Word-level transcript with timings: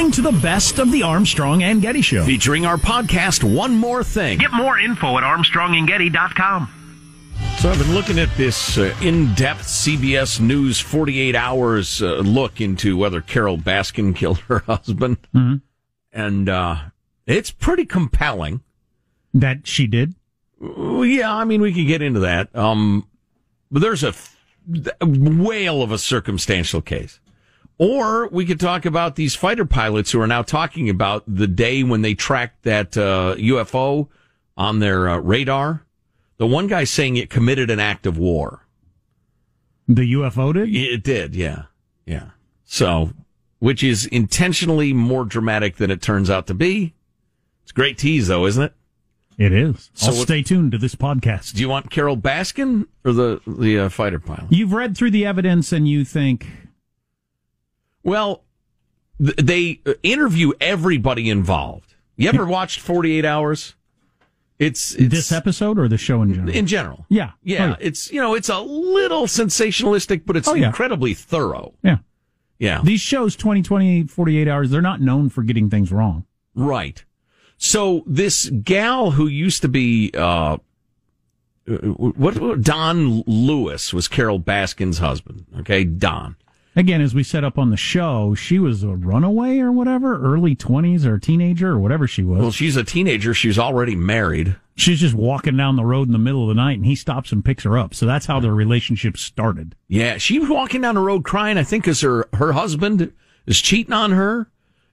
listening 0.00 0.24
to 0.24 0.32
the 0.32 0.40
best 0.40 0.78
of 0.78 0.90
the 0.92 1.02
Armstrong 1.02 1.62
and 1.62 1.82
Getty 1.82 2.00
Show. 2.00 2.24
Featuring 2.24 2.64
our 2.64 2.78
podcast, 2.78 3.44
One 3.44 3.76
More 3.76 4.02
Thing. 4.02 4.38
Get 4.38 4.50
more 4.50 4.78
info 4.78 5.18
at 5.18 5.24
armstrongandgetty.com. 5.24 6.72
So 7.58 7.70
I've 7.70 7.78
been 7.78 7.92
looking 7.92 8.18
at 8.18 8.34
this 8.34 8.78
uh, 8.78 8.94
in-depth 9.02 9.60
CBS 9.60 10.40
News 10.40 10.80
48 10.80 11.36
hours 11.36 12.00
uh, 12.00 12.14
look 12.16 12.62
into 12.62 12.96
whether 12.96 13.20
Carole 13.20 13.58
Baskin 13.58 14.16
killed 14.16 14.38
her 14.48 14.60
husband. 14.60 15.18
Mm-hmm. 15.34 15.56
And 16.14 16.48
uh, 16.48 16.76
it's 17.26 17.50
pretty 17.50 17.84
compelling. 17.84 18.62
That 19.34 19.66
she 19.66 19.86
did? 19.86 20.14
Yeah, 20.62 21.34
I 21.34 21.44
mean, 21.44 21.60
we 21.60 21.74
could 21.74 21.86
get 21.86 22.00
into 22.00 22.20
that. 22.20 22.56
Um, 22.56 23.06
but 23.70 23.82
there's 23.82 24.02
a, 24.02 24.08
f- 24.08 24.34
a 25.02 25.06
whale 25.06 25.82
of 25.82 25.92
a 25.92 25.98
circumstantial 25.98 26.80
case. 26.80 27.19
Or 27.80 28.28
we 28.28 28.44
could 28.44 28.60
talk 28.60 28.84
about 28.84 29.16
these 29.16 29.34
fighter 29.34 29.64
pilots 29.64 30.12
who 30.12 30.20
are 30.20 30.26
now 30.26 30.42
talking 30.42 30.90
about 30.90 31.24
the 31.26 31.46
day 31.46 31.82
when 31.82 32.02
they 32.02 32.12
tracked 32.12 32.64
that 32.64 32.94
uh, 32.94 33.36
UFO 33.38 34.08
on 34.54 34.80
their 34.80 35.08
uh, 35.08 35.16
radar. 35.16 35.86
The 36.36 36.46
one 36.46 36.66
guy 36.66 36.84
saying 36.84 37.16
it 37.16 37.30
committed 37.30 37.70
an 37.70 37.80
act 37.80 38.04
of 38.04 38.18
war. 38.18 38.66
The 39.88 40.12
UFO 40.12 40.52
did? 40.52 40.68
It 40.76 41.02
did, 41.02 41.34
yeah. 41.34 41.64
Yeah. 42.04 42.32
So, 42.66 43.12
which 43.60 43.82
is 43.82 44.04
intentionally 44.04 44.92
more 44.92 45.24
dramatic 45.24 45.76
than 45.76 45.90
it 45.90 46.02
turns 46.02 46.28
out 46.28 46.46
to 46.48 46.54
be. 46.54 46.92
It's 47.62 47.70
a 47.70 47.74
great 47.74 47.96
tease, 47.96 48.28
though, 48.28 48.44
isn't 48.44 48.62
it? 48.62 48.74
It 49.38 49.54
is. 49.54 49.90
So 49.94 50.08
what- 50.08 50.24
stay 50.26 50.42
tuned 50.42 50.72
to 50.72 50.78
this 50.78 50.94
podcast. 50.94 51.54
Do 51.54 51.62
you 51.62 51.68
want 51.70 51.90
Carole 51.90 52.18
Baskin 52.18 52.86
or 53.06 53.14
the 53.14 53.40
the 53.46 53.78
uh, 53.78 53.88
fighter 53.88 54.18
pilot? 54.20 54.48
You've 54.52 54.74
read 54.74 54.98
through 54.98 55.12
the 55.12 55.24
evidence 55.24 55.72
and 55.72 55.88
you 55.88 56.04
think, 56.04 56.46
Well, 58.02 58.44
th- 59.18 59.36
they 59.36 59.80
uh, 59.86 59.94
interview 60.02 60.52
everybody 60.60 61.28
involved. 61.30 61.94
You 62.16 62.28
ever 62.28 62.46
watched 62.46 62.80
48 62.80 63.24
Hours? 63.24 63.74
It's, 64.58 64.94
it's 64.94 65.10
this 65.14 65.32
episode 65.32 65.78
or 65.78 65.88
the 65.88 65.96
show 65.96 66.20
in 66.20 66.34
general? 66.34 66.54
in 66.54 66.66
general. 66.66 67.06
yeah. 67.08 67.30
Yeah, 67.42 67.64
Oh, 67.64 67.68
yeah. 67.68 67.76
it's 67.80 68.12
you 68.12 68.20
know, 68.20 68.34
it's 68.34 68.50
a 68.50 68.60
little 68.60 69.22
sensationalistic, 69.26 70.22
but 70.26 70.36
it's 70.36 70.46
Oh, 70.46 70.52
yeah. 70.54 70.66
incredibly 70.66 71.14
thorough. 71.14 71.72
yeah. 71.82 71.98
Yeah. 72.58 72.82
These 72.84 73.00
shows, 73.00 73.36
20, 73.36 73.62
20, 73.62 74.06
48 74.08 74.46
hours, 74.48 74.70
they're 74.70 74.82
not 74.82 75.00
known 75.00 75.30
for 75.30 75.42
getting 75.42 75.70
things 75.70 75.90
wrong. 75.90 76.26
Right. 76.54 77.02
So 77.56 78.04
this 78.06 78.50
gal 78.50 79.12
who 79.12 79.26
used 79.28 79.62
to 79.62 79.68
be 79.68 80.10
uh, 80.14 80.58
what, 81.66 82.38
what 82.38 82.60
Don 82.60 83.22
Lewis 83.26 83.94
was 83.94 84.08
Carole 84.08 84.40
Baskin's 84.40 84.98
husband. 84.98 85.46
Okay, 85.60 85.84
Don. 85.84 86.36
Again, 86.76 87.00
as 87.00 87.14
we 87.14 87.24
set 87.24 87.42
up 87.42 87.58
on 87.58 87.70
the 87.70 87.76
show, 87.76 88.34
she 88.36 88.58
was 88.60 88.84
a 88.84 88.88
runaway 88.94 89.58
or 89.58 89.72
whatever, 89.72 90.22
early 90.22 90.54
20s 90.54 91.04
or 91.04 91.14
a 91.16 91.20
teenager 91.20 91.70
or 91.72 91.78
whatever 91.80 92.06
she 92.06 92.22
was. 92.22 92.40
Well, 92.40 92.52
she's 92.52 92.76
a 92.76 92.84
teenager. 92.84 93.34
She's 93.34 93.58
already 93.58 93.96
married. 93.96 94.54
She's 94.76 95.00
just 95.00 95.14
walking 95.14 95.56
down 95.56 95.74
the 95.76 95.84
road 95.84 96.06
in 96.06 96.12
the 96.12 96.18
middle 96.18 96.42
of 96.42 96.48
the 96.48 96.54
night 96.62 96.76
and 96.78 96.86
he 96.86 96.94
stops 96.94 97.32
and 97.32 97.44
picks 97.44 97.64
her 97.64 97.76
up. 97.76 97.92
So 97.92 98.06
that's 98.06 98.26
how 98.26 98.38
their 98.38 98.54
relationship 98.54 99.16
started. 99.18 99.74
Yeah, 99.88 100.16
she 100.18 100.38
was 100.38 100.48
walking 100.48 100.80
down 100.82 100.94
the 100.94 101.00
road 101.00 101.24
crying. 101.24 101.58
I 101.58 101.64
think 101.64 101.84
because 101.84 102.00
her 102.02 102.28
her 102.34 102.52
husband 102.52 103.12
is 103.46 103.60
cheating 103.60 103.92
on 103.92 104.12
her, 104.12 104.48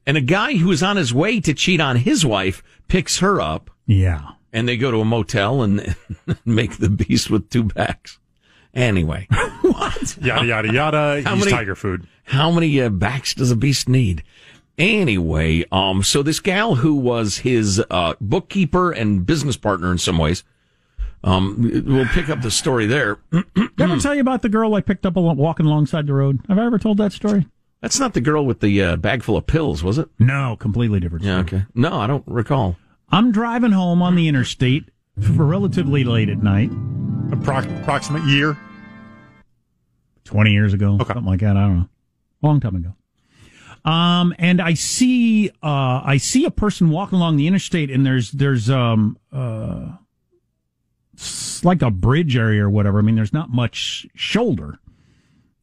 and 0.05 0.17
a 0.17 0.21
guy 0.21 0.57
who 0.57 0.71
is 0.71 0.81
on 0.81 0.97
his 0.97 1.13
way 1.13 1.39
to 1.41 1.53
cheat 1.53 1.79
on 1.79 1.97
his 1.97 2.25
wife 2.25 2.63
picks 2.87 3.19
her 3.19 3.39
up, 3.39 3.69
Yeah. 3.85 4.31
and 4.51 4.67
they 4.67 4.77
go 4.77 4.89
to 4.89 5.01
a 5.01 5.05
motel 5.05 5.61
and 5.61 5.95
make 6.45 6.77
the 6.77 6.89
beast 6.89 7.29
with 7.29 7.49
two 7.51 7.63
backs. 7.65 8.17
Anyway, 8.73 9.27
What? 9.61 10.17
Yada 10.21 10.45
yada 10.45 10.71
yada. 10.73 11.21
How 11.23 11.35
He's 11.35 11.45
many- 11.45 11.51
tiger 11.57 11.75
food. 11.75 12.07
how 12.25 12.51
many 12.51 12.79
uh, 12.81 12.89
backs 12.89 13.33
does 13.33 13.51
a 13.51 13.55
beast 13.55 13.89
need? 13.89 14.23
Anyway, 14.77 15.65
um, 15.71 16.03
so 16.03 16.21
this 16.21 16.39
gal 16.39 16.75
who 16.75 16.93
was 16.95 17.37
his 17.39 17.83
uh, 17.89 18.13
bookkeeper 18.21 18.91
and 18.91 19.25
business 19.25 19.57
partner 19.57 19.91
in 19.91 19.97
some 19.97 20.19
ways, 20.19 20.43
um, 21.23 21.83
we'll 21.85 22.05
pick 22.07 22.29
up 22.29 22.41
the 22.43 22.51
story 22.51 22.85
there. 22.85 23.17
Did 23.31 23.45
I 23.79 23.83
ever 23.83 23.97
tell 23.97 24.13
you 24.13 24.21
about 24.21 24.43
the 24.43 24.49
girl 24.49 24.75
I 24.75 24.81
picked 24.81 25.05
up 25.07 25.17
al- 25.17 25.35
walking 25.35 25.65
alongside 25.65 26.05
the 26.05 26.13
road? 26.13 26.41
Have 26.47 26.59
I 26.59 26.65
ever 26.65 26.77
told 26.77 26.97
that 26.97 27.11
story? 27.11 27.47
That's 27.81 27.99
not 27.99 28.13
the 28.13 28.21
girl 28.21 28.45
with 28.45 28.59
the 28.59 28.81
uh, 28.83 28.95
bag 28.97 29.23
full 29.23 29.35
of 29.37 29.47
pills, 29.47 29.83
was 29.83 29.97
it? 29.97 30.09
No, 30.19 30.55
completely 30.59 30.99
different. 30.99 31.25
Yeah, 31.25 31.39
okay. 31.39 31.65
No, 31.73 31.93
I 31.99 32.05
don't 32.07 32.23
recall. 32.27 32.75
I'm 33.09 33.31
driving 33.31 33.71
home 33.71 34.01
on 34.03 34.15
the 34.15 34.27
interstate 34.27 34.89
for 35.35 35.43
relatively 35.45 36.03
late 36.03 36.29
at 36.29 36.43
night, 36.43 36.69
Approx- 37.39 37.81
approximate 37.81 38.23
year. 38.23 38.57
20 40.25 40.51
years 40.51 40.73
ago, 40.73 40.95
Okay. 40.99 41.05
something 41.13 41.25
like 41.25 41.39
that. 41.39 41.55
I 41.55 41.61
don't 41.67 41.77
know. 41.77 41.89
Long 42.41 42.59
time 42.59 42.75
ago. 42.75 42.93
Um, 43.89 44.35
and 44.37 44.61
I 44.61 44.73
see, 44.73 45.49
uh, 45.63 46.01
I 46.03 46.17
see 46.17 46.43
a 46.43 46.51
person 46.51 46.89
walking 46.89 47.17
along 47.17 47.37
the 47.37 47.47
interstate 47.47 47.89
and 47.89 48.05
there's, 48.05 48.31
there's, 48.31 48.69
um, 48.69 49.17
uh, 49.31 49.93
like 51.63 51.81
a 51.81 51.89
bridge 51.89 52.35
area 52.35 52.65
or 52.65 52.69
whatever. 52.69 52.99
I 52.99 53.01
mean, 53.01 53.15
there's 53.15 53.31
not 53.33 53.49
much 53.49 54.05
shoulder 54.13 54.79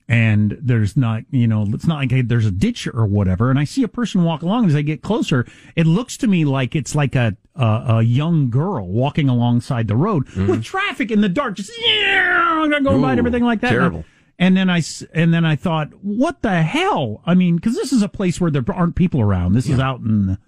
and 0.09 0.57
there's 0.61 0.97
not, 0.97 1.25
you 1.31 1.47
know, 1.47 1.67
it's 1.73 1.87
not 1.87 1.97
like 1.99 2.11
hey, 2.11 2.23
there's 2.23 2.47
a 2.47 2.51
ditch 2.51 2.89
or 2.89 3.05
whatever. 3.07 3.51
And 3.51 3.59
I 3.59 3.65
see 3.65 3.83
a 3.83 3.89
person 3.89 4.25
walk 4.25 4.43
along. 4.43 4.67
As 4.67 4.75
I 4.75 4.83
get 4.83 5.03
closer, 5.03 5.47
it 5.77 5.87
looks 5.87 6.17
to 6.19 6.27
me 6.27 6.45
like 6.47 6.75
it's 6.75 6.95
like 6.95 7.15
a 7.15 7.37
a, 7.57 7.85
a 7.89 8.03
young 8.03 8.51
girl 8.51 8.87
walking 8.87 9.29
alongside 9.29 9.89
the 9.89 9.97
road 9.97 10.29
with 10.31 10.65
traffic 10.65 11.11
in 11.11 11.21
the 11.21 11.29
dark, 11.29 11.55
just 11.57 11.73
yeah, 11.87 12.67
going 12.83 13.01
by 13.01 13.13
and 13.13 13.19
everything 13.19 13.45
like 13.45 13.61
that. 13.61 13.71
terrible. 13.71 14.05
And 14.39 14.57
then 14.57 14.69
I 14.69 14.83
and 15.13 15.33
then 15.33 15.45
I 15.45 15.55
thought, 15.55 15.93
what 16.03 16.43
the 16.43 16.63
hell? 16.63 17.23
I 17.25 17.35
mean, 17.35 17.57
because 17.57 17.77
this 17.77 17.93
is 17.93 18.03
a 18.03 18.09
place 18.09 18.41
where 18.41 18.51
there 18.51 18.65
aren't 18.69 18.97
people 18.97 19.21
around. 19.21 19.53
This 19.53 19.69
is 19.69 19.79
out 19.79 20.01
in 20.01 20.27
the 20.27 20.39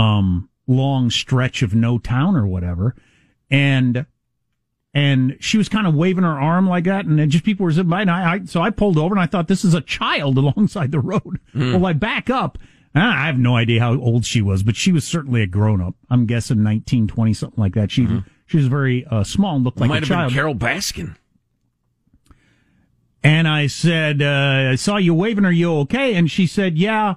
um 0.00 0.48
long 0.66 1.10
stretch 1.10 1.62
of 1.62 1.74
no 1.74 1.98
town 1.98 2.34
or 2.34 2.46
whatever, 2.46 2.96
and 3.50 4.06
and 4.92 5.36
she 5.40 5.58
was 5.58 5.68
kind 5.68 5.86
of 5.86 5.94
waving 5.94 6.24
her 6.24 6.40
arm 6.40 6.68
like 6.68 6.84
that, 6.84 7.04
and 7.04 7.18
then 7.18 7.30
just 7.30 7.44
people 7.44 7.64
were 7.64 7.72
zipping 7.72 7.90
by. 7.90 8.00
And 8.00 8.10
I, 8.10 8.32
I 8.34 8.44
so 8.44 8.60
I 8.60 8.70
pulled 8.70 8.98
over, 8.98 9.14
and 9.14 9.22
I 9.22 9.26
thought 9.26 9.46
this 9.46 9.64
is 9.64 9.74
a 9.74 9.80
child 9.80 10.36
alongside 10.44 10.90
the 10.90 11.00
road. 11.00 11.38
Well, 11.54 11.86
I 11.86 11.92
back 11.92 12.30
up. 12.30 12.58
And 12.94 13.02
I 13.02 13.26
have 13.26 13.38
no 13.38 13.56
idea 13.56 13.80
how 13.80 13.98
old 13.98 14.24
she 14.24 14.40
was, 14.40 14.62
but 14.62 14.76
she 14.76 14.92
was 14.92 15.04
certainly 15.04 15.42
a 15.42 15.46
grown 15.46 15.80
up. 15.80 15.94
I'm 16.10 16.26
guessing 16.26 16.62
19, 16.62 17.08
20, 17.08 17.34
something 17.34 17.60
like 17.60 17.74
that. 17.74 17.90
She 17.90 18.06
she 18.46 18.56
was 18.56 18.66
very 18.68 19.04
uh, 19.06 19.24
small 19.24 19.56
and 19.56 19.64
looked 19.64 19.80
like 19.80 19.88
Might 19.88 19.96
a 20.04 20.06
have 20.06 20.08
child. 20.08 20.28
been 20.30 20.34
Carole 20.36 20.54
Baskin. 20.54 21.16
And 23.22 23.48
I 23.48 23.66
said, 23.68 24.20
uh, 24.20 24.70
I 24.72 24.74
saw 24.74 24.96
you 24.98 25.14
waving. 25.14 25.44
Are 25.46 25.52
you 25.52 25.72
okay? 25.80 26.14
And 26.14 26.30
she 26.30 26.46
said, 26.46 26.76
yeah, 26.76 27.14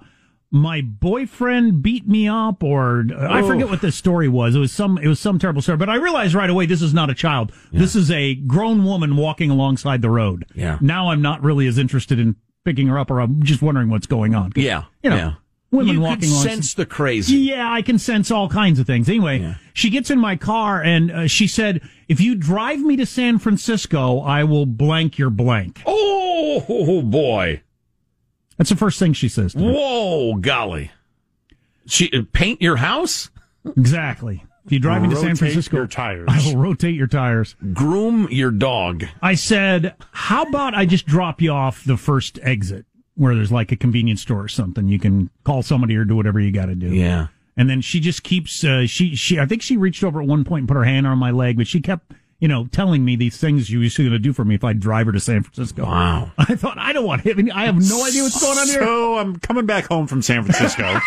my 0.49 0.79
boyfriend 0.81 1.83
beat 1.83 2.07
me 2.07 2.29
up 2.29 2.63
or 2.63 3.05
uh, 3.11 3.15
I 3.27 3.41
Oh. 3.41 3.47
forget 3.47 3.69
what 3.69 3.81
the 3.81 3.91
story 3.91 4.29
was. 4.29 4.55
It 4.55 4.59
was 4.59 4.71
some, 4.71 4.97
it 4.97 5.07
was 5.07 5.19
some 5.19 5.37
terrible 5.37 5.61
story, 5.61 5.77
but 5.77 5.89
I 5.89 5.95
realized 5.95 6.33
right 6.33 6.49
away 6.49 6.65
this 6.65 6.81
is 6.81 6.93
not 6.93 7.09
a 7.09 7.13
child. 7.13 7.51
This 7.73 7.93
is 7.95 8.09
a 8.09 8.35
grown 8.35 8.85
woman 8.85 9.17
walking 9.17 9.51
alongside 9.51 10.01
the 10.01 10.09
road. 10.09 10.45
Yeah. 10.55 10.77
Now 10.79 11.11
I'm 11.11 11.21
not 11.21 11.43
really 11.43 11.67
as 11.67 11.77
interested 11.77 12.19
in 12.19 12.37
picking 12.63 12.87
her 12.87 12.97
up 12.97 13.11
or 13.11 13.19
I'm 13.19 13.43
just 13.43 13.61
wondering 13.61 13.89
what's 13.89 14.07
going 14.07 14.33
on. 14.33 14.53
Yeah, 14.55 14.85
You 15.03 15.09
know, 15.09 15.15
yeah. 15.17 15.33
Women 15.71 15.95
you 15.95 16.01
walking 16.01 16.21
could 16.21 16.29
sense 16.29 16.73
the 16.73 16.85
crazy. 16.85 17.35
Yeah, 17.37 17.71
I 17.71 17.81
can 17.81 17.99
sense 17.99 18.31
all 18.31 18.47
kinds 18.49 18.79
of 18.79 18.87
things. 18.87 19.09
Anyway, 19.09 19.39
Yeah. 19.39 19.55
she 19.73 19.89
gets 19.89 20.09
in 20.09 20.19
my 20.19 20.35
car 20.35 20.81
and 20.81 21.11
uh, 21.11 21.27
she 21.27 21.47
said, 21.47 21.81
if 22.07 22.21
you 22.21 22.35
drive 22.35 22.79
me 22.79 22.95
to 22.97 23.05
San 23.05 23.37
Francisco, 23.39 24.19
I 24.19 24.43
will 24.43 24.65
blank 24.65 25.17
your 25.17 25.29
blank. 25.29 25.81
Oh 25.85 27.01
boy! 27.03 27.61
That's 28.57 28.69
the 28.69 28.75
first 28.75 28.97
thing 28.99 29.13
she 29.13 29.27
says 29.29 29.53
to 29.53 29.59
me. 29.59 29.71
Whoa, 29.73 30.35
golly! 30.35 30.91
She 31.85 32.11
uh, 32.11 32.21
paint 32.33 32.61
your 32.61 32.77
house, 32.77 33.29
Exactly. 33.75 34.43
If 34.65 34.71
you 34.73 34.79
drive 34.79 35.01
me 35.01 35.09
to 35.09 35.15
San 35.15 35.35
Francisco, 35.37 35.77
your 35.77 35.87
tires. 35.87 36.27
I 36.29 36.41
will 36.45 36.57
rotate 36.57 36.95
your 36.95 37.07
tires. 37.07 37.55
groom 37.73 38.27
your 38.29 38.51
dog. 38.51 39.05
I 39.21 39.35
said, 39.35 39.95
how 40.11 40.43
about 40.43 40.73
I 40.75 40.85
just 40.85 41.05
drop 41.05 41.41
you 41.41 41.51
off 41.51 41.85
the 41.85 41.95
first 41.95 42.37
exit 42.41 42.85
where 43.17 43.35
there's 43.35 43.51
like 43.51 43.71
a 43.71 43.75
convenience 43.75 44.21
store 44.21 44.41
or 44.41 44.47
something. 44.47 44.87
You 44.87 44.99
can 44.99 45.29
call 45.43 45.63
somebody 45.63 45.95
or 45.97 46.05
do 46.05 46.15
whatever 46.15 46.39
you 46.39 46.51
got 46.51 46.67
to 46.67 46.75
do. 46.75 46.93
Yeah. 46.93 47.27
And 47.57 47.69
then 47.69 47.81
she 47.81 47.99
just 47.99 48.23
keeps, 48.23 48.63
uh, 48.63 48.85
she, 48.85 49.15
she, 49.15 49.39
I 49.39 49.47
think 49.47 49.63
she 49.63 49.75
reached 49.75 50.03
over 50.03 50.21
at 50.21 50.27
one 50.27 50.43
point 50.43 50.61
and 50.61 50.67
put 50.67 50.77
her 50.77 50.83
hand 50.83 51.07
on 51.07 51.17
my 51.17 51.31
leg, 51.31 51.57
but 51.57 51.67
she 51.67 51.81
kept, 51.81 52.13
you 52.39 52.47
know, 52.47 52.67
telling 52.67 53.03
me 53.03 53.15
these 53.15 53.37
things 53.37 53.65
she 53.65 53.77
was 53.77 53.97
going 53.97 54.11
to 54.11 54.19
do 54.19 54.31
for 54.31 54.45
me 54.45 54.53
if 54.53 54.63
I 54.63 54.73
drive 54.73 55.07
her 55.07 55.11
to 55.11 55.19
San 55.19 55.41
Francisco. 55.41 55.83
Wow. 55.83 56.31
I 56.37 56.55
thought, 56.55 56.77
I 56.77 56.93
don't 56.93 57.05
want 57.05 57.21
him. 57.21 57.49
I 57.53 57.65
have 57.65 57.77
no 57.77 58.05
idea 58.05 58.21
what's 58.21 58.39
going 58.39 58.59
on 58.59 58.67
here. 58.67 58.83
So 58.83 59.17
I'm 59.17 59.37
coming 59.39 59.65
back 59.65 59.87
home 59.87 60.05
from 60.05 60.21
San 60.21 60.43
Francisco. 60.43 60.83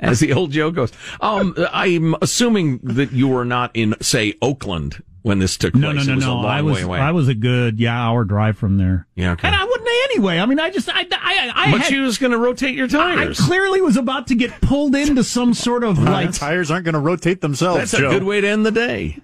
As 0.00 0.20
the 0.20 0.32
old 0.32 0.52
joke 0.52 0.76
goes. 0.76 0.92
Um, 1.20 1.56
I'm 1.72 2.14
assuming 2.22 2.78
that 2.84 3.10
you 3.10 3.26
were 3.26 3.44
not 3.44 3.72
in, 3.74 3.96
say, 4.00 4.34
Oakland 4.40 5.02
when 5.22 5.38
this 5.38 5.56
took 5.56 5.74
No, 5.74 5.92
place. 5.92 6.06
no, 6.06 6.12
It 6.14 6.16
no, 6.16 6.16
was 6.16 6.24
a 6.24 6.28
no. 6.28 6.46
I 6.46 6.62
was, 6.62 6.76
way 6.76 6.82
away. 6.82 6.98
I 7.00 7.10
was 7.10 7.28
a 7.28 7.34
good, 7.34 7.78
yeah, 7.80 7.98
hour 8.00 8.24
drive 8.24 8.56
from 8.58 8.78
there. 8.78 9.06
Yeah, 9.14 9.32
okay. 9.32 9.46
And 9.48 9.56
I 9.56 9.64
wouldn't 9.64 9.88
anyway. 10.10 10.38
I 10.38 10.46
mean, 10.46 10.58
I 10.60 10.70
just, 10.70 10.88
I, 10.88 11.00
I, 11.12 11.52
I, 11.54 11.70
but 11.72 11.80
had, 11.80 11.86
she 11.88 11.98
was 11.98 12.18
going 12.18 12.32
to 12.32 12.38
rotate 12.38 12.74
your 12.74 12.88
tires. 12.88 13.18
I 13.18 13.24
tires. 13.24 13.40
clearly 13.40 13.80
was 13.80 13.96
about 13.96 14.26
to 14.28 14.34
get 14.34 14.60
pulled 14.60 14.94
into 14.94 15.22
some 15.24 15.54
sort 15.54 15.84
of 15.84 15.98
My 15.98 16.24
like. 16.24 16.34
tires 16.34 16.70
aren't 16.70 16.84
going 16.84 16.94
to 16.94 17.00
rotate 17.00 17.40
themselves. 17.40 17.90
That's 17.90 17.94
a 17.94 18.08
good 18.08 18.24
way 18.24 18.40
to 18.40 18.48
end 18.48 18.64
the 18.66 18.70
day. 18.70 19.20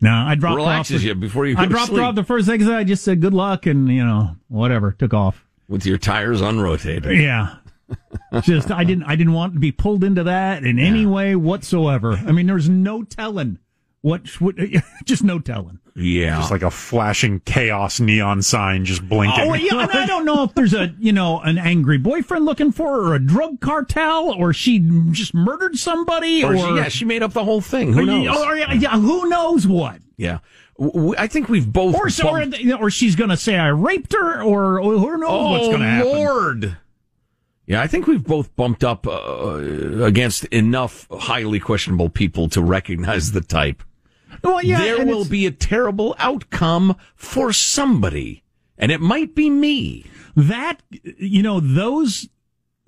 No, 0.00 0.12
I 0.12 0.34
dropped 0.36 0.54
her 0.54 0.60
off. 0.60 0.66
Relaxes 0.66 1.02
the- 1.02 1.08
you 1.08 1.14
before 1.14 1.46
you 1.46 1.56
go 1.56 1.62
I 1.62 1.64
to 1.64 1.70
dropped 1.70 1.88
sleep. 1.88 2.02
off 2.02 2.14
the 2.14 2.22
first 2.24 2.48
exit. 2.48 2.72
I 2.72 2.84
just 2.84 3.02
said 3.04 3.20
good 3.20 3.34
luck 3.34 3.66
and 3.66 3.88
you 3.88 4.04
know 4.04 4.36
whatever. 4.48 4.92
Took 4.92 5.12
off. 5.12 5.44
with 5.68 5.84
your 5.84 5.98
tires 5.98 6.40
unrotated. 6.40 7.20
Yeah. 7.20 7.56
Just 8.42 8.70
I 8.70 8.84
didn't 8.84 9.04
I 9.04 9.16
didn't 9.16 9.32
want 9.32 9.54
to 9.54 9.58
be 9.60 9.72
pulled 9.72 10.04
into 10.04 10.22
that 10.24 10.62
in 10.62 10.78
any 10.78 11.06
way 11.06 11.34
whatsoever. 11.34 12.12
I 12.12 12.32
mean, 12.32 12.46
there's 12.46 12.68
no 12.68 13.02
telling 13.02 13.58
what, 14.00 14.28
what 14.40 14.56
just 15.04 15.24
no 15.24 15.38
telling. 15.38 15.80
Yeah. 15.94 16.36
Just 16.36 16.50
like 16.50 16.62
a 16.62 16.70
flashing 16.70 17.40
chaos 17.40 17.98
neon 17.98 18.42
sign 18.42 18.84
just 18.84 19.08
blinking. 19.08 19.50
Oh 19.50 19.54
yeah, 19.54 19.82
and 19.82 19.90
I 19.90 20.06
don't 20.06 20.24
know 20.24 20.44
if 20.44 20.54
there's 20.54 20.74
a 20.74 20.94
you 20.98 21.12
know 21.12 21.40
an 21.40 21.58
angry 21.58 21.98
boyfriend 21.98 22.44
looking 22.44 22.70
for 22.70 22.92
her, 22.92 23.08
or 23.08 23.14
a 23.16 23.18
drug 23.18 23.60
cartel, 23.60 24.32
or 24.32 24.52
she 24.52 24.78
just 25.10 25.34
murdered 25.34 25.76
somebody, 25.76 26.44
or 26.44 26.54
or, 26.54 26.56
she, 26.56 26.74
yeah, 26.76 26.88
she 26.88 27.04
made 27.04 27.22
up 27.22 27.32
the 27.32 27.44
whole 27.44 27.60
thing. 27.60 27.92
Who 27.92 28.06
knows? 28.06 28.36
Or, 28.36 28.56
yeah, 28.56 28.72
yeah, 28.72 28.98
who 28.98 29.28
knows 29.28 29.66
what? 29.66 30.00
Yeah. 30.16 30.38
I 30.80 31.26
think 31.26 31.48
we've 31.48 31.70
both. 31.70 31.96
Or 31.96 32.08
so, 32.08 32.28
or, 32.28 32.44
or 32.80 32.90
she's 32.90 33.16
going 33.16 33.30
to 33.30 33.36
say 33.36 33.56
I 33.56 33.68
raped 33.68 34.12
her, 34.12 34.40
or, 34.40 34.80
or 34.80 34.98
who 34.98 35.16
knows 35.18 35.50
what's 35.50 35.68
going 35.68 35.80
to 35.80 35.86
happen. 35.86 36.08
Oh, 36.08 36.12
Lord. 36.12 36.76
Yeah, 37.66 37.82
I 37.82 37.86
think 37.86 38.06
we've 38.06 38.22
both 38.22 38.54
bumped 38.54 38.84
up 38.84 39.06
uh, 39.06 39.58
against 40.02 40.44
enough 40.46 41.06
highly 41.10 41.60
questionable 41.60 42.08
people 42.08 42.48
to 42.50 42.62
recognize 42.62 43.32
the 43.32 43.40
type. 43.40 43.82
Well, 44.42 44.62
yeah, 44.62 44.78
there 44.78 45.06
will 45.06 45.24
be 45.24 45.46
a 45.46 45.50
terrible 45.50 46.14
outcome 46.18 46.96
for 47.14 47.52
somebody, 47.52 48.42
and 48.76 48.92
it 48.92 49.00
might 49.00 49.34
be 49.34 49.50
me. 49.50 50.04
that 50.36 50.82
you 51.18 51.42
know 51.42 51.58
those 51.60 52.28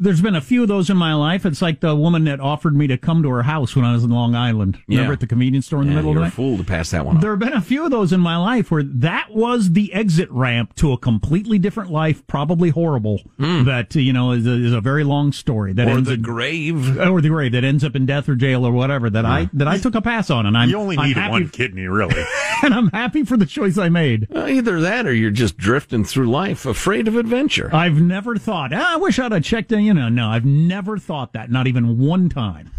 there's 0.01 0.21
been 0.23 0.35
a 0.35 0.41
few 0.41 0.63
of 0.63 0.69
those 0.69 0.89
in 0.91 0.97
my 0.97 1.15
life 1.15 1.45
it's 1.47 1.61
like 1.63 1.81
the 1.81 1.95
woman 1.95 2.25
that 2.25 2.41
offered 2.41 2.75
me 2.75 2.87
to 2.87 2.97
come 2.99 3.23
to 3.23 3.29
her 3.29 3.43
house 3.43 3.77
when 3.77 3.85
i 3.85 3.93
was 3.93 4.03
in 4.03 4.11
long 4.11 4.35
island 4.35 4.79
remember 4.89 5.11
Yeah. 5.11 5.13
at 5.13 5.21
the 5.21 5.27
convenience 5.27 5.67
store 5.67 5.83
in 5.83 5.89
the 5.89 5.95
middle 5.95 6.11
of 6.11 6.15
you're 6.15 6.21
the 6.23 6.27
a 6.27 6.29
night 6.29 6.33
fool 6.35 6.57
to 6.59 6.65
pass 6.65 6.91
that 6.91 7.05
one 7.07 7.17
up. 7.17 7.23
there 7.23 7.31
have 7.31 7.39
been 7.39 7.53
a 7.53 7.61
few 7.61 7.85
of 7.85 7.91
those 7.91 8.13
in 8.13 8.21
my 8.21 8.37
life 8.37 8.71
where 8.71 8.83
that 8.83 9.29
was 9.31 9.73
the 9.73 9.93
exit 9.93 10.31
ramp 10.31 10.75
to 10.77 10.93
a 10.93 10.99
completely 10.99 11.59
different 11.59 11.91
life 11.91 12.27
probably 12.27 12.71
horrible 12.71 13.21
that 13.39 13.95
you 13.95 14.13
know 14.13 14.33
is 14.33 14.47
a, 14.47 14.53
is 14.53 14.73
a 14.73 14.81
very 14.81 15.05
long 15.05 15.33
story 15.33 15.73
that 15.75 15.87
or 15.87 15.91
ends 15.93 16.09
the 16.09 16.15
in 16.15 16.23
grave. 16.23 16.99
or 16.99 17.21
the 17.21 17.29
grave 17.29 17.53
that 17.53 17.65
ends 17.65 17.85
up 17.85 17.95
in 17.95 18.07
death 18.07 18.29
or 18.29 18.35
jail 18.35 18.65
or 18.67 18.73
whatever 18.73 19.11
that 19.11 19.27
I 19.27 19.51
that 19.53 19.69
I 19.69 19.79
took 19.79 19.95
a 19.95 20.01
pass 20.03 20.31
on 20.31 20.47
and 20.47 20.57
I'm 20.57 20.69
You 20.71 20.79
only 20.79 20.97
need 20.97 21.17
one 21.17 21.49
kidney, 21.51 21.87
really. 21.87 22.25
and 22.63 22.73
I'm 22.73 22.89
happy 22.89 23.25
for 23.25 23.37
the 23.37 23.47
choice 23.47 23.77
I 23.79 23.89
made. 23.89 24.29
Uh, 24.35 24.47
either 24.47 24.81
that, 24.81 25.07
or 25.07 25.13
you're 25.13 25.31
just 25.31 25.57
drifting 25.59 26.05
through 26.05 26.31
life, 26.31 26.65
afraid 26.67 27.09
of 27.09 27.17
adventure. 27.17 27.71
I've 27.75 28.01
never 28.01 28.37
thought. 28.37 28.73
"Ah, 28.73 28.95
I 28.95 28.97
wish 28.97 29.19
I'd 29.19 29.33
have 29.33 29.43
checked 29.43 29.73
in. 29.73 29.90
You 29.91 29.95
know, 29.95 30.09
no, 30.09 30.29
I've 30.29 30.45
never 30.45 30.99
thought 30.99 31.33
that. 31.33 31.51
Not 31.51 31.67
even 31.67 31.99
one 31.99 32.29
time. 32.29 32.71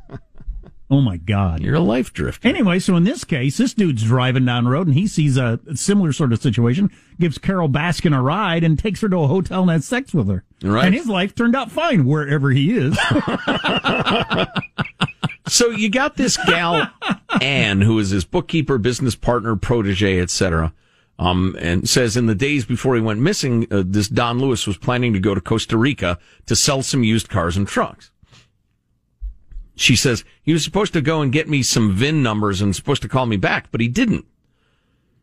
oh 0.90 1.02
my 1.02 1.18
god. 1.18 1.60
You're 1.60 1.74
a 1.74 1.80
life 1.80 2.14
drifter. 2.14 2.48
Anyway, 2.48 2.78
so 2.78 2.96
in 2.96 3.04
this 3.04 3.24
case, 3.24 3.58
this 3.58 3.74
dude's 3.74 4.04
driving 4.04 4.46
down 4.46 4.64
the 4.64 4.70
road 4.70 4.86
and 4.86 4.96
he 4.96 5.06
sees 5.06 5.36
a 5.36 5.60
similar 5.74 6.14
sort 6.14 6.32
of 6.32 6.40
situation, 6.40 6.90
gives 7.18 7.36
Carole 7.36 7.68
Baskin 7.68 8.16
a 8.16 8.22
ride 8.22 8.64
and 8.64 8.78
takes 8.78 9.02
her 9.02 9.08
to 9.10 9.18
a 9.18 9.26
hotel 9.26 9.60
and 9.60 9.70
has 9.70 9.84
sex 9.84 10.14
with 10.14 10.28
her. 10.28 10.42
Right. 10.62 10.86
And 10.86 10.94
his 10.94 11.10
life 11.10 11.34
turned 11.34 11.54
out 11.54 11.70
fine 11.70 12.06
wherever 12.06 12.50
he 12.50 12.74
is. 12.74 12.98
So 15.50 15.70
you 15.70 15.90
got 15.90 16.16
this 16.16 16.36
gal 16.46 16.88
Anne, 17.42 17.80
who 17.80 17.98
is 17.98 18.10
his 18.10 18.24
bookkeeper, 18.24 18.78
business 18.78 19.16
partner, 19.16 19.56
protege, 19.56 20.20
etc. 20.20 20.72
Um, 21.20 21.54
and 21.60 21.86
says 21.86 22.16
in 22.16 22.24
the 22.24 22.34
days 22.34 22.64
before 22.64 22.94
he 22.94 23.02
went 23.02 23.20
missing, 23.20 23.66
uh, 23.70 23.82
this 23.84 24.08
Don 24.08 24.38
Lewis 24.38 24.66
was 24.66 24.78
planning 24.78 25.12
to 25.12 25.20
go 25.20 25.34
to 25.34 25.40
Costa 25.42 25.76
Rica 25.76 26.18
to 26.46 26.56
sell 26.56 26.82
some 26.82 27.04
used 27.04 27.28
cars 27.28 27.58
and 27.58 27.68
trucks. 27.68 28.10
She 29.76 29.96
says 29.96 30.24
he 30.42 30.54
was 30.54 30.64
supposed 30.64 30.94
to 30.94 31.02
go 31.02 31.20
and 31.20 31.30
get 31.30 31.46
me 31.46 31.62
some 31.62 31.94
VIN 31.94 32.22
numbers 32.22 32.62
and 32.62 32.74
supposed 32.74 33.02
to 33.02 33.08
call 33.08 33.26
me 33.26 33.36
back, 33.36 33.70
but 33.70 33.82
he 33.82 33.88
didn't. 33.88 34.24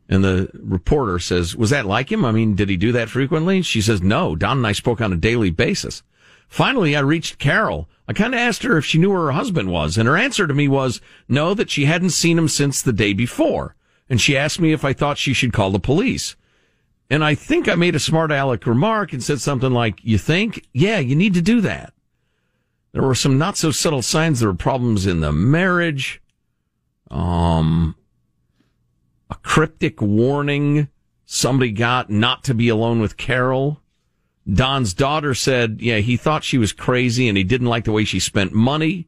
And 0.08 0.24
the 0.24 0.52
reporter 0.54 1.18
says, 1.18 1.56
was 1.56 1.72
that 1.72 1.88
like 1.88 2.12
him? 2.12 2.24
I 2.24 2.32
mean, 2.32 2.54
did 2.54 2.70
he 2.70 2.78
do 2.78 2.92
that 2.92 3.10
frequently? 3.10 3.64
She 3.64 3.82
says, 3.82 4.00
no, 4.00 4.36
Don 4.36 4.58
and 4.58 4.68
I 4.68 4.74
spoke 4.74 5.02
on 5.02 5.12
a 5.12 5.18
daily 5.18 5.50
basis. 5.50 6.04
Finally, 6.48 6.96
I 6.96 7.00
reached 7.00 7.40
Carol. 7.40 7.90
I 8.08 8.14
kind 8.14 8.36
of 8.36 8.40
asked 8.40 8.62
her 8.62 8.78
if 8.78 8.86
she 8.86 9.00
knew 9.00 9.10
where 9.10 9.26
her 9.26 9.32
husband 9.32 9.72
was, 9.72 9.98
and 9.98 10.08
her 10.08 10.16
answer 10.16 10.46
to 10.46 10.54
me 10.54 10.68
was 10.68 11.02
no, 11.28 11.56
that 11.56 11.72
she 11.72 11.86
hadn't 11.86 12.12
seen 12.12 12.38
him 12.38 12.48
since 12.48 12.84
the 12.84 12.94
day 12.94 13.14
before. 13.14 13.76
And 14.10 14.22
she 14.22 14.38
asked 14.38 14.60
me 14.60 14.72
if 14.72 14.86
I 14.86 14.94
thought 14.94 15.18
she 15.18 15.34
should 15.34 15.54
call 15.54 15.72
the 15.72 15.80
police. 15.80 16.36
And 17.10 17.24
I 17.24 17.36
think 17.36 17.68
I 17.68 17.76
made 17.76 17.96
a 17.96 18.00
smart 18.00 18.32
aleck 18.32 18.66
remark 18.66 19.14
and 19.14 19.24
said 19.24 19.40
something 19.40 19.72
like, 19.72 20.04
you 20.04 20.18
think? 20.18 20.66
Yeah, 20.74 21.00
you 21.00 21.16
need 21.16 21.34
to 21.36 21.42
do 21.42 21.62
that. 21.62 21.94
There 22.92 23.04
were 23.04 23.16
some 23.16 23.38
not 23.38 23.58
so 23.58 23.72
subtle 23.72 24.02
signs 24.02 24.40
there 24.40 24.50
were 24.50 24.56
problems 24.56 25.06
in 25.06 25.20
the 25.20 25.32
marriage. 25.32 26.22
Um, 27.12 27.96
a 29.30 29.36
cryptic 29.36 30.02
warning 30.02 30.90
somebody 31.26 31.72
got 31.72 32.10
not 32.10 32.44
to 32.46 32.54
be 32.54 32.70
alone 32.70 33.00
with 33.00 33.18
Carol. 33.18 33.82
Don's 34.52 34.94
daughter 34.94 35.34
said, 35.34 35.78
yeah, 35.82 35.98
he 35.98 36.18
thought 36.18 36.44
she 36.44 36.58
was 36.58 36.72
crazy 36.72 37.28
and 37.28 37.38
he 37.38 37.44
didn't 37.44 37.68
like 37.68 37.84
the 37.84 37.92
way 37.92 38.06
she 38.06 38.20
spent 38.20 38.54
money. 38.54 39.08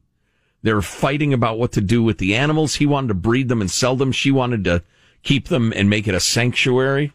They 0.62 0.72
were 0.72 0.82
fighting 0.82 1.32
about 1.32 1.58
what 1.58 1.72
to 1.72 1.80
do 1.80 2.02
with 2.02 2.18
the 2.18 2.34
animals. 2.34 2.74
He 2.76 2.86
wanted 2.86 3.08
to 3.08 3.14
breed 3.14 3.48
them 3.48 3.60
and 3.60 3.70
sell 3.70 3.96
them. 3.96 4.12
She 4.12 4.30
wanted 4.30 4.64
to 4.64 4.82
keep 5.22 5.48
them 5.48 5.72
and 5.74 5.88
make 5.88 6.06
it 6.06 6.14
a 6.14 6.20
sanctuary. 6.20 7.12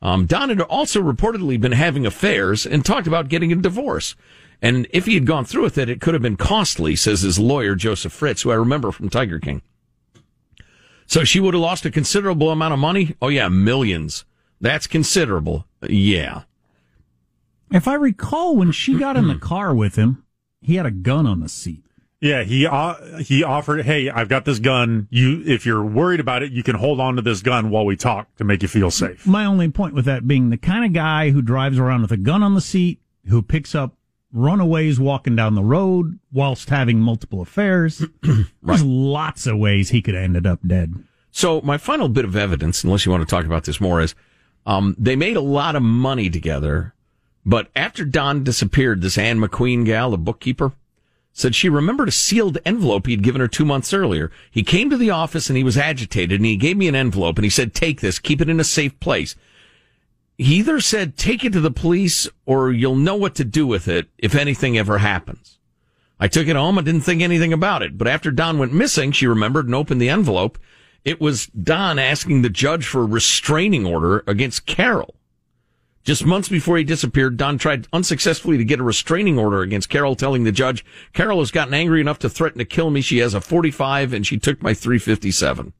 Um, 0.00 0.26
Don 0.26 0.48
had 0.50 0.60
also 0.60 1.02
reportedly 1.02 1.60
been 1.60 1.72
having 1.72 2.06
affairs 2.06 2.66
and 2.66 2.84
talked 2.84 3.06
about 3.06 3.28
getting 3.28 3.52
a 3.52 3.56
divorce. 3.56 4.14
And 4.60 4.86
if 4.90 5.06
he 5.06 5.14
had 5.14 5.26
gone 5.26 5.44
through 5.44 5.62
with 5.62 5.78
it, 5.78 5.88
it 5.88 6.00
could 6.00 6.14
have 6.14 6.22
been 6.22 6.36
costly, 6.36 6.94
says 6.96 7.22
his 7.22 7.38
lawyer, 7.38 7.74
Joseph 7.74 8.12
Fritz, 8.12 8.42
who 8.42 8.50
I 8.50 8.56
remember 8.56 8.92
from 8.92 9.08
Tiger 9.08 9.38
King. 9.38 9.62
So 11.06 11.24
she 11.24 11.40
would 11.40 11.54
have 11.54 11.60
lost 11.60 11.86
a 11.86 11.90
considerable 11.90 12.50
amount 12.50 12.74
of 12.74 12.80
money? 12.80 13.16
Oh, 13.22 13.28
yeah, 13.28 13.48
millions. 13.48 14.24
That's 14.60 14.86
considerable. 14.86 15.66
Yeah. 15.88 16.42
if 17.72 17.88
I 17.88 17.94
recall, 17.94 18.56
when 18.56 18.72
she 18.72 18.98
got 18.98 19.16
in 19.16 19.28
the 19.28 19.34
car 19.40 19.74
with 19.74 19.96
him, 19.96 20.24
he 20.60 20.74
had 20.74 20.86
a 20.86 20.90
gun 20.90 21.26
on 21.26 21.40
the 21.40 21.48
seat. 21.48 21.84
Yeah, 22.20 22.42
he 22.42 22.66
uh, 22.66 23.18
he 23.18 23.44
offered, 23.44 23.84
"Hey, 23.84 24.10
I've 24.10 24.28
got 24.28 24.44
this 24.44 24.58
gun. 24.58 25.06
You, 25.10 25.42
if 25.46 25.64
you're 25.64 25.84
worried 25.84 26.18
about 26.18 26.42
it, 26.42 26.50
you 26.50 26.64
can 26.64 26.74
hold 26.74 27.00
on 27.00 27.14
to 27.16 27.22
this 27.22 27.42
gun 27.42 27.70
while 27.70 27.84
we 27.84 27.94
talk 27.96 28.34
to 28.36 28.44
make 28.44 28.62
you 28.62 28.68
feel 28.68 28.90
safe." 28.90 29.24
My 29.24 29.44
only 29.44 29.68
point 29.68 29.94
with 29.94 30.04
that 30.06 30.26
being 30.26 30.50
the 30.50 30.56
kind 30.56 30.84
of 30.84 30.92
guy 30.92 31.30
who 31.30 31.42
drives 31.42 31.78
around 31.78 32.02
with 32.02 32.10
a 32.10 32.16
gun 32.16 32.42
on 32.42 32.54
the 32.54 32.60
seat, 32.60 33.00
who 33.28 33.40
picks 33.40 33.74
up 33.74 33.94
runaways 34.32 34.98
walking 35.00 35.36
down 35.36 35.54
the 35.54 35.62
road 35.62 36.18
whilst 36.32 36.70
having 36.70 37.00
multiple 37.00 37.40
affairs. 37.40 38.04
There's 38.62 38.84
lots 38.84 39.46
of 39.46 39.58
ways 39.58 39.90
he 39.90 40.02
could 40.02 40.14
have 40.14 40.24
ended 40.24 40.46
up 40.46 40.60
dead. 40.66 40.94
So 41.30 41.60
my 41.60 41.78
final 41.78 42.08
bit 42.08 42.24
of 42.24 42.36
evidence, 42.36 42.84
unless 42.84 43.06
you 43.06 43.12
want 43.12 43.26
to 43.26 43.30
talk 43.30 43.44
about 43.44 43.64
this 43.64 43.80
more, 43.80 44.00
is 44.00 44.14
um, 44.66 44.96
they 44.98 45.16
made 45.16 45.36
a 45.36 45.40
lot 45.40 45.76
of 45.76 45.82
money 45.82 46.28
together. 46.30 46.94
But 47.46 47.68
after 47.76 48.04
Don 48.04 48.44
disappeared, 48.44 49.00
this 49.02 49.16
Anne 49.16 49.38
McQueen 49.38 49.84
gal, 49.84 50.10
the 50.10 50.18
bookkeeper, 50.18 50.72
said 51.38 51.54
she 51.54 51.68
remembered 51.68 52.08
a 52.08 52.12
sealed 52.12 52.58
envelope 52.64 53.06
he'd 53.06 53.22
given 53.22 53.40
her 53.40 53.48
two 53.48 53.64
months 53.64 53.92
earlier. 53.92 54.30
He 54.50 54.62
came 54.64 54.90
to 54.90 54.96
the 54.96 55.10
office 55.10 55.48
and 55.48 55.56
he 55.56 55.62
was 55.62 55.78
agitated 55.78 56.40
and 56.40 56.46
he 56.46 56.56
gave 56.56 56.76
me 56.76 56.88
an 56.88 56.96
envelope 56.96 57.38
and 57.38 57.44
he 57.44 57.50
said, 57.50 57.74
take 57.74 58.00
this, 58.00 58.18
keep 58.18 58.40
it 58.40 58.48
in 58.48 58.58
a 58.58 58.64
safe 58.64 58.98
place. 58.98 59.36
He 60.36 60.56
either 60.56 60.80
said, 60.80 61.16
take 61.16 61.44
it 61.44 61.52
to 61.52 61.60
the 61.60 61.70
police 61.70 62.28
or 62.44 62.72
you'll 62.72 62.96
know 62.96 63.14
what 63.14 63.34
to 63.36 63.44
do 63.44 63.66
with 63.66 63.86
it 63.86 64.08
if 64.18 64.34
anything 64.34 64.76
ever 64.76 64.98
happens. 64.98 65.58
I 66.18 66.26
took 66.26 66.48
it 66.48 66.56
home. 66.56 66.78
I 66.78 66.82
didn't 66.82 67.02
think 67.02 67.22
anything 67.22 67.52
about 67.52 67.82
it. 67.82 67.96
But 67.96 68.08
after 68.08 68.32
Don 68.32 68.58
went 68.58 68.72
missing, 68.72 69.12
she 69.12 69.28
remembered 69.28 69.66
and 69.66 69.74
opened 69.74 70.00
the 70.00 70.08
envelope. 70.08 70.58
It 71.04 71.20
was 71.20 71.46
Don 71.46 71.98
asking 72.00 72.42
the 72.42 72.50
judge 72.50 72.86
for 72.86 73.02
a 73.02 73.06
restraining 73.06 73.86
order 73.86 74.24
against 74.26 74.66
Carol. 74.66 75.14
Just 76.08 76.24
months 76.24 76.48
before 76.48 76.78
he 76.78 76.84
disappeared, 76.84 77.36
Don 77.36 77.58
tried 77.58 77.86
unsuccessfully 77.92 78.56
to 78.56 78.64
get 78.64 78.80
a 78.80 78.82
restraining 78.82 79.38
order 79.38 79.60
against 79.60 79.90
Carol, 79.90 80.16
telling 80.16 80.44
the 80.44 80.50
judge, 80.52 80.82
Carol 81.12 81.40
has 81.40 81.50
gotten 81.50 81.74
angry 81.74 82.00
enough 82.00 82.18
to 82.20 82.30
threaten 82.30 82.60
to 82.60 82.64
kill 82.64 82.88
me. 82.88 83.02
She 83.02 83.18
has 83.18 83.34
a 83.34 83.42
45 83.42 84.14
and 84.14 84.26
she 84.26 84.38
took 84.38 84.62
my 84.62 84.72
357. 84.72 85.74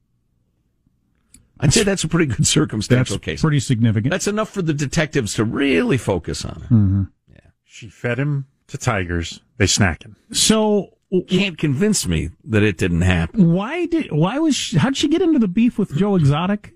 I'd 1.59 1.73
say 1.73 1.81
that's 1.81 2.03
a 2.03 2.07
pretty 2.07 2.27
good 2.27 2.45
circumstantial 2.45 3.15
That's 3.15 3.25
case. 3.25 3.41
pretty 3.41 3.59
significant. 3.59 4.11
That's 4.11 4.27
enough 4.27 4.51
for 4.51 4.61
the 4.61 4.71
detectives 4.71 5.33
to 5.33 5.43
really 5.43 5.97
focus 5.97 6.45
on 6.45 6.61
it. 6.61 6.71
Mm-hmm. 6.73 7.03
Yeah, 7.33 7.39
she 7.63 7.89
fed 7.89 8.19
him 8.19 8.45
to 8.67 8.77
tigers. 8.77 9.41
They 9.57 9.65
snack 9.65 10.03
him. 10.03 10.15
so 10.31 10.91
Can't 11.27 11.57
convince 11.57 12.05
me 12.07 12.29
that 12.43 12.61
it 12.61 12.77
didn't 12.77 13.01
happen. 13.01 13.51
why 13.51 13.87
did 13.87 14.11
why 14.11 14.37
was 14.37 14.55
she, 14.55 14.77
how'd 14.77 14.95
she 14.95 15.07
get 15.07 15.23
into 15.23 15.39
the 15.39 15.47
beef 15.47 15.79
with 15.79 15.97
Joe 15.97 16.15
Exotic 16.15 16.75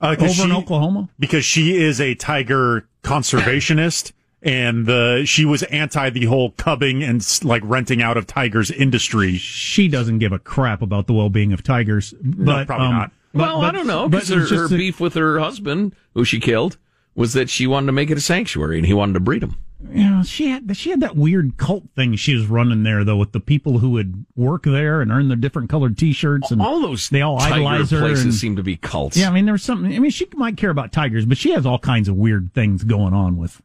Uh, 0.00 0.08
over 0.08 0.16
'cause 0.26 0.40
in 0.40 0.52
Oklahoma? 0.52 1.08
because 1.18 1.44
she 1.44 1.76
is 1.76 2.00
a 2.00 2.14
tiger 2.14 2.86
conservationist 3.02 4.12
and 4.42 4.86
the 4.86 5.22
she 5.24 5.44
was 5.44 5.62
anti 5.64 6.10
the 6.10 6.26
whole 6.26 6.50
cubbing 6.52 7.02
and 7.02 7.26
like 7.42 7.62
renting 7.64 8.02
out 8.02 8.16
of 8.16 8.26
tigers 8.26 8.70
industry. 8.70 9.36
She 9.38 9.88
doesn't 9.88 10.18
give 10.18 10.32
a 10.32 10.38
crap 10.38 10.82
about 10.82 11.06
the 11.06 11.12
well 11.14 11.30
being 11.30 11.52
of 11.52 11.62
tigers. 11.62 12.14
But, 12.22 12.66
probably 12.66 12.86
um, 12.88 12.92
not. 12.94 13.12
but- 13.32 13.40
well, 13.40 13.62
I 13.62 13.70
don't 13.72 13.86
know, 13.86 14.08
because 14.08 14.28
her, 14.28 14.40
her 14.46 14.68
the- 14.68 14.76
beef 14.76 15.00
with 15.00 15.14
her 15.14 15.38
husband, 15.40 15.94
who 16.14 16.24
she 16.24 16.40
killed, 16.40 16.76
was 17.14 17.32
that 17.32 17.48
she 17.48 17.66
wanted 17.66 17.86
to 17.86 17.92
make 17.92 18.10
it 18.10 18.18
a 18.18 18.20
sanctuary 18.20 18.76
and 18.78 18.86
he 18.86 18.92
wanted 18.94 19.14
to 19.14 19.20
breed 19.20 19.42
them. 19.42 19.56
You 19.92 20.08
know, 20.10 20.22
she 20.22 20.48
had 20.48 20.76
she 20.76 20.90
had 20.90 21.00
that 21.00 21.16
weird 21.16 21.56
cult 21.56 21.84
thing 21.94 22.16
she 22.16 22.34
was 22.34 22.46
running 22.46 22.82
there 22.82 23.04
though 23.04 23.16
with 23.16 23.32
the 23.32 23.40
people 23.40 23.78
who 23.78 23.90
would 23.90 24.26
work 24.34 24.64
there 24.64 25.00
and 25.00 25.10
earn 25.10 25.28
their 25.28 25.36
different 25.36 25.68
colored 25.70 25.96
T-shirts 25.96 26.50
and 26.50 26.60
All 26.60 26.80
those 26.80 27.08
they 27.08 27.22
all 27.22 27.38
tiger 27.38 27.54
idolize 27.54 27.90
her. 27.90 28.00
places 28.00 28.24
and- 28.24 28.34
seem 28.34 28.56
to 28.56 28.62
be 28.62 28.76
cults. 28.76 29.16
yeah, 29.16 29.28
I 29.28 29.32
mean, 29.32 29.46
there's 29.46 29.62
something. 29.62 29.94
I 29.94 29.98
mean, 29.98 30.10
she 30.10 30.26
might 30.34 30.56
care 30.56 30.70
about 30.70 30.92
tigers, 30.92 31.24
but 31.24 31.38
she 31.38 31.52
has 31.52 31.64
all 31.64 31.78
kinds 31.78 32.08
of 32.08 32.16
weird 32.16 32.52
things 32.54 32.84
going 32.84 33.14
on 33.14 33.36
with. 33.36 33.62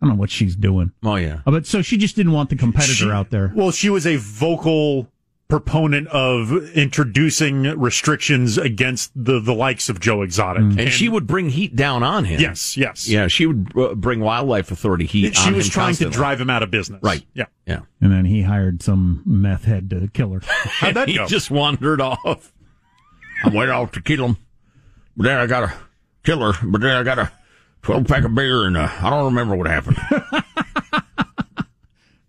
I 0.00 0.06
don't 0.06 0.16
know 0.16 0.20
what 0.20 0.30
she's 0.30 0.56
doing. 0.56 0.90
Oh 1.04 1.14
yeah. 1.14 1.42
But 1.44 1.64
so 1.66 1.80
she 1.80 1.96
just 1.96 2.16
didn't 2.16 2.32
want 2.32 2.50
the 2.50 2.56
competitor 2.56 2.92
She- 3.04 3.10
out 3.10 3.30
there. 3.30 3.52
Well, 3.54 3.70
she 3.70 3.88
was 3.90 4.04
a 4.06 4.16
vocal 4.16 5.06
proponent 5.52 6.08
of 6.08 6.50
introducing 6.70 7.64
restrictions 7.78 8.56
against 8.56 9.12
the, 9.14 9.38
the 9.38 9.52
likes 9.52 9.90
of 9.90 10.00
Joe 10.00 10.22
Exotic. 10.22 10.62
And, 10.62 10.90
she 10.90 11.10
would 11.10 11.26
bring 11.26 11.50
heat 11.50 11.76
down 11.76 12.02
on 12.02 12.24
him. 12.24 12.40
Yes, 12.40 12.74
yes. 12.74 13.06
Yeah, 13.06 13.28
she 13.28 13.44
would 13.44 13.70
uh, 13.76 13.94
bring 13.94 14.20
wildlife 14.20 14.70
authority 14.70 15.04
heat. 15.04 15.36
She 15.36 15.48
on 15.48 15.56
was 15.56 15.66
him 15.66 15.70
trying 15.72 15.86
constantly. 15.88 16.12
to 16.12 16.16
drive 16.16 16.40
him 16.40 16.48
out 16.48 16.62
of 16.62 16.70
business. 16.70 17.02
Right. 17.02 17.22
Yeah. 17.34 17.44
Yeah. 17.66 17.80
And 18.00 18.10
then 18.10 18.24
he 18.24 18.40
hired 18.40 18.82
some 18.82 19.22
meth 19.26 19.64
head 19.64 19.90
to 19.90 20.08
kill 20.08 20.30
her. 20.30 20.40
How'd 20.46 20.94
that 20.94 21.08
he 21.10 21.16
go? 21.18 21.26
just 21.26 21.50
wandered 21.50 22.00
off. 22.00 22.50
I 23.44 23.50
went 23.50 23.70
off 23.70 23.92
to 23.92 24.00
kill 24.00 24.24
him, 24.24 24.36
but 25.18 25.24
then 25.24 25.36
I 25.38 25.46
got 25.46 25.64
a 25.64 25.74
kill 26.24 26.40
her. 26.50 26.66
But 26.66 26.80
then 26.80 26.96
I 26.96 27.02
got 27.02 27.18
a 27.18 27.30
twelve 27.82 28.06
pack 28.06 28.24
of 28.24 28.34
beer, 28.34 28.64
and 28.64 28.76
uh, 28.78 28.88
I 29.02 29.10
don't 29.10 29.26
remember 29.26 29.54
what 29.56 29.66
happened. 29.66 29.98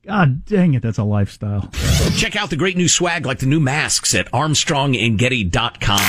God 0.06 0.44
dang 0.46 0.74
it, 0.74 0.82
that's 0.82 0.98
a 0.98 1.04
lifestyle. 1.04 1.70
Check 2.18 2.36
out 2.36 2.50
the 2.50 2.58
great 2.58 2.76
new 2.76 2.90
swag 2.90 3.26
like 3.26 3.40
the 3.40 3.46
new 3.46 3.62
masks 3.62 4.14
at 4.14 4.30
ArmstrongandGetty.com. 4.34 6.00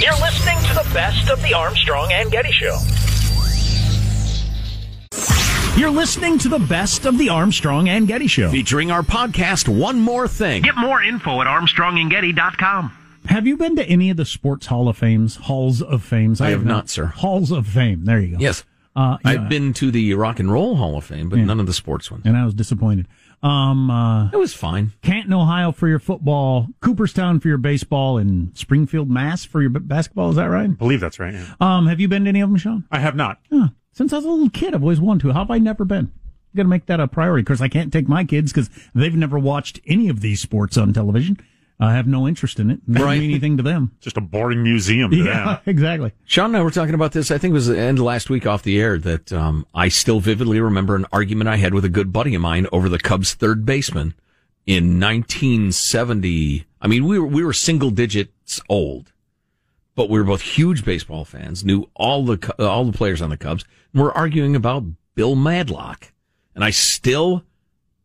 You're 0.00 0.12
listening 0.20 0.58
to 0.68 0.74
the 0.74 0.88
best 0.94 1.28
of 1.28 1.42
the 1.42 1.52
Armstrong 1.52 2.12
and 2.12 2.30
Getty 2.30 2.52
Show. 2.52 2.78
You're 5.76 5.90
listening 5.90 6.38
to 6.38 6.48
the 6.48 6.60
best 6.68 7.04
of 7.04 7.18
the 7.18 7.30
Armstrong 7.30 7.88
and 7.88 8.06
Getty 8.06 8.28
Show. 8.28 8.50
Featuring 8.50 8.92
our 8.92 9.02
podcast, 9.02 9.66
One 9.66 9.98
More 10.00 10.28
Thing. 10.28 10.62
Get 10.62 10.76
more 10.76 11.02
info 11.02 11.40
at 11.40 11.48
ArmstrongandGetty.com. 11.48 12.92
Have 13.26 13.46
you 13.46 13.56
been 13.56 13.74
to 13.76 13.84
any 13.84 14.10
of 14.10 14.16
the 14.18 14.24
sports 14.24 14.66
Hall 14.66 14.88
of 14.88 14.96
Fames, 14.96 15.34
Halls 15.36 15.82
of 15.82 16.04
Fames? 16.04 16.40
I 16.40 16.50
have 16.50 16.64
not, 16.64 16.88
sir. 16.88 17.06
Halls 17.06 17.50
of 17.50 17.66
Fame. 17.66 18.04
There 18.04 18.20
you 18.20 18.36
go. 18.36 18.40
Yes. 18.40 18.62
Uh, 18.96 19.16
yeah. 19.24 19.30
I've 19.30 19.48
been 19.48 19.72
to 19.74 19.90
the 19.90 20.14
Rock 20.14 20.40
and 20.40 20.50
Roll 20.52 20.76
Hall 20.76 20.96
of 20.98 21.04
Fame, 21.04 21.28
but 21.28 21.38
none 21.38 21.60
of 21.60 21.66
the 21.66 21.72
sports 21.72 22.10
ones. 22.10 22.22
and 22.26 22.36
I 22.36 22.44
was 22.44 22.54
disappointed. 22.54 23.06
Um, 23.42 23.90
uh, 23.90 24.28
It 24.30 24.36
was 24.36 24.52
fine. 24.52 24.92
Canton, 25.00 25.32
Ohio 25.32 25.72
for 25.72 25.88
your 25.88 25.98
football, 26.00 26.66
Cooperstown 26.80 27.40
for 27.40 27.48
your 27.48 27.56
baseball, 27.56 28.18
and 28.18 28.56
Springfield, 28.58 29.08
Mass 29.08 29.44
for 29.44 29.60
your 29.62 29.70
b- 29.70 29.80
basketball. 29.80 30.30
Is 30.30 30.36
that 30.36 30.46
right? 30.50 30.68
I 30.68 30.72
believe 30.74 31.00
that's 31.00 31.18
right. 31.18 31.32
Yeah. 31.32 31.46
Um, 31.60 31.86
have 31.86 32.00
you 32.00 32.08
been 32.08 32.24
to 32.24 32.28
any 32.28 32.40
of 32.40 32.50
them, 32.50 32.58
Sean? 32.58 32.84
I 32.90 32.98
have 32.98 33.14
not. 33.16 33.38
Huh. 33.50 33.68
Since 33.92 34.12
I 34.12 34.16
was 34.16 34.24
a 34.24 34.28
little 34.28 34.50
kid, 34.50 34.74
I've 34.74 34.82
always 34.82 35.00
wanted 35.00 35.22
to. 35.22 35.32
How 35.32 35.40
have 35.40 35.50
I 35.50 35.58
never 35.58 35.84
been? 35.84 36.10
I'm 36.52 36.56
gonna 36.56 36.68
make 36.68 36.86
that 36.86 37.00
a 37.00 37.06
priority. 37.08 37.42
Of 37.42 37.46
course, 37.46 37.60
I 37.60 37.68
can't 37.68 37.92
take 37.92 38.08
my 38.08 38.24
kids 38.24 38.52
because 38.52 38.68
they've 38.94 39.14
never 39.14 39.38
watched 39.38 39.80
any 39.86 40.08
of 40.08 40.20
these 40.20 40.40
sports 40.40 40.76
on 40.76 40.92
television. 40.92 41.38
I 41.82 41.94
have 41.94 42.06
no 42.06 42.28
interest 42.28 42.60
in 42.60 42.70
it. 42.70 42.86
Doesn't 42.86 43.02
Right. 43.06 43.18
mean 43.20 43.30
anything 43.30 43.56
to 43.56 43.62
them. 43.62 43.92
Just 44.00 44.16
a 44.18 44.20
boring 44.20 44.62
museum 44.62 45.10
to 45.12 45.16
Yeah, 45.16 45.44
them. 45.44 45.58
exactly. 45.66 46.12
Sean 46.26 46.46
and 46.46 46.58
I 46.58 46.62
were 46.62 46.70
talking 46.70 46.94
about 46.94 47.12
this. 47.12 47.30
I 47.30 47.38
think 47.38 47.52
it 47.52 47.54
was 47.54 47.68
the 47.68 47.78
end 47.78 47.98
of 47.98 48.04
last 48.04 48.28
week 48.28 48.46
off 48.46 48.62
the 48.62 48.78
air 48.78 48.98
that 48.98 49.32
um, 49.32 49.66
I 49.74 49.88
still 49.88 50.20
vividly 50.20 50.60
remember 50.60 50.94
an 50.94 51.06
argument 51.12 51.48
I 51.48 51.56
had 51.56 51.72
with 51.72 51.84
a 51.86 51.88
good 51.88 52.12
buddy 52.12 52.34
of 52.34 52.42
mine 52.42 52.66
over 52.70 52.88
the 52.90 52.98
Cubs' 52.98 53.32
third 53.34 53.64
baseman 53.64 54.14
in 54.66 55.00
1970. 55.00 56.66
I 56.82 56.86
mean, 56.86 57.06
we 57.06 57.18
were 57.18 57.26
we 57.26 57.44
were 57.44 57.52
single 57.52 57.90
digits 57.90 58.60
old, 58.68 59.12
but 59.94 60.08
we 60.10 60.18
were 60.18 60.24
both 60.24 60.42
huge 60.42 60.84
baseball 60.84 61.24
fans. 61.24 61.64
Knew 61.64 61.88
all 61.94 62.24
the 62.24 62.54
all 62.58 62.84
the 62.84 62.96
players 62.96 63.22
on 63.22 63.30
the 63.30 63.36
Cubs, 63.36 63.64
and 63.92 64.02
we're 64.02 64.12
arguing 64.12 64.56
about 64.56 64.84
Bill 65.14 65.34
Madlock. 65.36 66.12
And 66.54 66.64
I 66.64 66.70
still 66.70 67.44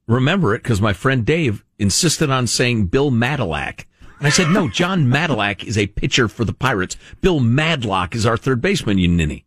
remember 0.08 0.54
it 0.56 0.64
because 0.64 0.82
my 0.82 0.94
friend 0.94 1.26
Dave 1.26 1.64
insisted 1.80 2.30
on 2.30 2.48
saying 2.48 2.88
Bill 2.88 3.12
Madillac. 3.12 3.88
And 4.20 4.28
I 4.28 4.30
said, 4.30 4.50
no, 4.50 4.70
John 4.70 5.10
Madillac 5.10 5.66
is 5.66 5.78
a 5.78 5.88
pitcher 5.88 6.28
for 6.28 6.46
the 6.46 6.54
Pirates. 6.54 6.96
Bill 7.22 7.40
Madlock 7.40 8.16
is 8.16 8.26
our 8.26 8.38
third 8.38 8.62
baseman, 8.62 8.98
you 8.98 9.08
ninny. 9.08 9.46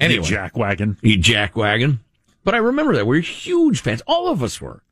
Anyway, 0.00 0.24
Jack 0.24 0.56
wagon. 0.56 0.96
he 1.02 1.16
jackwagon. 1.16 1.98
But 2.42 2.54
I 2.54 2.58
remember 2.58 2.94
that. 2.96 3.06
We 3.06 3.18
were 3.18 3.20
huge 3.20 3.80
fans. 3.80 4.02
All 4.06 4.28
of 4.28 4.42
us 4.42 4.60
were. 4.60 4.82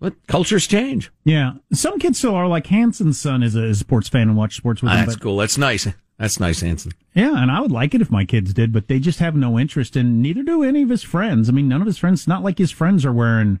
But 0.00 0.26
cultures 0.26 0.66
change. 0.66 1.10
Yeah, 1.24 1.54
some 1.72 1.98
kids 1.98 2.18
still 2.18 2.34
are. 2.34 2.48
Like 2.48 2.66
Hanson's 2.66 3.20
son 3.20 3.42
is 3.42 3.54
a, 3.54 3.74
sports 3.74 4.08
fan 4.08 4.28
and 4.28 4.36
watch 4.36 4.56
sports 4.56 4.82
with 4.82 4.90
ah, 4.90 4.96
him. 4.96 5.00
That's 5.06 5.16
but- 5.16 5.22
cool. 5.22 5.36
That's 5.36 5.58
nice. 5.58 5.86
That's 6.18 6.38
nice, 6.38 6.60
Hanson. 6.60 6.92
Yeah, 7.14 7.42
and 7.42 7.50
I 7.50 7.60
would 7.60 7.72
like 7.72 7.92
it 7.92 8.00
if 8.00 8.10
my 8.10 8.24
kids 8.24 8.54
did, 8.54 8.72
but 8.72 8.86
they 8.86 9.00
just 9.00 9.18
have 9.18 9.34
no 9.34 9.58
interest, 9.58 9.96
and 9.96 10.22
neither 10.22 10.44
do 10.44 10.62
any 10.62 10.82
of 10.82 10.88
his 10.88 11.02
friends. 11.02 11.48
I 11.48 11.52
mean, 11.52 11.66
none 11.66 11.80
of 11.80 11.88
his 11.88 11.98
friends. 11.98 12.20
It's 12.20 12.28
not 12.28 12.44
like 12.44 12.58
his 12.58 12.70
friends 12.70 13.04
are 13.04 13.12
wearing 13.12 13.58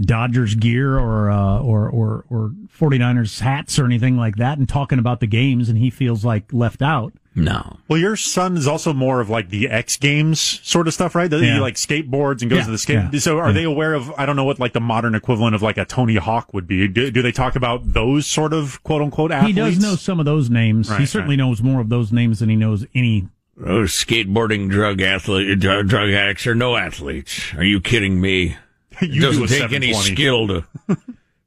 Dodgers 0.00 0.54
gear 0.56 0.98
or 0.98 1.30
uh, 1.30 1.60
or 1.60 1.88
or 1.88 2.24
or 2.28 2.50
49ers 2.78 3.40
hats 3.40 3.78
or 3.78 3.84
anything 3.84 4.16
like 4.16 4.36
that, 4.36 4.58
and 4.58 4.68
talking 4.68 4.98
about 4.98 5.20
the 5.20 5.26
games, 5.26 5.68
and 5.68 5.78
he 5.78 5.88
feels 5.90 6.24
like 6.24 6.52
left 6.52 6.82
out. 6.82 7.12
No. 7.36 7.78
Well, 7.88 7.98
your 7.98 8.14
son 8.14 8.56
is 8.56 8.68
also 8.68 8.92
more 8.92 9.20
of 9.20 9.28
like 9.28 9.50
the 9.50 9.68
X 9.68 9.96
Games 9.96 10.40
sort 10.62 10.86
of 10.86 10.94
stuff, 10.94 11.14
right? 11.16 11.28
That 11.28 11.40
He 11.40 11.46
Yeah. 11.48 11.58
like 11.60 11.74
skateboards 11.74 12.42
and 12.42 12.50
goes 12.50 12.58
Yeah, 12.60 12.64
to 12.66 12.70
the 12.70 12.78
skate. 12.78 13.00
yeah, 13.12 13.18
so, 13.18 13.38
are 13.38 13.48
yeah. 13.48 13.52
they 13.52 13.64
aware 13.64 13.94
of? 13.94 14.12
I 14.16 14.24
don't 14.24 14.36
know 14.36 14.44
what 14.44 14.60
like 14.60 14.72
the 14.72 14.80
modern 14.80 15.14
equivalent 15.16 15.54
of 15.56 15.62
like 15.62 15.76
a 15.76 15.84
Tony 15.84 16.14
Hawk 16.16 16.54
would 16.54 16.68
be. 16.68 16.86
Do, 16.86 17.10
do 17.10 17.22
they 17.22 17.32
talk 17.32 17.56
about 17.56 17.92
those 17.92 18.26
sort 18.26 18.52
of 18.52 18.80
quote 18.84 19.02
unquote 19.02 19.32
athletes? 19.32 19.56
He 19.56 19.60
does 19.60 19.78
know 19.80 19.96
some 19.96 20.20
of 20.20 20.26
those 20.26 20.48
names. 20.50 20.88
he 20.88 20.94
Right, 20.94 21.08
certainly 21.08 21.36
knows 21.36 21.60
more 21.62 21.80
of 21.80 21.88
those 21.88 22.12
names 22.12 22.38
than 22.38 22.48
he 22.50 22.56
knows 22.56 22.86
any. 22.94 23.28
Those 23.56 23.92
skateboarding 23.92 24.68
drug 24.70 25.00
athlete, 25.00 25.58
drug, 25.60 25.88
drug 25.88 26.10
addicts 26.10 26.46
are 26.46 26.54
no 26.56 26.76
athletes. 26.76 27.52
Are 27.56 27.64
you 27.64 27.80
kidding 27.80 28.20
me? 28.20 28.56
you 29.00 29.08
It 29.08 29.12
do 29.12 29.20
doesn't 29.20 29.44
a 29.44 29.48
take 29.48 29.72
any 29.72 29.92
skill 29.94 30.48
to 30.48 30.64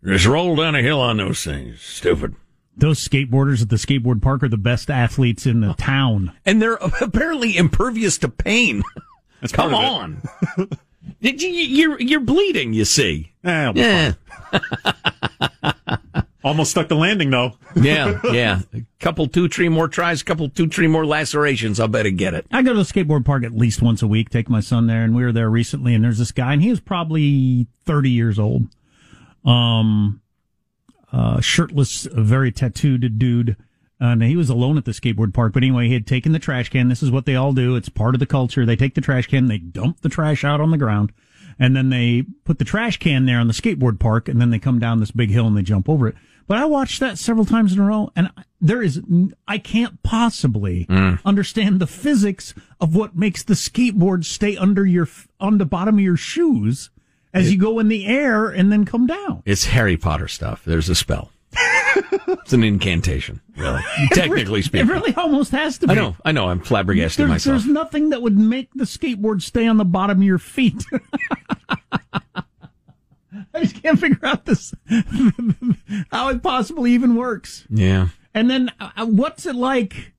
just 0.05 0.25
roll 0.25 0.55
down 0.55 0.75
a 0.75 0.81
hill 0.81 0.99
on 1.01 1.17
those 1.17 1.43
things. 1.43 1.81
Stupid. 1.81 2.35
Those 2.75 3.05
skateboarders 3.05 3.61
at 3.63 3.69
the 3.69 3.75
skateboard 3.77 4.21
park 4.21 4.43
are 4.43 4.49
the 4.49 4.57
best 4.57 4.89
athletes 4.91 5.45
in 5.47 5.61
the 5.61 5.73
town. 5.73 6.33
And 6.45 6.61
they're 6.61 6.73
apparently 7.01 7.57
impervious 7.57 8.17
to 8.19 8.29
pain. 8.29 8.83
That's 9.41 9.51
Come 9.53 9.71
part 9.71 9.85
of 9.85 9.91
it. 10.59 10.69
on. 10.69 10.71
Did 11.21 11.41
you, 11.41 11.49
you're, 11.49 11.99
you're 12.01 12.19
bleeding, 12.19 12.73
you 12.73 12.85
see. 12.85 13.31
Eh, 13.43 13.71
Yeah. 13.75 14.13
Fine. 16.41 16.49
Almost 16.49 16.71
stuck 16.71 16.87
the 16.87 16.95
landing 16.95 17.29
though. 17.29 17.53
Yeah, 17.75 18.19
yeah. 18.31 18.61
A 18.73 18.81
couple, 18.99 19.27
two, 19.27 19.47
three 19.47 19.69
more 19.69 19.87
tries, 19.87 20.21
a 20.21 20.25
couple, 20.25 20.49
two, 20.49 20.67
three 20.67 20.87
more 20.87 21.05
lacerations. 21.05 21.79
I'll 21.79 21.87
bet 21.87 22.07
I 22.07 22.09
get 22.09 22.33
it. 22.33 22.47
I 22.51 22.63
go 22.63 22.73
to 22.73 22.83
the 22.83 22.83
skateboard 22.83 23.23
park 23.23 23.43
at 23.43 23.53
least 23.53 23.81
once 23.81 24.01
a 24.01 24.07
week, 24.07 24.29
take 24.29 24.49
my 24.49 24.59
son 24.59 24.87
there, 24.87 25.03
and 25.03 25.15
we 25.15 25.23
were 25.23 25.31
there 25.31 25.49
recently, 25.49 25.93
and 25.93 26.03
there's 26.03 26.17
this 26.17 26.31
guy, 26.31 26.53
and 26.53 26.63
he 26.63 26.69
was 26.71 26.79
probably 26.79 27.67
30 27.85 28.09
years 28.09 28.39
old. 28.39 28.67
Um, 29.45 30.21
uh, 31.11 31.39
shirtless, 31.39 32.07
very 32.11 32.51
tattooed 32.51 33.17
dude. 33.19 33.55
And 33.99 34.21
he 34.21 34.35
was 34.35 34.49
alone 34.49 34.77
at 34.77 34.85
the 34.85 34.91
skateboard 34.91 35.33
park. 35.33 35.53
But 35.53 35.63
anyway, 35.63 35.87
he 35.87 35.93
had 35.93 36.05
taken 36.05 36.31
the 36.31 36.39
trash 36.39 36.69
can. 36.69 36.87
This 36.87 37.01
is 37.01 37.09
what 37.09 37.25
they 37.25 37.35
all 37.35 37.53
do. 37.53 37.75
It's 37.75 37.89
part 37.89 38.13
of 38.13 38.19
the 38.19 38.27
culture. 38.27 38.65
They 38.65 38.75
take 38.75 38.93
the 38.93 39.01
trash 39.01 39.25
can, 39.27 39.47
they 39.47 39.57
dump 39.57 40.01
the 40.01 40.09
trash 40.09 40.43
out 40.43 40.61
on 40.61 40.69
the 40.69 40.77
ground, 40.77 41.11
and 41.59 41.75
then 41.75 41.89
they 41.89 42.23
put 42.43 42.59
the 42.59 42.65
trash 42.65 42.97
can 42.97 43.25
there 43.25 43.39
on 43.39 43.47
the 43.47 43.53
skateboard 43.53 43.99
park, 43.99 44.27
and 44.27 44.41
then 44.41 44.49
they 44.49 44.59
come 44.59 44.79
down 44.79 44.99
this 44.99 45.11
big 45.11 45.29
hill 45.29 45.47
and 45.47 45.57
they 45.57 45.61
jump 45.61 45.89
over 45.89 46.07
it. 46.07 46.15
But 46.47 46.57
I 46.57 46.65
watched 46.65 47.01
that 47.01 47.17
several 47.17 47.45
times 47.45 47.73
in 47.73 47.79
a 47.79 47.85
row, 47.85 48.11
and 48.15 48.29
there 48.61 48.81
is, 48.81 49.01
I 49.47 49.57
can't 49.57 50.01
possibly 50.01 50.85
mm. 50.85 51.19
understand 51.25 51.79
the 51.79 51.87
physics 51.87 52.53
of 52.79 52.95
what 52.95 53.17
makes 53.17 53.43
the 53.43 53.53
skateboard 53.53 54.23
stay 54.23 54.55
under 54.55 54.85
your, 54.85 55.09
on 55.39 55.57
the 55.57 55.65
bottom 55.65 55.95
of 55.95 56.01
your 56.01 56.15
shoes 56.15 56.89
as 57.33 57.51
you 57.51 57.57
go 57.59 57.79
in 57.79 57.89
the 57.89 58.05
air 58.05 58.47
and 58.47 58.71
then 58.71 58.85
come 58.85 59.05
down. 59.05 59.43
It's 59.45 59.65
Harry 59.65 59.97
Potter 59.97 60.27
stuff. 60.27 60.63
There's 60.63 60.89
a 60.89 60.95
spell. 60.95 61.31
It's 61.95 62.53
an 62.53 62.63
incantation, 62.63 63.41
really. 63.55 63.81
Technically 64.11 64.61
speaking, 64.61 64.87
It 64.87 64.91
really 64.91 65.13
almost 65.15 65.51
has 65.51 65.77
to 65.79 65.87
be. 65.87 65.91
I 65.93 65.95
know, 65.95 66.15
I 66.25 66.31
know. 66.31 66.49
I'm 66.49 66.59
flabbergasted 66.59 67.19
There's, 67.23 67.29
myself. 67.29 67.63
there's 67.63 67.71
nothing 67.71 68.09
that 68.09 68.21
would 68.21 68.37
make 68.37 68.69
the 68.73 68.85
skateboard 68.85 69.41
stay 69.41 69.67
on 69.67 69.77
the 69.77 69.85
bottom 69.85 70.17
of 70.19 70.23
your 70.23 70.37
feet. 70.37 70.83
I 73.53 73.61
just 73.61 73.81
can't 73.81 73.99
figure 73.99 74.19
out 74.23 74.45
this 74.45 74.73
how 76.11 76.29
it 76.29 76.43
possibly 76.43 76.91
even 76.91 77.15
works. 77.15 77.65
Yeah. 77.69 78.09
And 78.33 78.49
then 78.49 78.71
uh, 78.79 79.05
what's 79.05 79.45
it 79.45 79.55
like? 79.55 80.13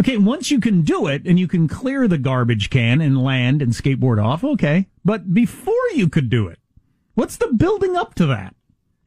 Okay, 0.00 0.16
once 0.16 0.50
you 0.50 0.60
can 0.60 0.82
do 0.82 1.06
it 1.08 1.22
and 1.26 1.38
you 1.38 1.48
can 1.48 1.66
clear 1.68 2.06
the 2.06 2.18
garbage 2.18 2.70
can 2.70 3.00
and 3.00 3.20
land 3.22 3.60
and 3.60 3.72
skateboard 3.72 4.22
off, 4.24 4.44
okay. 4.44 4.86
But 5.04 5.34
before 5.34 5.74
you 5.94 6.08
could 6.08 6.30
do 6.30 6.46
it, 6.46 6.58
what's 7.14 7.36
the 7.36 7.52
building 7.52 7.96
up 7.96 8.14
to 8.14 8.26
that? 8.26 8.54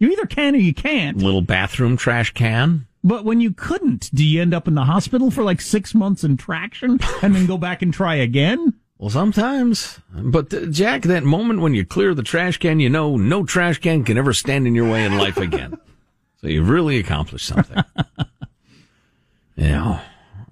You 0.02 0.10
either 0.10 0.26
can 0.26 0.56
or 0.56 0.58
you 0.58 0.74
can't. 0.74 1.18
Little 1.20 1.44
bathroom 1.44 1.96
trash 1.96 2.34
can. 2.34 2.88
But 3.04 3.24
when 3.24 3.40
you 3.40 3.54
couldn't, 3.54 4.10
do 4.12 4.26
you 4.26 4.42
end 4.42 4.52
up 4.52 4.68
in 4.68 4.74
the 4.74 4.86
hospital 4.86 5.30
for 5.30 5.44
like 5.44 5.62
six 5.62 5.94
months 5.94 6.24
in 6.24 6.38
traction 6.38 6.98
and 7.22 7.36
then 7.36 7.46
go 7.46 7.56
back 7.56 7.84
and 7.84 7.94
try 7.94 8.16
again? 8.16 8.74
Well, 8.98 9.12
sometimes. 9.12 10.00
But, 10.12 10.52
uh, 10.56 10.66
Jack, 10.66 11.04
that 11.04 11.24
moment 11.24 11.62
when 11.62 11.76
you 11.76 11.86
clear 11.86 12.16
the 12.16 12.24
trash 12.24 12.58
can, 12.58 12.80
you 12.80 12.90
know 12.90 13.16
no 13.16 13.46
trash 13.46 13.78
can 13.78 14.04
can 14.04 14.18
ever 14.18 14.34
stand 14.34 14.66
in 14.66 14.74
your 14.74 14.92
way 14.92 15.06
in 15.06 15.20
life 15.20 15.38
again. 15.38 15.78
so 16.42 16.48
you've 16.48 16.70
really 16.70 16.98
accomplished 16.98 17.46
something. 17.46 17.84
yeah. 19.56 20.02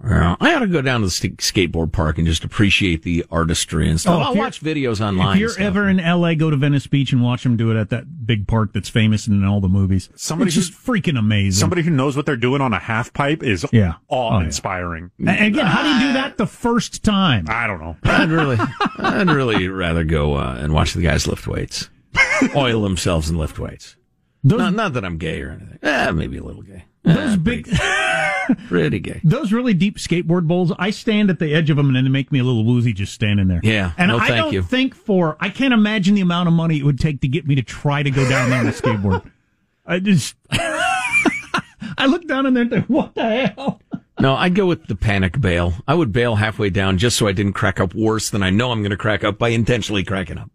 All 0.02 0.10
Well, 0.10 0.36
I 0.40 0.54
ought 0.54 0.60
to 0.60 0.66
go 0.66 0.80
down 0.80 1.00
to 1.02 1.06
the 1.06 1.12
skateboard 1.12 1.92
park 1.92 2.16
and 2.16 2.26
just 2.26 2.42
appreciate 2.44 3.02
the 3.02 3.24
artistry 3.30 3.88
and 3.88 4.00
stuff. 4.00 4.18
Oh, 4.18 4.20
I'll 4.22 4.34
watch 4.34 4.62
videos 4.62 5.04
online. 5.04 5.36
If 5.36 5.40
you're 5.40 5.48
stuff. 5.50 5.62
ever 5.64 5.88
in 5.88 5.98
LA, 5.98 6.34
go 6.34 6.48
to 6.50 6.56
Venice 6.56 6.86
Beach 6.86 7.12
and 7.12 7.22
watch 7.22 7.42
them 7.42 7.56
do 7.58 7.70
it 7.70 7.76
at 7.78 7.90
that 7.90 8.26
big 8.26 8.46
park 8.46 8.72
that's 8.72 8.88
famous 8.88 9.26
in 9.26 9.44
all 9.44 9.60
the 9.60 9.68
movies. 9.68 10.08
Somebody 10.16 10.48
it's 10.48 10.54
just 10.56 10.72
freaking 10.72 11.18
amazing. 11.18 11.60
Somebody 11.60 11.82
who 11.82 11.90
knows 11.90 12.16
what 12.16 12.24
they're 12.24 12.36
doing 12.36 12.62
on 12.62 12.72
a 12.72 12.78
half 12.78 13.12
pipe 13.12 13.42
is 13.42 13.66
Yeah. 13.72 13.94
awe 14.08 14.36
Oh, 14.36 14.38
yeah. 14.40 14.46
inspiring. 14.46 15.10
And 15.18 15.28
again, 15.28 15.66
how 15.66 15.82
do 15.82 15.88
you 15.90 16.08
do 16.08 16.12
that 16.14 16.38
the 16.38 16.46
first 16.46 17.02
time? 17.04 17.44
I 17.48 17.66
don't 17.66 17.80
know. 17.80 17.96
I'd 18.04 18.30
really, 18.30 18.56
I'd 18.98 19.28
really 19.30 19.68
rather 19.68 20.04
go 20.04 20.34
uh, 20.34 20.56
and 20.58 20.72
watch 20.72 20.94
the 20.94 21.02
guys 21.02 21.26
lift 21.26 21.46
weights, 21.46 21.90
oil 22.56 22.82
themselves 22.82 23.28
and 23.28 23.38
lift 23.38 23.58
weights. 23.58 23.96
Those, 24.42 24.60
Not, 24.60 24.72
not 24.74 24.92
that 24.94 25.04
I'm 25.04 25.18
gay 25.18 25.42
or 25.42 25.50
anything. 25.50 25.78
Eh, 25.82 26.10
maybe 26.12 26.38
a 26.38 26.42
little 26.42 26.62
gay. 26.62 26.84
Eh, 27.04 27.12
those 27.12 27.36
big, 27.36 27.68
pretty 28.68 28.98
gay. 29.00 29.20
those 29.24 29.52
really 29.52 29.74
deep 29.74 29.98
skateboard 29.98 30.46
bowls. 30.46 30.72
I 30.78 30.90
stand 30.90 31.30
at 31.30 31.38
the 31.38 31.52
edge 31.54 31.70
of 31.70 31.76
them 31.76 31.94
and 31.94 32.06
they 32.06 32.10
make 32.10 32.30
me 32.32 32.38
a 32.38 32.44
little 32.44 32.64
woozy 32.64 32.92
just 32.92 33.12
standing 33.12 33.48
there. 33.48 33.60
Yeah. 33.62 33.92
and 33.98 34.08
No, 34.10 34.18
I 34.18 34.26
thank 34.28 34.36
don't 34.36 34.52
you. 34.52 34.62
think 34.62 34.94
for 34.94 35.36
I 35.40 35.48
can't 35.50 35.74
imagine 35.74 36.14
the 36.14 36.20
amount 36.20 36.48
of 36.48 36.54
money 36.54 36.78
it 36.78 36.84
would 36.84 36.98
take 37.00 37.20
to 37.22 37.28
get 37.28 37.46
me 37.46 37.54
to 37.56 37.62
try 37.62 38.02
to 38.02 38.10
go 38.10 38.28
down 38.28 38.50
there 38.50 38.60
on 38.60 38.66
a 38.66 38.72
skateboard. 38.72 39.30
I 39.86 39.98
just, 39.98 40.34
I 40.50 42.06
look 42.06 42.26
down 42.26 42.46
in 42.46 42.54
there 42.54 42.62
and 42.62 42.70
think, 42.70 42.86
what 42.86 43.14
the 43.14 43.46
hell? 43.56 43.80
No, 44.20 44.34
I'd 44.34 44.54
go 44.54 44.66
with 44.66 44.86
the 44.86 44.94
panic 44.94 45.40
bail. 45.40 45.74
I 45.88 45.94
would 45.94 46.12
bail 46.12 46.36
halfway 46.36 46.70
down 46.70 46.98
just 46.98 47.16
so 47.16 47.26
I 47.26 47.32
didn't 47.32 47.54
crack 47.54 47.80
up 47.80 47.94
worse 47.94 48.30
than 48.30 48.42
I 48.42 48.50
know 48.50 48.70
I'm 48.70 48.80
going 48.82 48.90
to 48.90 48.96
crack 48.96 49.24
up 49.24 49.38
by 49.38 49.48
intentionally 49.48 50.04
cracking 50.04 50.38
up. 50.38 50.50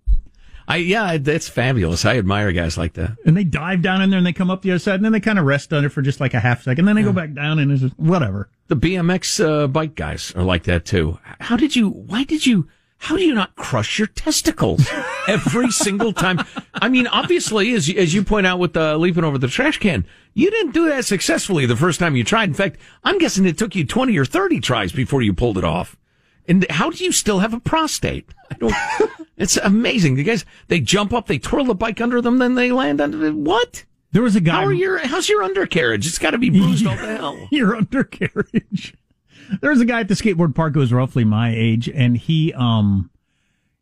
I 0.67 0.77
yeah, 0.77 1.17
that's 1.17 1.47
fabulous. 1.47 2.05
I 2.05 2.17
admire 2.17 2.51
guys 2.51 2.77
like 2.77 2.93
that. 2.93 3.17
And 3.25 3.37
they 3.37 3.43
dive 3.43 3.81
down 3.81 4.01
in 4.01 4.09
there 4.09 4.17
and 4.17 4.25
they 4.25 4.33
come 4.33 4.49
up 4.49 4.61
the 4.61 4.71
other 4.71 4.79
side 4.79 4.95
and 4.95 5.05
then 5.05 5.11
they 5.11 5.19
kind 5.19 5.37
of 5.37 5.45
rest 5.45 5.71
under 5.73 5.89
for 5.89 6.01
just 6.01 6.19
like 6.19 6.33
a 6.33 6.39
half 6.39 6.63
second. 6.63 6.85
Then 6.85 6.95
they 6.95 7.03
go 7.03 7.13
back 7.13 7.33
down 7.33 7.59
and 7.59 7.71
it's 7.71 7.81
just 7.81 7.97
whatever. 7.99 8.49
The 8.67 8.75
BMX 8.75 9.43
uh, 9.43 9.67
bike 9.67 9.95
guys 9.95 10.31
are 10.35 10.43
like 10.43 10.63
that 10.63 10.85
too. 10.85 11.19
How 11.39 11.55
did 11.55 11.75
you? 11.75 11.89
Why 11.89 12.23
did 12.23 12.45
you? 12.45 12.67
How 12.97 13.17
do 13.17 13.23
you 13.23 13.35
not 13.35 13.55
crush 13.55 13.99
your 13.99 14.07
testicles 14.07 14.87
every 15.27 15.69
single 15.69 16.13
time? 16.13 16.39
I 16.73 16.89
mean, 16.89 17.07
obviously, 17.07 17.73
as 17.73 17.87
you, 17.87 17.99
as 17.99 18.13
you 18.13 18.23
point 18.23 18.47
out 18.47 18.57
with 18.57 18.75
uh, 18.75 18.95
leaping 18.95 19.23
over 19.23 19.37
the 19.37 19.49
trash 19.49 19.77
can, 19.77 20.05
you 20.33 20.49
didn't 20.49 20.71
do 20.71 20.87
that 20.89 21.05
successfully 21.05 21.65
the 21.65 21.75
first 21.75 21.99
time 21.99 22.15
you 22.15 22.23
tried. 22.23 22.49
In 22.49 22.55
fact, 22.55 22.77
I'm 23.03 23.19
guessing 23.19 23.45
it 23.45 23.57
took 23.57 23.75
you 23.75 23.85
20 23.85 24.17
or 24.17 24.25
30 24.25 24.59
tries 24.61 24.91
before 24.91 25.21
you 25.21 25.33
pulled 25.33 25.57
it 25.57 25.63
off. 25.63 25.95
And 26.47 26.65
how 26.69 26.89
do 26.91 27.03
you 27.03 27.11
still 27.11 27.39
have 27.39 27.53
a 27.53 27.59
prostate? 27.59 28.29
I 28.51 28.55
don't. 28.55 28.73
it's 29.37 29.57
amazing. 29.57 30.15
The 30.15 30.23
guys 30.23 30.45
they 30.67 30.79
jump 30.79 31.13
up, 31.13 31.27
they 31.27 31.39
twirl 31.39 31.65
the 31.65 31.75
bike 31.75 31.99
under 32.01 32.21
them, 32.21 32.37
then 32.37 32.55
they 32.55 32.71
land 32.71 33.01
under 33.01 33.25
it. 33.25 33.33
What? 33.35 33.85
There 34.11 34.21
was 34.21 34.35
a 34.35 34.41
guy. 34.41 34.53
How 34.61 34.65
are 34.65 34.73
your? 34.73 34.97
How's 34.99 35.27
your 35.27 35.43
undercarriage? 35.43 36.07
It's 36.07 36.19
got 36.19 36.31
to 36.31 36.37
be 36.37 36.49
bruised 36.49 36.85
all 36.87 36.95
the 36.95 37.05
hell. 37.17 37.47
your 37.51 37.75
undercarriage. 37.75 38.93
There 39.61 39.69
was 39.71 39.81
a 39.81 39.85
guy 39.85 39.99
at 39.99 40.07
the 40.07 40.13
skateboard 40.13 40.55
park 40.55 40.73
who 40.73 40.79
was 40.79 40.93
roughly 40.93 41.23
my 41.23 41.53
age, 41.55 41.89
and 41.89 42.15
he 42.17 42.53
um 42.53 43.09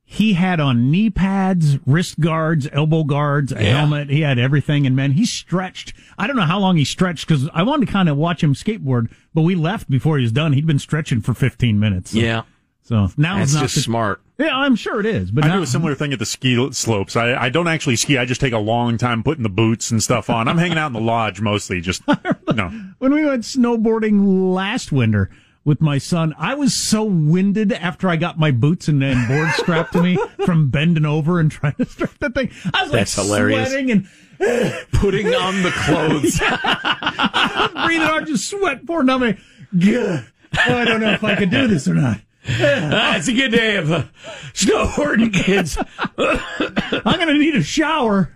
he 0.05 0.33
had 0.33 0.59
on 0.59 0.91
knee 0.91 1.09
pads, 1.09 1.77
wrist 1.87 2.19
guards, 2.19 2.67
elbow 2.71 3.03
guards, 3.03 3.51
a 3.51 3.63
Yeah. 3.63 3.77
helmet. 3.79 4.09
He 4.09 4.21
had 4.21 4.37
everything, 4.37 4.85
and 4.85 4.95
man, 4.95 5.11
he 5.13 5.25
stretched. 5.25 5.93
I 6.17 6.27
don't 6.27 6.35
know 6.35 6.43
how 6.43 6.59
long 6.59 6.77
he 6.77 6.83
stretched 6.85 7.27
because 7.27 7.49
I 7.53 7.63
wanted 7.63 7.85
to 7.87 7.91
kind 7.91 8.09
of 8.09 8.17
watch 8.17 8.43
him 8.43 8.53
skateboard, 8.53 9.09
but 9.33 9.41
we 9.41 9.55
left 9.55 9.89
before 9.89 10.17
he 10.17 10.23
was 10.23 10.31
done. 10.31 10.53
He'd 10.53 10.67
been 10.67 10.77
stretching 10.79 11.21
for 11.21 11.33
15 11.33 11.79
minutes. 11.79 12.11
So, 12.11 12.19
Yeah, 12.19 12.41
So 12.83 13.09
now 13.17 13.37
that's 13.37 13.51
it's 13.51 13.53
not 13.55 13.61
just 13.63 13.75
the- 13.75 13.81
smart. 13.81 14.21
Yeah, 14.39 14.57
I'm 14.57 14.75
sure 14.75 14.99
it 14.99 15.05
is. 15.05 15.29
But 15.31 15.45
I 15.45 15.49
now, 15.49 15.57
do 15.57 15.63
a 15.63 15.67
similar 15.67 15.93
thing 15.95 16.11
at 16.11 16.19
the 16.19 16.25
ski 16.25 16.69
slopes. 16.71 17.15
I, 17.15 17.33
I 17.35 17.49
don't 17.49 17.67
actually 17.67 17.95
ski. 17.95 18.17
I 18.17 18.25
just 18.25 18.41
take 18.41 18.51
a 18.51 18.57
long 18.57 18.97
time 18.97 19.21
putting 19.23 19.43
the 19.43 19.49
boots 19.49 19.91
and 19.91 20.01
stuff 20.01 20.29
on. 20.29 20.47
I'm 20.47 20.57
hanging 20.57 20.77
out 20.77 20.87
in 20.87 20.93
the 20.93 20.99
lodge 21.01 21.39
mostly. 21.39 21.79
Just 21.81 22.01
no. 22.53 22.69
when 22.97 23.13
we 23.13 23.23
went 23.25 23.43
snowboarding 23.43 24.53
last 24.53 24.91
winter 24.91 25.29
with 25.63 25.81
my 25.81 25.97
son, 25.99 26.33
I 26.37 26.55
was 26.55 26.73
so 26.73 27.03
winded 27.03 27.71
after 27.71 28.09
I 28.09 28.15
got 28.17 28.37
my 28.39 28.49
boots 28.51 28.87
and, 28.87 29.01
and 29.03 29.27
board 29.27 29.49
strapped 29.51 29.93
to 29.93 30.01
me 30.03 30.17
from 30.45 30.69
bending 30.69 31.05
over 31.05 31.39
and 31.39 31.49
trying 31.51 31.75
to 31.75 31.85
strap 31.85 32.17
the 32.19 32.31
thing. 32.31 32.51
I 32.73 32.83
was 32.83 32.91
That's 32.91 33.17
like 33.17 33.25
hilarious. 33.27 33.69
sweating 33.69 33.91
and 33.91 34.07
Putting 34.93 35.27
on 35.27 35.61
the 35.63 35.71
clothes. 35.71 36.39
breathing 37.85 38.05
hard, 38.07 38.27
just 38.27 38.49
sweat 38.49 38.85
pouring 38.85 39.07
down 39.07 39.21
me. 39.21 39.37
Good. 39.77 40.25
Oh, 40.67 40.77
I 40.77 40.85
don't 40.85 40.99
know 41.01 41.11
if 41.11 41.23
I 41.23 41.35
could 41.35 41.49
do 41.51 41.67
this 41.67 41.87
or 41.87 41.93
not. 41.93 42.19
Ah, 42.47 43.15
it's 43.15 43.27
a 43.27 43.33
good 43.33 43.51
day 43.51 43.77
of 43.77 43.91
uh, 43.91 44.03
snowboarding, 44.53 45.33
kids. 45.33 45.77
I'm 46.17 47.17
going 47.17 47.27
to 47.29 47.37
need 47.37 47.55
a 47.55 47.63
shower 47.63 48.33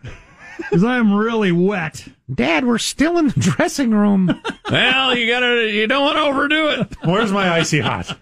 because 0.58 0.84
I'm 0.84 1.14
really 1.14 1.52
wet. 1.52 2.08
Dad, 2.34 2.66
we're 2.66 2.78
still 2.78 3.18
in 3.18 3.30
the 3.30 3.40
dressing 3.40 3.92
room. 3.92 4.42
well, 4.70 5.16
you 5.16 5.28
gotta, 5.32 5.72
you 5.72 5.88
don't 5.88 6.04
want 6.04 6.18
to 6.18 6.24
overdo 6.24 6.68
it. 6.70 6.96
Where's 7.04 7.32
my 7.32 7.50
icy 7.52 7.80
hot? 7.80 8.18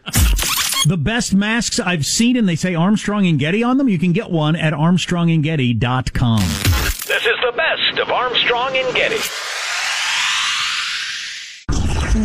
The 0.87 0.97
best 0.97 1.33
masks 1.33 1.79
I've 1.79 2.05
seen, 2.05 2.37
and 2.37 2.47
they 2.47 2.55
say 2.55 2.75
Armstrong 2.75 3.25
and 3.25 3.39
Getty 3.39 3.63
on 3.63 3.77
them. 3.77 3.89
You 3.89 3.97
can 3.97 4.11
get 4.13 4.29
one 4.29 4.55
at 4.55 4.73
armstrongandgetty.com. 4.73 6.39
This 6.39 7.25
is 7.25 7.35
the 7.41 7.53
best 7.55 7.99
of 7.99 8.11
Armstrong 8.11 8.75
and 8.77 8.95
Getty. 8.95 9.17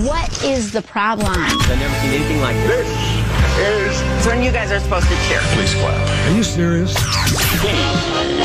What 0.06 0.44
is 0.44 0.72
the 0.72 0.82
problem? 0.82 1.32
I've 1.34 1.78
never 1.78 1.94
seen 2.00 2.10
anything 2.12 2.40
like 2.40 2.56
this. 2.66 3.09
It's 3.58 4.26
when 4.26 4.42
you 4.42 4.52
guys 4.52 4.70
are 4.70 4.80
supposed 4.80 5.08
to 5.08 5.14
cheer. 5.28 5.40
Please 5.54 5.72
clap. 5.74 6.28
Are 6.28 6.36
you 6.36 6.42
serious? 6.42 6.90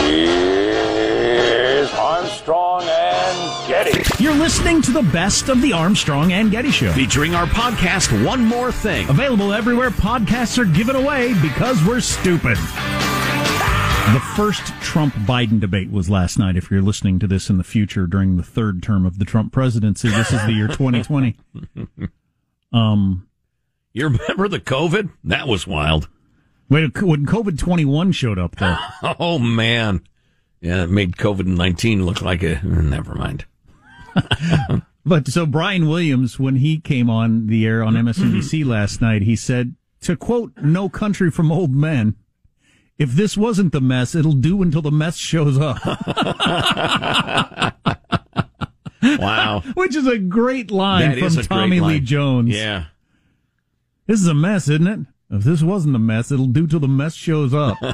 Is 0.08 1.91
Armstrong 1.94 2.84
and 2.84 3.68
Getty. 3.68 4.24
You're 4.24 4.34
listening 4.36 4.82
to 4.84 4.91
the 4.91 5.04
best 5.04 5.50
of 5.50 5.62
the 5.62 5.74
Armstrong 5.74 6.32
and 6.34 6.50
Getty 6.52 6.72
Show. 6.72 6.91
Featuring 6.94 7.36
our 7.36 7.46
podcast, 7.46 8.26
One 8.26 8.44
More 8.46 8.72
Thing. 8.72 9.08
Available 9.10 9.54
everywhere 9.54 9.89
podcasts 9.91 10.58
are 10.58 10.65
given 10.65 10.96
away 10.96 11.34
because 11.41 11.84
we're 11.86 12.00
stupid. 12.02 12.58
The 14.13 14.22
first 14.36 14.62
Trump 14.82 15.13
Biden 15.15 15.60
debate 15.60 15.91
was 15.91 16.10
last 16.10 16.38
night. 16.39 16.56
If 16.56 16.70
you're 16.70 16.82
listening 16.82 17.20
to 17.20 17.28
this 17.28 17.50
in 17.50 17.58
the 17.58 17.63
future 17.63 18.06
during 18.08 18.38
the 18.38 18.44
third 18.44 18.82
term 18.84 19.06
of 19.06 19.18
the 19.20 19.26
Trump 19.26 19.52
presidency, 19.52 20.10
this 20.10 20.32
is 20.32 20.44
the 20.46 20.54
year 20.54 20.68
2020. 20.68 21.36
Um, 22.74 23.28
You 23.96 24.10
remember 24.10 24.50
the 24.50 24.60
COVID? 24.60 25.10
That 25.24 25.48
was 25.48 25.66
wild. 25.66 26.10
wait, 26.70 27.02
when 27.02 27.26
COVID 27.26 27.58
21 27.58 28.12
showed 28.12 28.38
up, 28.38 28.58
though, 28.58 28.76
Oh 29.20 29.40
man, 29.40 30.02
yeah, 30.60 30.84
it 30.84 30.90
made 30.90 31.16
COVID 31.16 31.46
nineteen 31.46 32.06
look 32.06 32.22
like 32.22 32.44
a. 32.44 32.60
Never 32.62 33.16
mind. 33.16 33.46
but 35.06 35.30
so 35.30 35.46
Brian 35.46 35.88
Williams, 35.88 36.38
when 36.38 36.58
he 36.58 36.78
came 36.78 37.10
on 37.10 37.48
the 37.48 37.66
air 37.66 37.82
on 37.84 37.94
MSNBC 37.94 38.66
last 38.66 39.02
night, 39.02 39.22
he 39.22 39.38
said, 39.38 39.76
to 40.02 40.18
quote 40.18 40.52
No 40.62 40.90
Country 40.90 41.32
from 41.32 41.50
Old 41.50 41.74
Men, 41.74 42.16
if 42.98 43.12
this 43.12 43.38
wasn't 43.38 43.72
the 43.72 43.80
mess, 43.80 44.14
it'll 44.14 44.34
do 44.34 44.62
until 44.62 44.82
the 44.82 44.92
mess 44.92 45.16
shows 45.16 45.58
up. 45.58 45.78
Wow, 49.20 49.62
Which 49.76 49.96
is 49.96 50.08
a 50.08 50.18
great 50.18 50.72
line 50.72 51.20
that 51.20 51.32
from 51.32 51.44
Tommy 51.44 51.80
Lee 51.80 51.96
line. 51.98 52.06
Jones. 52.06 52.50
Yeah, 52.50 52.86
This 54.08 54.22
is 54.22 54.28
a 54.28 54.34
mess, 54.34 54.68
isn't 54.70 54.88
it? 54.88 55.00
If 55.32 55.44
this 55.44 55.62
wasn't 55.63 55.96
a 55.96 56.00
mess, 56.00 56.32
it'll 56.32 56.46
do 56.48 56.68
till 56.68 56.80
the 56.80 56.88
mess 56.88 57.13
shows 57.15 57.54
up. 57.54 57.78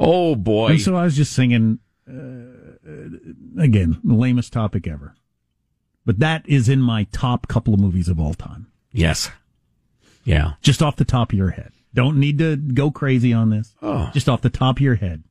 Oh 0.00 0.36
boy. 0.36 0.68
and 0.68 0.80
so 0.80 0.94
I 0.94 1.04
was 1.04 1.16
just 1.16 1.32
singing, 1.32 1.80
uh, 2.08 2.12
again, 3.60 3.98
the 4.04 4.14
lamest 4.14 4.52
topic 4.52 4.86
ever. 4.86 5.14
But 6.06 6.20
that 6.20 6.48
is 6.48 6.68
in 6.68 6.80
my 6.80 7.04
top 7.10 7.48
couple 7.48 7.74
of 7.74 7.80
movies 7.80 8.08
of 8.08 8.20
all 8.20 8.34
time. 8.34 8.68
yes. 8.92 9.30
Yeah. 10.24 10.52
Just 10.60 10.82
off 10.82 10.96
the 10.96 11.06
top 11.06 11.32
of 11.32 11.38
your 11.38 11.50
head. 11.50 11.72
Don't 11.94 12.20
need 12.20 12.38
to 12.38 12.56
go 12.56 12.90
crazy 12.90 13.32
on 13.32 13.48
this. 13.48 13.74
Oh. 13.80 14.10
Just 14.12 14.28
off 14.28 14.42
the 14.42 14.50
top 14.50 14.76
of 14.76 14.80
your 14.82 14.96
head. 14.96 15.24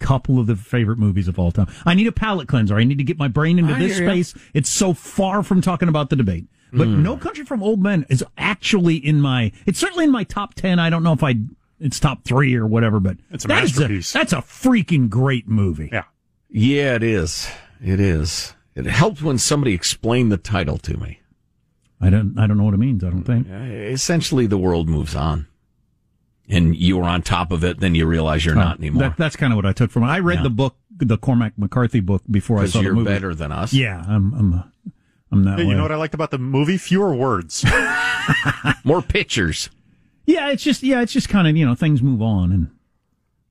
Couple 0.00 0.40
of 0.40 0.46
the 0.46 0.56
favorite 0.56 0.98
movies 0.98 1.28
of 1.28 1.38
all 1.38 1.52
time. 1.52 1.66
I 1.84 1.92
need 1.92 2.06
a 2.06 2.12
palate 2.12 2.48
cleanser. 2.48 2.76
I 2.76 2.84
need 2.84 2.96
to 2.98 3.04
get 3.04 3.18
my 3.18 3.28
brain 3.28 3.58
into 3.58 3.74
I 3.74 3.78
this 3.78 3.98
space. 3.98 4.34
It's 4.54 4.70
so 4.70 4.94
far 4.94 5.42
from 5.42 5.60
talking 5.60 5.88
about 5.90 6.08
the 6.08 6.16
debate. 6.16 6.46
But 6.72 6.86
Hmm. 6.86 7.02
No 7.02 7.16
Country 7.16 7.44
from 7.44 7.62
Old 7.62 7.82
Men 7.82 8.04
is 8.08 8.24
actually 8.36 8.96
in 8.96 9.20
my, 9.20 9.52
it's 9.66 9.78
certainly 9.78 10.04
in 10.04 10.10
my 10.10 10.24
top 10.24 10.54
10. 10.54 10.78
I 10.78 10.90
don't 10.90 11.02
know 11.02 11.12
if 11.14 11.22
I, 11.22 11.36
it's 11.80 11.98
top 12.00 12.24
three 12.24 12.54
or 12.54 12.66
whatever, 12.66 13.00
but 13.00 13.16
It's 13.30 13.44
a 13.44 13.48
that 13.48 13.64
is 13.64 13.78
masterpiece. 13.78 14.12
that's 14.12 14.32
a 14.32 14.38
freaking 14.38 15.08
great 15.08 15.48
movie. 15.48 15.88
Yeah. 15.92 16.04
Yeah, 16.50 16.94
it 16.94 17.02
is. 17.02 17.48
It 17.82 18.00
is. 18.00 18.54
It 18.74 18.86
helped 18.86 19.22
when 19.22 19.38
somebody 19.38 19.74
explained 19.74 20.30
the 20.32 20.36
title 20.38 20.78
to 20.78 20.96
me. 20.96 21.20
I 22.00 22.10
don't, 22.10 22.38
I 22.38 22.46
don't 22.46 22.56
know 22.58 22.64
what 22.64 22.74
it 22.74 22.78
means. 22.78 23.02
I 23.02 23.10
don't 23.10 23.24
think. 23.24 23.48
Essentially, 23.48 24.46
the 24.46 24.56
world 24.58 24.88
moves 24.88 25.14
on, 25.16 25.46
and 26.48 26.76
you 26.76 26.96
were 26.96 27.04
on 27.04 27.22
top 27.22 27.50
of 27.50 27.64
it. 27.64 27.80
Then 27.80 27.94
you 27.94 28.06
realize 28.06 28.44
you're 28.46 28.54
not 28.54 28.76
Oh, 28.76 28.80
anymore 28.80 29.02
That, 29.02 29.16
that's 29.16 29.36
kind 29.36 29.52
of 29.52 29.56
what 29.56 29.66
I 29.66 29.72
took 29.72 29.90
from 29.90 30.04
it. 30.04 30.06
I 30.06 30.20
read 30.20 30.38
Yeah. 30.38 30.42
the 30.44 30.50
book, 30.50 30.76
the 30.96 31.18
Cormac 31.18 31.54
McCarthy 31.58 32.00
book 32.00 32.22
before 32.30 32.60
I 32.60 32.66
saw 32.66 32.78
the 32.78 32.84
you're 32.84 32.94
movie. 32.94 33.10
better 33.10 33.34
than 33.34 33.50
us. 33.52 33.72
Yeah, 33.72 34.04
I'm, 34.06 34.32
I'm, 34.34 34.72
I'm 35.30 35.44
that 35.44 35.58
Hey, 35.58 35.64
way. 35.64 35.70
you 35.70 35.76
know 35.76 35.82
what 35.82 35.92
I 35.92 35.96
liked 35.96 36.14
about 36.14 36.30
the 36.30 36.38
movie? 36.38 36.78
Fewer 36.78 37.14
words. 37.14 37.64
More 38.84 39.02
pictures. 39.02 39.68
Yeah, 40.26 40.50
it's 40.50 40.62
just 40.62 40.82
yeah, 40.82 41.00
it's 41.02 41.12
just 41.12 41.28
kind 41.28 41.46
of 41.48 41.56
you 41.56 41.64
know 41.66 41.74
things 41.74 42.02
move 42.02 42.20
on, 42.22 42.52
and 42.52 42.70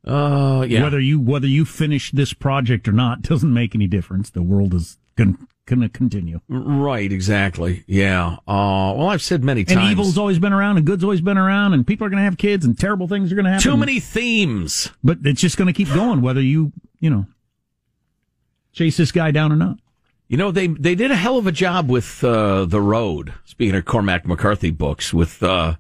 Uh, 0.06 0.63
yeah. 0.68 0.84
whether 0.84 1.00
you 1.00 1.20
whether 1.20 1.48
you 1.48 1.66
finish 1.66 2.12
this 2.12 2.34
project 2.34 2.88
or 2.88 2.92
not 2.92 3.22
doesn't 3.24 3.54
make 3.54 3.76
any 3.76 3.88
difference. 3.88 4.30
The 4.30 4.42
world 4.44 4.74
is 4.74 4.98
con- 5.18 5.48
going 5.66 5.82
to 5.82 5.90
continue. 5.90 6.40
Right, 6.48 7.12
exactly. 7.12 7.84
Yeah. 7.88 8.38
Uh, 8.48 8.94
well, 8.96 9.08
I've 9.10 9.22
said 9.22 9.44
many 9.44 9.62
And 9.62 9.70
times. 9.70 9.92
evil's 9.92 10.18
always 10.18 10.40
been 10.40 10.54
around, 10.54 10.78
and 10.78 10.86
good's 10.86 11.04
always 11.04 11.22
been 11.22 11.38
around, 11.38 11.74
and 11.74 11.86
people 11.86 12.08
are 12.08 12.10
going 12.10 12.20
to 12.20 12.24
have 12.24 12.38
kids, 12.38 12.63
and 12.66 12.78
terrible 12.80 13.08
things 13.08 13.32
are 13.32 13.36
going 13.36 13.46
to 13.46 13.52
happen. 13.52 13.63
Too 13.72 13.76
many 13.78 14.00
themes. 14.00 14.90
But 15.04 15.18
it's 15.26 15.42
just 15.42 15.58
going 15.58 15.68
to 15.68 15.74
keep 15.74 15.90
going, 15.94 16.22
whether 16.22 16.42
you, 16.42 16.72
you 17.00 17.10
know, 17.10 17.26
chase 18.72 18.98
this 18.98 19.12
guy 19.12 19.32
down 19.32 19.52
or 19.52 19.56
not. 19.58 19.78
You 20.28 20.38
know, 20.38 20.52
they 20.52 20.68
they 20.68 20.96
did 20.96 21.12
a 21.12 21.16
hell 21.16 21.38
of 21.38 21.48
a 21.48 21.52
job 21.52 21.90
with 21.90 22.24
uh, 22.24 22.66
the 22.66 22.82
road. 22.82 23.34
Speaking 23.46 23.76
of 23.76 23.86
Cormac 23.86 24.28
McCarthy 24.28 24.72
books, 24.72 25.13
with 25.13 25.42
uh, 25.42 25.76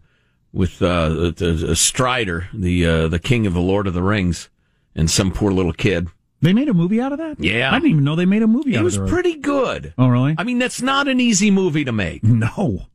with 0.53 0.81
uh, 0.81 1.75
Strider, 1.75 2.47
the 2.53 2.85
uh, 2.85 3.07
the 3.09 3.19
king 3.19 3.45
of 3.45 3.53
the 3.53 3.61
Lord 3.61 3.87
of 3.87 3.93
the 3.93 4.03
Rings, 4.03 4.49
and 4.95 5.09
some 5.09 5.31
poor 5.31 5.51
little 5.51 5.73
kid. 5.73 6.07
They 6.41 6.53
made 6.53 6.69
a 6.69 6.73
movie 6.73 7.01
out 7.01 7.11
of 7.11 7.17
that? 7.17 7.39
Yeah. 7.43 7.71
I 7.71 7.79
didn't 7.79 7.89
even 7.91 8.03
know 8.03 8.15
they 8.15 8.25
made 8.25 8.43
a 8.43 8.47
movie 8.47 8.73
It 8.73 8.77
out 8.77 8.85
of 8.85 8.93
it. 8.93 8.95
It 8.95 9.01
was 9.01 9.11
pretty 9.11 9.35
good. 9.37 9.93
Oh, 9.97 10.07
really? 10.07 10.35
I 10.37 10.43
mean, 10.43 10.59
that's 10.59 10.83
not 10.83 11.07
an 11.07 11.19
easy 11.19 11.49
movie 11.49 11.83
to 11.83 11.91
make. 11.91 12.23
No. 12.23 12.85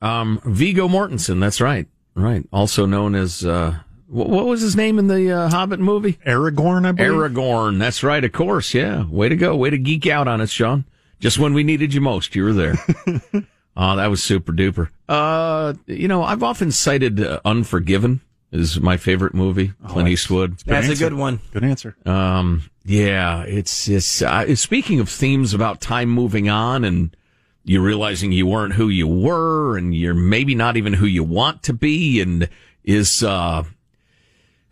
Um, 0.00 0.40
Viggo 0.44 0.88
Mortensen, 0.88 1.40
that's 1.40 1.60
right, 1.60 1.86
right. 2.14 2.44
Also 2.52 2.86
known 2.86 3.14
as 3.14 3.44
uh, 3.44 3.80
what, 4.12 4.28
what 4.28 4.46
was 4.46 4.60
his 4.60 4.76
name 4.76 4.98
in 4.98 5.08
the 5.08 5.32
uh, 5.32 5.48
Hobbit 5.48 5.80
movie? 5.80 6.14
Aragorn, 6.26 6.86
I 6.86 6.92
believe. 6.92 7.12
Aragorn. 7.12 7.78
That's 7.78 8.02
right, 8.02 8.22
of 8.22 8.32
course. 8.32 8.74
Yeah. 8.74 9.06
Way 9.06 9.28
to 9.30 9.36
go. 9.36 9.56
Way 9.56 9.70
to 9.70 9.78
geek 9.78 10.06
out 10.06 10.28
on 10.28 10.40
us, 10.40 10.50
Sean. 10.50 10.84
Just 11.18 11.38
when 11.38 11.54
we 11.54 11.64
needed 11.64 11.94
you 11.94 12.00
most, 12.00 12.34
you 12.34 12.44
were 12.44 12.52
there. 12.52 12.74
oh, 13.76 13.96
that 13.96 14.08
was 14.08 14.22
super 14.22 14.52
duper. 14.52 14.90
Uh, 15.08 15.74
you 15.86 16.08
know, 16.08 16.22
I've 16.22 16.42
often 16.42 16.72
cited 16.72 17.22
uh, 17.22 17.40
Unforgiven 17.44 18.20
is 18.50 18.80
my 18.80 18.96
favorite 18.96 19.32
movie. 19.32 19.72
Clint 19.88 20.08
Eastwood. 20.08 20.58
That's 20.66 20.88
a 20.88 20.96
good 20.96 21.14
one. 21.14 21.40
Good 21.52 21.64
answer. 21.64 21.96
Um, 22.04 22.64
yeah, 22.84 23.44
it's 23.44 23.88
it's 23.88 24.20
uh, 24.20 24.54
speaking 24.56 25.00
of 25.00 25.08
themes 25.08 25.54
about 25.54 25.80
time 25.80 26.10
moving 26.10 26.50
on 26.50 26.84
and 26.84 27.16
you 27.64 27.80
realizing 27.80 28.32
you 28.32 28.46
weren't 28.46 28.74
who 28.74 28.88
you 28.88 29.06
were 29.06 29.78
and 29.78 29.94
you're 29.94 30.14
maybe 30.14 30.54
not 30.54 30.76
even 30.76 30.92
who 30.92 31.06
you 31.06 31.22
want 31.22 31.62
to 31.62 31.72
be 31.72 32.20
and 32.20 32.48
is 32.84 33.22
uh 33.22 33.62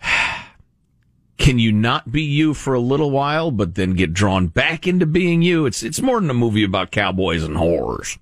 can 1.39 1.59
you 1.59 1.73
not 1.73 2.11
be 2.11 2.23
you 2.23 2.55
for 2.55 2.75
a 2.75 2.81
little 2.81 3.11
while 3.11 3.51
but 3.51 3.75
then 3.75 3.95
get 3.95 4.13
drawn 4.13 4.49
back 4.49 4.87
into 4.87 5.07
being 5.07 5.43
you? 5.43 5.67
It's 5.67 5.83
it's 5.83 6.01
more 6.01 6.21
than 6.21 6.31
a 6.31 6.35
movie 6.35 6.65
about 6.65 6.91
cowboys 6.91 7.43
and 7.43 7.57
horrors. 7.57 8.19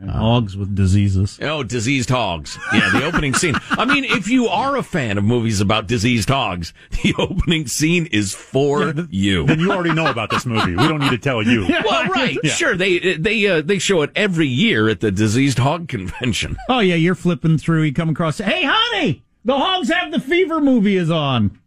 And 0.00 0.10
hogs 0.10 0.56
with 0.56 0.74
diseases. 0.74 1.38
Oh, 1.40 1.62
diseased 1.62 2.10
hogs. 2.10 2.58
Yeah, 2.72 2.90
the 2.90 3.04
opening 3.04 3.32
scene. 3.32 3.54
I 3.70 3.84
mean, 3.84 4.02
if 4.04 4.28
you 4.28 4.48
are 4.48 4.76
a 4.76 4.82
fan 4.82 5.18
of 5.18 5.24
movies 5.24 5.60
about 5.60 5.86
diseased 5.86 6.28
hogs, 6.28 6.74
the 7.02 7.14
opening 7.16 7.68
scene 7.68 8.06
is 8.06 8.34
for 8.34 8.92
you. 9.08 9.46
Then 9.46 9.60
you 9.60 9.70
already 9.70 9.92
know 9.94 10.10
about 10.10 10.30
this 10.30 10.46
movie. 10.46 10.74
We 10.74 10.88
don't 10.88 10.98
need 10.98 11.10
to 11.10 11.18
tell 11.18 11.42
you. 11.42 11.66
Well, 11.84 12.06
right, 12.08 12.36
sure. 12.46 12.76
They 12.76 13.16
they 13.16 13.46
uh, 13.46 13.60
they 13.60 13.78
show 13.78 14.02
it 14.02 14.10
every 14.16 14.46
year 14.46 14.88
at 14.88 15.00
the 15.00 15.10
diseased 15.10 15.58
hog 15.58 15.86
convention. 15.86 16.56
Oh, 16.68 16.80
yeah, 16.80 16.94
you're 16.94 17.14
flipping 17.14 17.58
through, 17.58 17.82
you 17.82 17.92
come 17.92 18.08
across, 18.08 18.38
hey, 18.38 18.62
honey, 18.64 19.22
the 19.44 19.56
Hogs 19.56 19.90
Have 19.90 20.10
the 20.10 20.20
Fever 20.20 20.60
movie 20.60 20.96
is 20.96 21.10
on. 21.10 21.58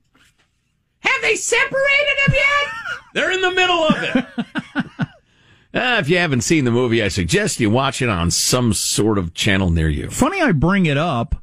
Have 0.99 1.21
they 1.21 1.35
separated 1.35 2.17
them 2.25 2.35
yet? 2.35 2.73
They're 3.13 3.31
in 3.31 3.41
the 3.41 3.51
middle 3.51 3.83
of 3.83 4.03
it. 4.03 4.25
Uh, 5.73 5.97
if 5.99 6.09
you 6.09 6.17
haven't 6.17 6.41
seen 6.41 6.65
the 6.65 6.71
movie, 6.71 7.01
I 7.01 7.07
suggest 7.07 7.59
you 7.59 7.69
watch 7.69 8.01
it 8.01 8.09
on 8.09 8.31
some 8.31 8.73
sort 8.73 9.17
of 9.17 9.33
channel 9.33 9.69
near 9.69 9.89
you. 9.89 10.09
Funny 10.09 10.41
I 10.41 10.51
bring 10.51 10.85
it 10.85 10.97
up, 10.97 11.35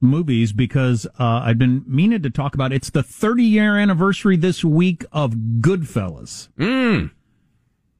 movies, 0.00 0.52
because 0.52 1.06
uh, 1.18 1.40
I've 1.44 1.58
been 1.58 1.84
meaning 1.86 2.22
to 2.22 2.30
talk 2.30 2.54
about 2.54 2.72
it. 2.72 2.76
It's 2.76 2.90
the 2.90 3.02
30 3.02 3.44
year 3.44 3.78
anniversary 3.78 4.36
this 4.36 4.64
week 4.64 5.04
of 5.12 5.32
Goodfellas. 5.60 6.48
Mm. 6.58 7.10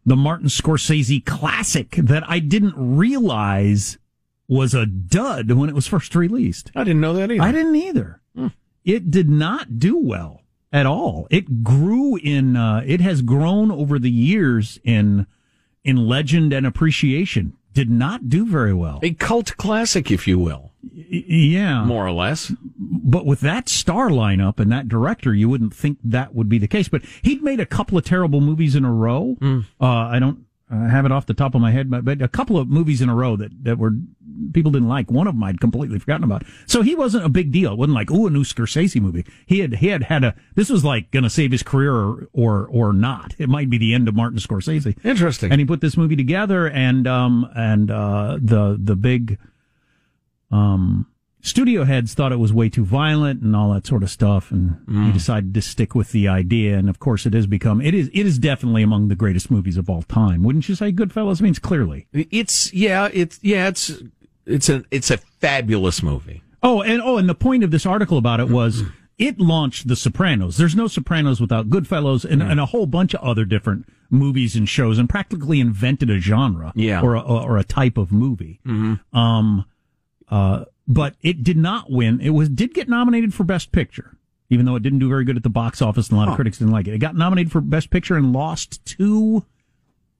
The 0.04 0.16
Martin 0.16 0.48
Scorsese 0.48 1.24
classic 1.24 1.92
that 1.92 2.28
I 2.28 2.38
didn't 2.38 2.74
realize 2.76 3.98
was 4.48 4.74
a 4.74 4.86
dud 4.86 5.50
when 5.52 5.68
it 5.68 5.74
was 5.74 5.86
first 5.86 6.14
released. 6.14 6.70
I 6.76 6.84
didn't 6.84 7.00
know 7.00 7.12
that 7.14 7.30
either. 7.30 7.42
I 7.42 7.52
didn't 7.52 7.76
either. 7.76 8.20
It 8.84 9.10
did 9.10 9.28
not 9.28 9.78
do 9.80 9.98
well 9.98 10.42
at 10.72 10.86
all. 10.86 11.26
It 11.30 11.64
grew 11.64 12.16
in, 12.16 12.56
uh, 12.56 12.82
it 12.86 13.00
has 13.00 13.20
grown 13.22 13.70
over 13.72 13.98
the 13.98 14.10
years 14.10 14.78
in, 14.84 15.26
in 15.82 15.96
legend 16.06 16.52
and 16.52 16.64
appreciation. 16.64 17.54
Did 17.72 17.90
not 17.90 18.28
do 18.28 18.46
very 18.46 18.72
well. 18.72 19.00
A 19.02 19.12
cult 19.12 19.56
classic, 19.56 20.10
if 20.12 20.26
you 20.28 20.38
will, 20.38 20.70
Y- 20.84 21.24
yeah. 21.26 21.84
more 21.84 22.06
or 22.06 22.12
less. 22.12 22.52
But 22.78 23.26
with 23.26 23.40
that 23.40 23.68
star 23.68 24.08
lineup 24.08 24.58
and 24.60 24.70
that 24.72 24.88
director, 24.88 25.34
you 25.34 25.48
wouldn't 25.48 25.74
think 25.74 25.98
that 26.04 26.34
would 26.34 26.48
be 26.48 26.58
the 26.58 26.68
case. 26.68 26.88
But 26.88 27.02
he'd 27.22 27.42
made 27.42 27.60
a 27.60 27.66
couple 27.66 27.98
of 27.98 28.04
terrible 28.04 28.40
movies 28.40 28.76
in 28.76 28.84
a 28.84 28.92
row. 28.92 29.36
Uh, 29.42 29.84
I 29.84 30.18
don't 30.20 30.45
uh, 30.70 30.88
have 30.88 31.04
it 31.04 31.12
off 31.12 31.26
the 31.26 31.34
top 31.34 31.54
of 31.54 31.60
my 31.60 31.70
head, 31.70 31.90
but, 31.90 32.04
but 32.04 32.20
a 32.20 32.28
couple 32.28 32.58
of 32.58 32.68
movies 32.68 33.00
in 33.00 33.08
a 33.08 33.14
row 33.14 33.36
that, 33.36 33.52
that 33.64 33.78
were 33.78 33.92
people 34.52 34.70
didn't 34.70 34.88
like. 34.88 35.10
One 35.10 35.26
of 35.26 35.34
them 35.34 35.44
I'd 35.44 35.60
completely 35.60 35.98
forgotten 35.98 36.24
about. 36.24 36.44
So 36.66 36.82
he 36.82 36.94
wasn't 36.94 37.24
a 37.24 37.28
big 37.28 37.52
deal. 37.52 37.72
It 37.72 37.78
wasn't 37.78 37.94
like, 37.94 38.10
ooh, 38.10 38.26
a 38.26 38.30
new 38.30 38.44
Scorsese 38.44 39.00
movie. 39.00 39.24
He 39.46 39.60
had 39.60 39.74
he 39.74 39.88
had 39.88 40.04
had 40.04 40.24
a. 40.24 40.34
This 40.54 40.68
was 40.68 40.84
like 40.84 41.10
going 41.10 41.22
to 41.22 41.30
save 41.30 41.52
his 41.52 41.62
career 41.62 41.94
or, 41.94 42.28
or 42.32 42.66
or 42.66 42.92
not. 42.92 43.34
It 43.38 43.48
might 43.48 43.70
be 43.70 43.78
the 43.78 43.94
end 43.94 44.08
of 44.08 44.14
Martin 44.14 44.38
Scorsese. 44.38 44.96
Interesting. 45.04 45.52
And 45.52 45.60
he 45.60 45.64
put 45.64 45.80
this 45.80 45.96
movie 45.96 46.16
together, 46.16 46.68
and 46.68 47.06
um 47.06 47.48
and 47.54 47.90
uh 47.90 48.38
the 48.40 48.78
the 48.82 48.96
big 48.96 49.38
um 50.50 51.06
studio 51.46 51.84
heads 51.84 52.12
thought 52.14 52.32
it 52.32 52.38
was 52.38 52.52
way 52.52 52.68
too 52.68 52.84
violent 52.84 53.40
and 53.42 53.54
all 53.56 53.72
that 53.72 53.86
sort 53.86 54.02
of 54.02 54.10
stuff, 54.10 54.50
and 54.50 54.76
he 55.06 55.12
decided 55.12 55.54
to 55.54 55.62
stick 55.62 55.94
with 55.94 56.12
the 56.12 56.28
idea. 56.28 56.76
And 56.76 56.88
of 56.90 56.98
course, 56.98 57.24
it 57.26 57.32
has 57.34 57.46
become 57.46 57.80
it 57.80 57.94
is 57.94 58.08
it 58.12 58.26
is 58.26 58.38
definitely 58.38 58.82
among 58.82 59.08
the 59.08 59.14
greatest 59.16 59.50
movies 59.50 59.76
of 59.76 59.88
all 59.88 60.02
time. 60.02 60.42
Wouldn't 60.42 60.68
you 60.68 60.74
say? 60.74 60.92
Goodfellas 60.92 61.40
means 61.40 61.58
clearly. 61.58 62.06
It's 62.12 62.72
yeah, 62.74 63.08
it's 63.12 63.38
yeah, 63.42 63.68
it's 63.68 63.92
it's 64.44 64.68
a 64.68 64.84
it's 64.90 65.10
a 65.10 65.16
fabulous 65.18 66.02
movie. 66.02 66.42
Oh, 66.62 66.82
and 66.82 67.00
oh, 67.00 67.16
and 67.18 67.28
the 67.28 67.34
point 67.34 67.62
of 67.64 67.70
this 67.70 67.86
article 67.86 68.18
about 68.18 68.40
it 68.40 68.48
was 68.48 68.82
it 69.18 69.38
launched 69.40 69.88
The 69.88 69.96
Sopranos. 69.96 70.56
There's 70.58 70.76
no 70.76 70.88
Sopranos 70.88 71.40
without 71.40 71.70
Goodfellas 71.70 72.24
and, 72.24 72.42
and 72.42 72.60
a 72.60 72.66
whole 72.66 72.86
bunch 72.86 73.14
of 73.14 73.20
other 73.22 73.44
different 73.46 73.86
movies 74.10 74.54
and 74.56 74.68
shows, 74.68 74.98
and 74.98 75.08
practically 75.08 75.58
invented 75.60 76.10
a 76.10 76.18
genre, 76.18 76.72
Yeah. 76.76 77.00
or 77.00 77.14
a, 77.14 77.20
or 77.20 77.56
a 77.56 77.64
type 77.64 77.96
of 77.96 78.12
movie. 78.12 78.60
Um, 79.12 79.64
uh, 80.28 80.64
but 80.88 81.14
it 81.22 81.42
did 81.42 81.56
not 81.56 81.90
win. 81.90 82.20
It 82.20 82.30
was 82.30 82.48
did 82.48 82.74
get 82.74 82.88
nominated 82.88 83.34
for 83.34 83.44
Best 83.44 83.72
Picture, 83.72 84.16
even 84.50 84.66
though 84.66 84.76
it 84.76 84.82
didn't 84.82 84.98
do 84.98 85.08
very 85.08 85.24
good 85.24 85.36
at 85.36 85.42
the 85.42 85.50
box 85.50 85.82
office, 85.82 86.08
and 86.08 86.16
a 86.16 86.20
lot 86.20 86.28
of 86.28 86.34
critics 86.36 86.58
didn't 86.58 86.72
like 86.72 86.86
it. 86.86 86.94
It 86.94 86.98
got 86.98 87.16
nominated 87.16 87.52
for 87.52 87.60
Best 87.60 87.90
Picture 87.90 88.16
and 88.16 88.32
lost 88.32 88.84
to. 88.86 89.44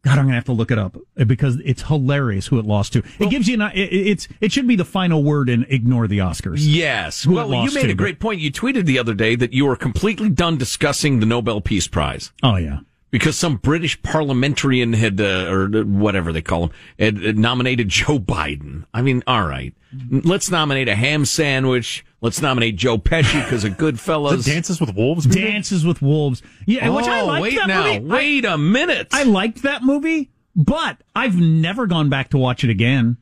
God, 0.03 0.19
I'm 0.19 0.27
gonna 0.27 0.37
have 0.37 0.45
to 0.45 0.53
look 0.53 0.71
it 0.71 0.79
up 0.79 0.97
because 1.17 1.61
it's 1.65 1.83
hilarious 1.83 2.47
who 2.47 2.61
it 2.61 2.65
lost 2.65 2.93
to. 2.93 3.03
It 3.19 3.29
gives 3.29 3.49
you 3.49 3.61
an, 3.61 3.73
it, 3.75 3.93
it's 3.93 4.29
it 4.41 4.53
should 4.53 4.69
be 4.69 4.77
the 4.77 4.85
final 4.85 5.25
word 5.25 5.49
and 5.49 5.67
ignore 5.69 6.07
the 6.07 6.19
Oscars. 6.19 6.59
Yes. 6.61 7.27
Well, 7.27 7.53
you 7.65 7.73
made 7.73 7.87
to, 7.87 7.91
a 7.91 7.95
great 7.95 8.21
point. 8.21 8.41
You 8.41 8.53
tweeted 8.53 8.85
the 8.85 9.01
other 9.01 9.15
day 9.15 9.35
that 9.35 9.53
you 9.53 9.67
were 9.67 9.75
completely 9.75 10.29
done 10.29 10.59
discussing 10.59 11.19
the 11.19 11.27
Nobel 11.27 11.61
Peace 11.61 11.89
Prize 11.89 12.33
Oh 12.43 12.57
yeah. 12.57 12.81
Because 13.17 13.39
some 13.39 13.57
British 13.57 14.01
parliamentarian 14.03 14.93
had, 14.93 15.19
uh, 15.19 15.47
or 15.51 15.69
whatever 15.85 16.33
they 16.35 16.43
call 16.43 16.65
him, 16.65 16.71
had, 16.99 17.23
had 17.23 17.39
nominated 17.39 17.89
Joe 17.89 18.19
Biden. 18.19 18.85
I 18.93 19.01
mean, 19.01 19.23
all 19.27 19.47
right, 19.47 19.73
let's 20.11 20.51
nominate 20.51 20.87
a 20.89 20.95
ham 20.95 21.25
sandwich. 21.25 22.05
Let's 22.21 22.43
nominate 22.43 22.77
Joe 22.77 22.99
Pesci 22.99 23.43
because 23.43 23.65
of 23.65 23.77
The 23.79 23.83
Goodfellas. 23.93 24.45
Dances 24.45 24.81
with 24.83 24.95
Wolves. 24.95 25.27
movie? 25.27 25.41
Dances 25.41 25.87
with 25.87 26.03
Wolves. 26.03 26.43
Yeah, 26.67 26.91
which 26.91 27.07
I 27.07 27.21
Oh, 27.21 27.27
liked 27.27 27.43
wait 27.43 27.57
that 27.57 27.69
now. 27.69 27.85
movie. 27.87 27.99
Wait 28.01 28.45
a 28.45 28.59
minute. 28.59 29.09
I, 29.13 29.23
liked 29.23 29.63
that 29.63 29.83
movie, 29.83 30.31
but 30.55 30.99
I've 31.15 31.37
never 31.41 31.87
gone 31.87 32.11
back 32.11 32.29
to 32.31 32.39
watch 32.39 32.65
it 32.65 32.71
again. 32.71 33.17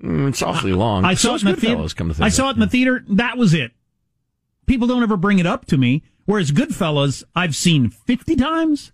Mm, 0.00 0.28
it's 0.28 0.42
awfully 0.42 0.72
long. 0.74 1.04
I 1.04 1.14
saw 1.14 1.30
So 1.30 1.34
it 1.34 1.42
in 1.42 1.54
the 1.56 1.60
theater. 1.60 1.76
Goodfellas, 1.76 1.96
Come 1.96 2.08
to 2.08 2.14
think 2.14 2.24
I 2.24 2.28
saw 2.28 2.50
it 2.50 2.54
in 2.54 2.60
the 2.60 2.66
theater. 2.68 3.04
That 3.08 3.36
was 3.36 3.52
it. 3.52 3.72
People 4.66 4.86
don't 4.86 5.02
ever 5.02 5.16
bring 5.16 5.40
it 5.40 5.46
up 5.46 5.66
to 5.66 5.76
me. 5.76 6.04
Whereas 6.26 6.52
Goodfellas, 6.52 7.24
I've 7.34 7.56
seen 7.56 7.90
50 7.90 8.36
times. 8.36 8.92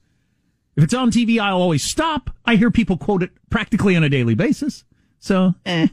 If 0.77 0.85
it's 0.85 0.95
on 0.95 1.11
TV, 1.11 1.39
I'll 1.41 1.61
always 1.61 1.83
stop. 1.83 2.31
I 2.45 2.57
hear 2.57 2.71
people 2.71 2.97
quote 2.99 3.23
it 3.23 3.31
practically 3.51 3.97
on 3.97 4.05
a 4.05 4.09
daily 4.09 4.35
basis. 4.35 4.85
So, 5.19 5.55
eh. 5.65 5.89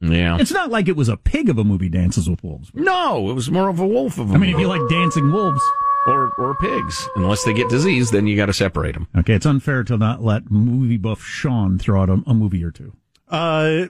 Yeah. 0.00 0.38
It's 0.40 0.52
not 0.52 0.70
like 0.70 0.88
it 0.88 0.96
was 0.96 1.08
a 1.08 1.16
pig 1.16 1.48
of 1.48 1.58
a 1.58 1.64
movie, 1.64 1.88
Dances 1.88 2.28
with 2.28 2.42
Wolves. 2.42 2.70
No, 2.74 3.30
it 3.30 3.34
was 3.34 3.50
more 3.50 3.68
of 3.68 3.78
a 3.80 3.86
wolf 3.86 4.18
of 4.18 4.30
a 4.30 4.34
I 4.34 4.36
mean, 4.38 4.54
if 4.54 4.60
you 4.60 4.66
like 4.66 4.80
dancing 4.88 5.30
wolves. 5.32 5.60
or 6.06 6.32
or 6.38 6.56
pigs. 6.56 7.08
Unless 7.14 7.44
they 7.44 7.52
get 7.52 7.68
disease, 7.68 8.10
then 8.10 8.26
you 8.26 8.36
got 8.36 8.46
to 8.46 8.52
separate 8.52 8.94
them. 8.94 9.06
Okay, 9.16 9.34
it's 9.34 9.46
unfair 9.46 9.84
to 9.84 9.96
not 9.96 10.22
let 10.22 10.50
movie 10.50 10.96
buff 10.96 11.22
Sean 11.24 11.78
throw 11.78 12.02
out 12.02 12.08
a, 12.10 12.20
a 12.26 12.34
movie 12.34 12.64
or 12.64 12.72
two. 12.72 12.92
Uh, 13.28 13.86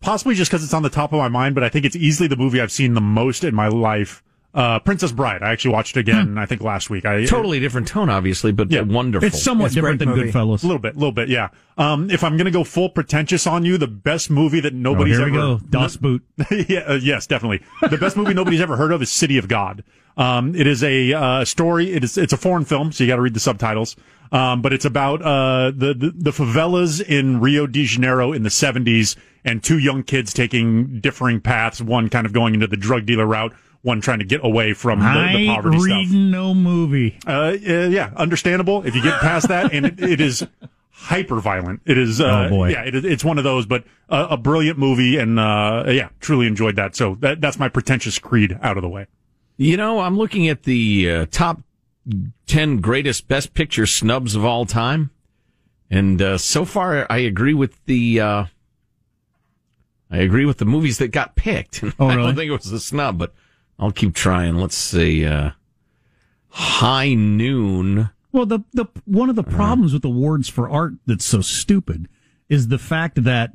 possibly 0.00 0.34
just 0.34 0.50
because 0.50 0.64
it's 0.64 0.74
on 0.74 0.82
the 0.82 0.90
top 0.90 1.12
of 1.12 1.18
my 1.18 1.28
mind, 1.28 1.54
but 1.54 1.62
I 1.62 1.68
think 1.68 1.84
it's 1.84 1.94
easily 1.96 2.28
the 2.28 2.36
movie 2.36 2.60
I've 2.60 2.72
seen 2.72 2.94
the 2.94 3.00
most 3.00 3.44
in 3.44 3.54
my 3.54 3.68
life. 3.68 4.22
Uh, 4.54 4.78
Princess 4.80 5.12
Bride. 5.12 5.42
I 5.42 5.50
actually 5.50 5.72
watched 5.72 5.96
it 5.96 6.00
again. 6.00 6.36
I 6.36 6.44
think 6.44 6.60
last 6.62 6.90
week. 6.90 7.06
I 7.06 7.24
Totally 7.24 7.58
different 7.58 7.88
tone, 7.88 8.10
obviously, 8.10 8.52
but 8.52 8.70
Yeah. 8.70 8.82
wonderful. 8.82 9.26
It's 9.26 9.42
somewhat 9.42 9.66
It's 9.66 9.74
different 9.74 9.98
than 9.98 10.10
movie. 10.10 10.30
Goodfellas. 10.30 10.62
A 10.62 10.66
little 10.66 10.78
bit, 10.78 10.94
a 10.94 10.98
little 10.98 11.12
bit, 11.12 11.30
yeah. 11.30 11.48
Um, 11.78 12.10
if 12.10 12.22
I'm 12.22 12.36
gonna 12.36 12.50
go 12.50 12.62
full 12.62 12.90
pretentious 12.90 13.46
on 13.46 13.64
you, 13.64 13.78
the 13.78 13.88
best 13.88 14.30
movie 14.30 14.60
that 14.60 14.74
nobody's 14.74 15.18
oh, 15.18 15.24
here 15.24 15.32
we 15.32 15.38
ever 15.38 15.58
go. 15.58 15.60
Das 15.70 15.96
Boot. 15.96 16.22
yeah, 16.68 16.80
uh, 16.80 16.98
yes, 17.02 17.26
definitely. 17.26 17.62
The 17.88 17.96
best 17.96 18.14
movie 18.16 18.34
nobody's 18.34 18.60
ever 18.60 18.76
heard 18.76 18.92
of 18.92 19.00
is 19.00 19.10
City 19.10 19.38
of 19.38 19.48
God. 19.48 19.84
Um, 20.18 20.54
it 20.54 20.66
is 20.66 20.84
a 20.84 21.14
uh, 21.14 21.44
story. 21.46 21.90
It 21.92 22.04
is 22.04 22.18
it's 22.18 22.34
a 22.34 22.36
foreign 22.36 22.66
film, 22.66 22.92
so 22.92 23.04
you 23.04 23.08
got 23.08 23.16
to 23.16 23.22
read 23.22 23.32
the 23.34 23.40
subtitles. 23.40 23.96
Um, 24.30 24.60
but 24.62 24.72
it's 24.74 24.84
about 24.84 25.22
uh, 25.22 25.70
the, 25.74 25.94
the 25.94 26.12
the 26.14 26.30
favelas 26.30 27.00
in 27.02 27.40
Rio 27.40 27.66
de 27.66 27.84
Janeiro 27.84 28.32
in 28.32 28.42
the 28.42 28.50
'70s, 28.50 29.16
and 29.44 29.62
two 29.62 29.78
young 29.78 30.02
kids 30.02 30.34
taking 30.34 31.00
differing 31.00 31.40
paths. 31.40 31.80
One 31.80 32.10
kind 32.10 32.26
of 32.26 32.34
going 32.34 32.52
into 32.52 32.66
the 32.66 32.76
drug 32.76 33.06
dealer 33.06 33.26
route, 33.26 33.54
one 33.82 34.00
trying 34.00 34.20
to 34.20 34.24
get 34.24 34.44
away 34.44 34.72
from 34.74 35.00
the, 35.00 35.04
I 35.04 35.32
the 35.32 35.38
ain't 35.38 35.56
poverty 35.56 35.78
reading 35.78 36.06
stuff. 36.06 36.16
no 36.16 36.54
movie. 36.54 37.18
Uh, 37.26 37.30
uh, 37.30 37.54
yeah, 37.88 38.12
understandable 38.16 38.86
if 38.86 38.94
you 38.94 39.02
get 39.02 39.20
past 39.20 39.48
that, 39.48 39.72
and 39.72 39.86
it, 39.86 40.00
it 40.00 40.20
is 40.20 40.46
hyper 40.90 41.40
violent. 41.40 41.80
It 41.84 41.98
is. 41.98 42.20
Uh, 42.20 42.44
Oh, 42.46 42.48
boy. 42.48 42.70
Yeah, 42.70 42.82
it, 42.84 42.94
is- 42.94 43.04
it's 43.04 43.24
one 43.24 43.38
of 43.38 43.44
those, 43.44 43.66
but 43.66 43.84
uh, 44.08 44.28
a 44.30 44.36
brilliant 44.36 44.78
movie, 44.78 45.18
and 45.18 45.38
uh, 45.40 45.84
yeah, 45.88 46.10
truly 46.20 46.46
enjoyed 46.46 46.76
that. 46.76 46.94
So 46.94 47.16
that, 47.16 47.40
that's 47.40 47.58
my 47.58 47.68
pretentious 47.68 48.18
creed 48.20 48.56
out 48.62 48.76
of 48.76 48.82
the 48.82 48.88
way. 48.88 49.06
You 49.56 49.76
know, 49.76 49.98
I'm 50.00 50.16
looking 50.16 50.48
at 50.48 50.62
the 50.62 51.10
uh, 51.10 51.26
top 51.30 51.60
10 52.46 52.78
greatest 52.80 53.28
best 53.28 53.52
picture 53.54 53.86
snubs 53.86 54.34
of 54.34 54.44
all 54.44 54.64
time. 54.64 55.10
And 55.90 56.22
uh, 56.22 56.38
so 56.38 56.64
far, 56.64 57.06
I 57.10 57.18
agree 57.18 57.52
with 57.54 57.84
the. 57.86 58.20
Uh, 58.20 58.44
I 60.10 60.18
agree 60.18 60.44
with 60.44 60.58
the 60.58 60.64
movies 60.64 60.98
that 60.98 61.08
got 61.08 61.36
picked. 61.36 61.82
Oh, 61.98 62.08
really? 62.08 62.12
I 62.12 62.16
don't 62.26 62.34
think 62.36 62.48
it 62.48 62.52
was 62.52 62.70
a 62.72 62.80
snub, 62.80 63.18
but 63.18 63.34
I'll 63.78 63.92
keep 63.92 64.14
trying. 64.14 64.56
Let's 64.56 64.76
see. 64.76 65.24
Uh, 65.26 65.50
High 66.48 67.14
Noon. 67.14 68.10
Well, 68.30 68.46
the 68.46 68.60
the 68.72 68.86
one 69.04 69.28
of 69.30 69.36
the 69.36 69.42
problems 69.42 69.92
with 69.92 70.04
awards 70.04 70.48
for 70.48 70.68
art 70.68 70.94
that's 71.06 71.24
so 71.24 71.40
stupid 71.40 72.08
is 72.48 72.68
the 72.68 72.78
fact 72.78 73.22
that 73.24 73.52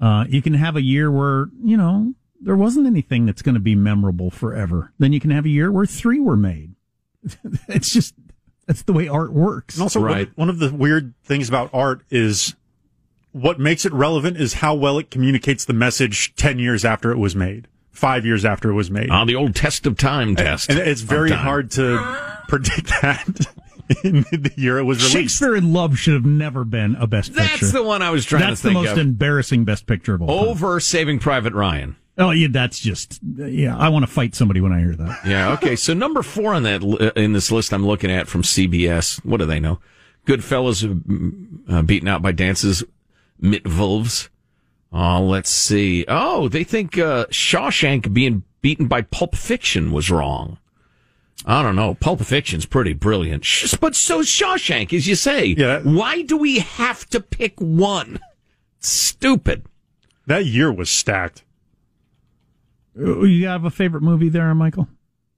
uh, 0.00 0.24
you 0.28 0.42
can 0.42 0.54
have 0.54 0.76
a 0.76 0.82
year 0.82 1.10
where 1.10 1.48
you 1.62 1.76
know 1.76 2.14
there 2.40 2.56
wasn't 2.56 2.86
anything 2.86 3.24
that's 3.26 3.42
going 3.42 3.54
to 3.54 3.60
be 3.60 3.74
memorable 3.74 4.30
forever. 4.30 4.92
Then 4.98 5.12
you 5.12 5.20
can 5.20 5.30
have 5.30 5.44
a 5.46 5.48
year 5.50 5.70
where 5.72 5.86
three 5.86 6.20
were 6.20 6.36
made. 6.36 6.74
it's 7.68 7.90
just 7.92 8.14
that's 8.66 8.82
the 8.82 8.92
way 8.92 9.08
art 9.08 9.32
works. 9.32 9.76
And 9.76 9.82
also, 9.82 10.00
one- 10.00 10.10
Right. 10.10 10.30
one 10.36 10.50
of 10.50 10.58
the 10.58 10.72
weird 10.74 11.14
things 11.22 11.48
about 11.48 11.70
art 11.72 12.02
is 12.10 12.54
what 13.32 13.58
makes 13.58 13.84
it 13.84 13.92
relevant 13.92 14.36
is 14.38 14.54
how 14.54 14.74
well 14.74 14.98
it 14.98 15.10
communicates 15.10 15.64
the 15.64 15.72
message 15.72 16.34
10 16.36 16.58
years 16.58 16.84
after 16.84 17.10
it 17.10 17.18
was 17.18 17.34
made, 17.34 17.66
five 17.94 18.26
years 18.26 18.44
after 18.44 18.70
it 18.70 18.74
was 18.74 18.90
made. 18.90 19.08
Ah, 19.10 19.24
the 19.24 19.36
old 19.36 19.54
test 19.54 19.86
of 19.86 19.96
time 19.96 20.36
test. 20.36 20.68
and 20.68 20.78
it's 20.78 21.00
very 21.00 21.30
time. 21.30 21.38
hard 21.38 21.70
to 21.72 21.98
predict 22.48 22.88
that 23.00 23.46
in 24.04 24.22
the 24.30 24.52
year 24.56 24.78
it 24.78 24.84
was 24.84 24.98
released. 24.98 25.12
Shakespeare 25.14 25.56
in 25.56 25.72
Love 25.72 25.98
should 25.98 26.14
have 26.14 26.26
never 26.26 26.64
been 26.64 26.96
a 26.96 27.06
best 27.06 27.32
That's 27.34 27.50
picture. 27.50 27.66
That's 27.66 27.72
the 27.72 27.82
one 27.82 28.02
I 28.02 28.10
was 28.10 28.24
trying 28.24 28.42
That's 28.42 28.60
to 28.62 28.68
the 28.68 28.74
most 28.74 28.90
of. 28.90 28.98
embarrassing 28.98 29.64
best 29.64 29.86
picture 29.86 30.14
of 30.14 30.22
all 30.22 30.28
time. 30.40 30.48
Over 30.48 30.80
Saving 30.80 31.18
Private 31.18 31.52
Ryan. 31.54 31.96
Oh, 32.16 32.30
yeah, 32.30 32.46
that's 32.50 32.78
just 32.78 33.18
yeah. 33.22 33.76
I 33.76 33.88
want 33.88 34.04
to 34.04 34.10
fight 34.10 34.36
somebody 34.36 34.60
when 34.60 34.72
I 34.72 34.78
hear 34.78 34.94
that. 34.94 35.26
Yeah. 35.26 35.52
Okay. 35.54 35.74
So 35.74 35.94
number 35.94 36.22
four 36.22 36.54
on 36.54 36.62
that 36.62 36.82
in 37.16 37.32
this 37.32 37.50
list 37.50 37.72
I'm 37.72 37.84
looking 37.84 38.10
at 38.10 38.28
from 38.28 38.42
CBS. 38.42 39.24
What 39.24 39.38
do 39.38 39.46
they 39.46 39.58
know? 39.58 39.80
Goodfellas 40.26 40.84
uh, 41.68 41.82
beaten 41.82 42.08
out 42.08 42.22
by 42.22 42.32
dances 42.32 42.84
mit 43.40 43.66
wolves. 43.66 44.30
Oh, 44.96 45.24
let's 45.24 45.50
see. 45.50 46.04
Oh, 46.06 46.48
they 46.48 46.62
think 46.62 46.96
uh, 46.96 47.26
Shawshank 47.26 48.12
being 48.14 48.44
beaten 48.62 48.86
by 48.86 49.02
Pulp 49.02 49.34
Fiction 49.34 49.90
was 49.90 50.08
wrong. 50.10 50.58
I 51.44 51.62
don't 51.64 51.74
know. 51.76 51.94
Pulp 51.94 52.20
Fiction's 52.20 52.64
pretty 52.64 52.92
brilliant, 52.92 53.44
Sh- 53.44 53.74
but 53.80 53.96
so's 53.96 54.28
Shawshank, 54.28 54.92
as 54.92 55.08
you 55.08 55.16
say. 55.16 55.46
Yeah. 55.46 55.80
Why 55.80 56.22
do 56.22 56.36
we 56.36 56.60
have 56.60 57.06
to 57.10 57.20
pick 57.20 57.60
one? 57.60 58.20
Stupid. 58.78 59.66
That 60.26 60.46
year 60.46 60.72
was 60.72 60.88
stacked. 60.90 61.42
Uh, 62.98 63.22
You 63.22 63.48
have 63.48 63.64
a 63.64 63.70
favorite 63.70 64.02
movie 64.02 64.28
there, 64.28 64.54
Michael? 64.54 64.88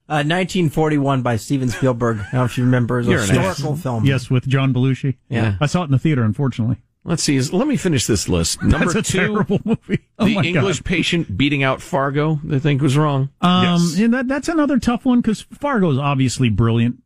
Uh, 0.08 0.22
1941 0.22 1.22
by 1.22 1.36
Steven 1.36 1.68
Spielberg. 1.68 2.18
I 2.18 2.22
don't 2.24 2.32
know 2.34 2.44
if 2.44 2.58
you 2.58 2.64
remember. 2.64 3.00
It's 3.00 3.08
a 3.08 3.12
historical 3.18 3.74
film. 3.76 4.04
Yes, 4.04 4.30
with 4.30 4.46
John 4.46 4.72
Belushi. 4.72 5.16
Yeah. 5.28 5.56
I 5.60 5.66
saw 5.66 5.80
it 5.82 5.86
in 5.86 5.90
the 5.92 5.98
theater. 5.98 6.22
Unfortunately, 6.22 6.76
Let's 7.08 7.22
see. 7.22 7.36
Is, 7.36 7.52
let 7.52 7.68
me 7.68 7.76
finish 7.76 8.06
this 8.06 8.28
list. 8.28 8.60
Number 8.62 8.92
that's 8.92 9.08
a 9.08 9.12
two, 9.12 9.18
terrible 9.18 9.60
movie. 9.64 10.04
Oh 10.18 10.24
the 10.26 10.38
English 10.38 10.80
God. 10.80 10.84
patient 10.84 11.36
beating 11.38 11.62
out 11.62 11.80
Fargo. 11.80 12.40
They 12.42 12.58
think 12.58 12.82
was 12.82 12.96
wrong. 12.96 13.30
Um, 13.40 13.62
Yes. 13.64 13.98
and 14.00 14.12
that 14.12 14.26
that's 14.28 14.48
another 14.48 14.78
tough 14.80 15.04
one 15.04 15.20
because 15.20 15.42
Fargo's 15.42 15.98
obviously 15.98 16.48
brilliant. 16.48 17.02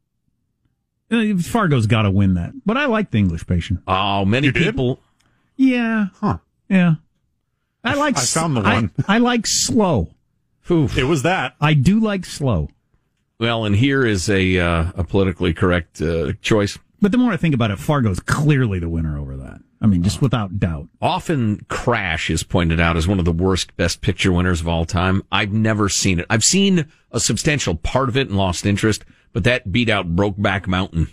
Uh, 1.10 1.36
Fargo's 1.38 1.86
got 1.86 2.02
to 2.02 2.10
win 2.10 2.34
that, 2.34 2.52
but 2.64 2.76
I 2.76 2.86
like 2.86 3.10
the 3.10 3.18
English 3.18 3.46
Patient. 3.46 3.80
Oh, 3.86 4.24
many 4.24 4.46
You 4.46 4.52
did? 4.52 4.64
people. 4.64 5.00
Yeah, 5.56 6.06
Huh. 6.14 6.38
yeah. 6.68 6.94
I 7.84 7.94
like. 7.94 8.16
I 8.16 8.20
s- 8.20 8.32
found 8.32 8.56
the 8.56 8.60
I- 8.62 8.74
one. 8.74 8.90
I, 9.08 9.18
like 9.18 9.46
slow. 9.46 10.10
Oof. 10.70 10.96
It 10.96 11.04
was 11.04 11.22
that. 11.24 11.56
I 11.60 11.74
do 11.74 11.98
like 12.00 12.24
slow. 12.24 12.68
Well, 13.38 13.64
and 13.64 13.74
here 13.74 14.06
is 14.06 14.28
a 14.30 14.58
uh, 14.58 14.92
a 14.96 15.04
politically 15.04 15.52
correct 15.52 16.00
uh, 16.00 16.32
choice. 16.42 16.78
But 17.02 17.10
the 17.12 17.18
more 17.18 17.32
I 17.32 17.36
think 17.36 17.54
about 17.54 17.70
it, 17.70 17.78
Fargo's 17.78 18.20
clearly 18.20 18.78
the 18.78 18.88
winner 18.88 19.18
over 19.18 19.36
that. 19.38 19.60
I 19.82 19.86
mean, 19.86 20.02
just 20.02 20.20
without 20.20 20.58
doubt. 20.60 20.88
Often, 21.00 21.64
Crash 21.68 22.28
is 22.28 22.42
pointed 22.42 22.80
out 22.80 22.98
as 22.98 23.08
one 23.08 23.18
of 23.18 23.24
the 23.24 23.32
worst 23.32 23.74
Best 23.76 24.02
Picture 24.02 24.30
winners 24.32 24.60
of 24.60 24.68
all 24.68 24.84
time. 24.84 25.22
I've 25.32 25.52
never 25.52 25.88
seen 25.88 26.20
it. 26.20 26.26
I've 26.28 26.44
seen 26.44 26.86
a 27.10 27.18
substantial 27.18 27.76
part 27.76 28.10
of 28.10 28.16
it 28.16 28.28
and 28.28 28.36
lost 28.36 28.66
interest, 28.66 29.04
but 29.32 29.44
that 29.44 29.72
beat 29.72 29.88
out 29.88 30.14
Brokeback 30.14 30.66
Mountain. 30.66 31.08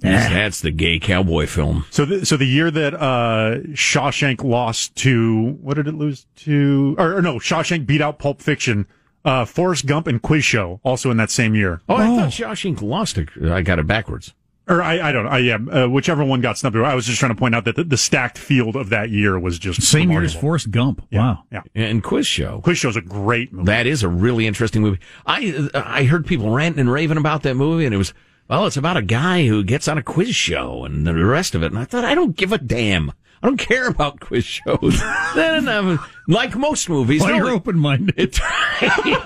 That's 0.00 0.60
the 0.60 0.70
gay 0.70 0.98
cowboy 0.98 1.46
film. 1.46 1.86
So, 1.90 2.04
the, 2.04 2.26
so 2.26 2.36
the 2.36 2.46
year 2.46 2.70
that 2.70 2.94
uh, 2.94 3.60
Shawshank 3.70 4.44
lost 4.44 4.94
to 4.96 5.58
what 5.60 5.74
did 5.74 5.88
it 5.88 5.94
lose 5.94 6.26
to? 6.36 6.94
Or, 6.98 7.16
or 7.16 7.22
no, 7.22 7.36
Shawshank 7.36 7.86
beat 7.86 8.00
out 8.00 8.18
Pulp 8.18 8.40
Fiction. 8.40 8.86
Uh, 9.24 9.44
Forrest 9.44 9.84
Gump 9.86 10.06
and 10.06 10.22
Quiz 10.22 10.44
Show 10.44 10.80
also 10.84 11.10
in 11.10 11.16
that 11.16 11.30
same 11.30 11.54
year. 11.54 11.82
Oh, 11.88 11.96
I 11.96 12.06
thought 12.06 12.30
Shawshank 12.30 12.80
lost 12.80 13.18
it. 13.18 13.28
I 13.42 13.62
got 13.62 13.78
it 13.78 13.86
backwards. 13.86 14.32
Or 14.68 14.82
I, 14.82 15.08
I 15.08 15.12
don't 15.12 15.24
know. 15.24 15.30
I, 15.30 15.38
yeah, 15.38 15.56
uh, 15.56 15.88
whichever 15.88 16.22
one 16.22 16.40
got 16.42 16.58
snubbed. 16.58 16.76
I 16.76 16.94
was 16.94 17.06
just 17.06 17.18
trying 17.18 17.34
to 17.34 17.38
point 17.38 17.54
out 17.54 17.64
that 17.64 17.76
the, 17.76 17.84
the 17.84 17.96
stacked 17.96 18.36
field 18.36 18.76
of 18.76 18.90
that 18.90 19.08
year 19.08 19.38
was 19.38 19.58
just 19.58 19.82
Same 19.82 20.10
year 20.10 20.22
as. 20.22 20.34
Forrest 20.34 20.70
Gump. 20.70 21.06
Yeah, 21.10 21.20
Wow. 21.20 21.44
Yeah. 21.50 21.62
And 21.74 22.02
Quiz 22.02 22.26
Show. 22.26 22.60
Quiz 22.62 22.76
Show's 22.76 22.96
a 22.96 23.00
great 23.00 23.52
movie. 23.52 23.66
That 23.66 23.86
is 23.86 24.02
a 24.02 24.08
really 24.08 24.46
interesting 24.46 24.82
movie. 24.82 25.00
I 25.26 25.70
I 25.74 26.04
heard 26.04 26.26
people 26.26 26.50
ranting 26.50 26.80
and 26.80 26.92
raving 26.92 27.16
about 27.16 27.42
that 27.44 27.54
movie, 27.54 27.86
and 27.86 27.94
it 27.94 27.98
was 27.98 28.12
well, 28.48 28.66
it's 28.66 28.76
about 28.76 28.96
a 28.96 29.02
guy 29.02 29.46
who 29.46 29.62
gets 29.62 29.88
on 29.88 29.98
a 29.98 30.02
quiz 30.02 30.34
show 30.34 30.84
and 30.84 31.06
the 31.06 31.14
rest 31.14 31.54
of 31.54 31.62
it. 31.62 31.66
And 31.66 31.78
I 31.78 31.84
thought, 31.84 32.04
I 32.04 32.14
don't 32.14 32.36
give 32.36 32.52
a 32.52 32.58
damn. 32.58 33.12
I 33.42 33.46
don't 33.46 33.56
care 33.56 33.88
about 33.88 34.20
quiz 34.20 34.44
shows. 34.44 35.00
then, 35.34 35.98
like 36.26 36.56
most 36.56 36.88
movies, 36.88 37.22
Well, 37.22 37.30
no, 37.30 37.36
you're 37.36 37.50
open 37.54 37.78
minded. 37.78 38.14
it, 38.18 38.38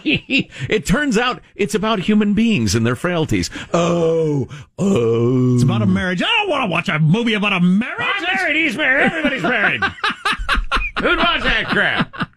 it 0.68 0.86
turns 0.86 1.16
out 1.16 1.40
it's 1.54 1.74
about 1.74 2.00
human 2.00 2.34
beings 2.34 2.74
and 2.74 2.84
their 2.86 2.96
frailties. 2.96 3.48
Oh, 3.72 4.48
oh. 4.78 5.54
It's 5.54 5.62
about 5.64 5.82
a 5.82 5.86
marriage. 5.86 6.22
I 6.22 6.26
don't 6.26 6.50
want 6.50 6.62
to 6.64 6.68
watch 6.68 6.88
a 6.88 6.98
movie 6.98 7.34
about 7.34 7.52
a 7.54 7.60
marriage. 7.60 7.96
I'm 7.98 8.22
married, 8.36 8.56
he's 8.56 8.76
married, 8.76 9.04
everybody's 9.12 9.42
married. 9.42 9.82
Who'd 11.00 11.18
watch 11.18 11.42
that 11.42 11.66
crap? 11.68 12.28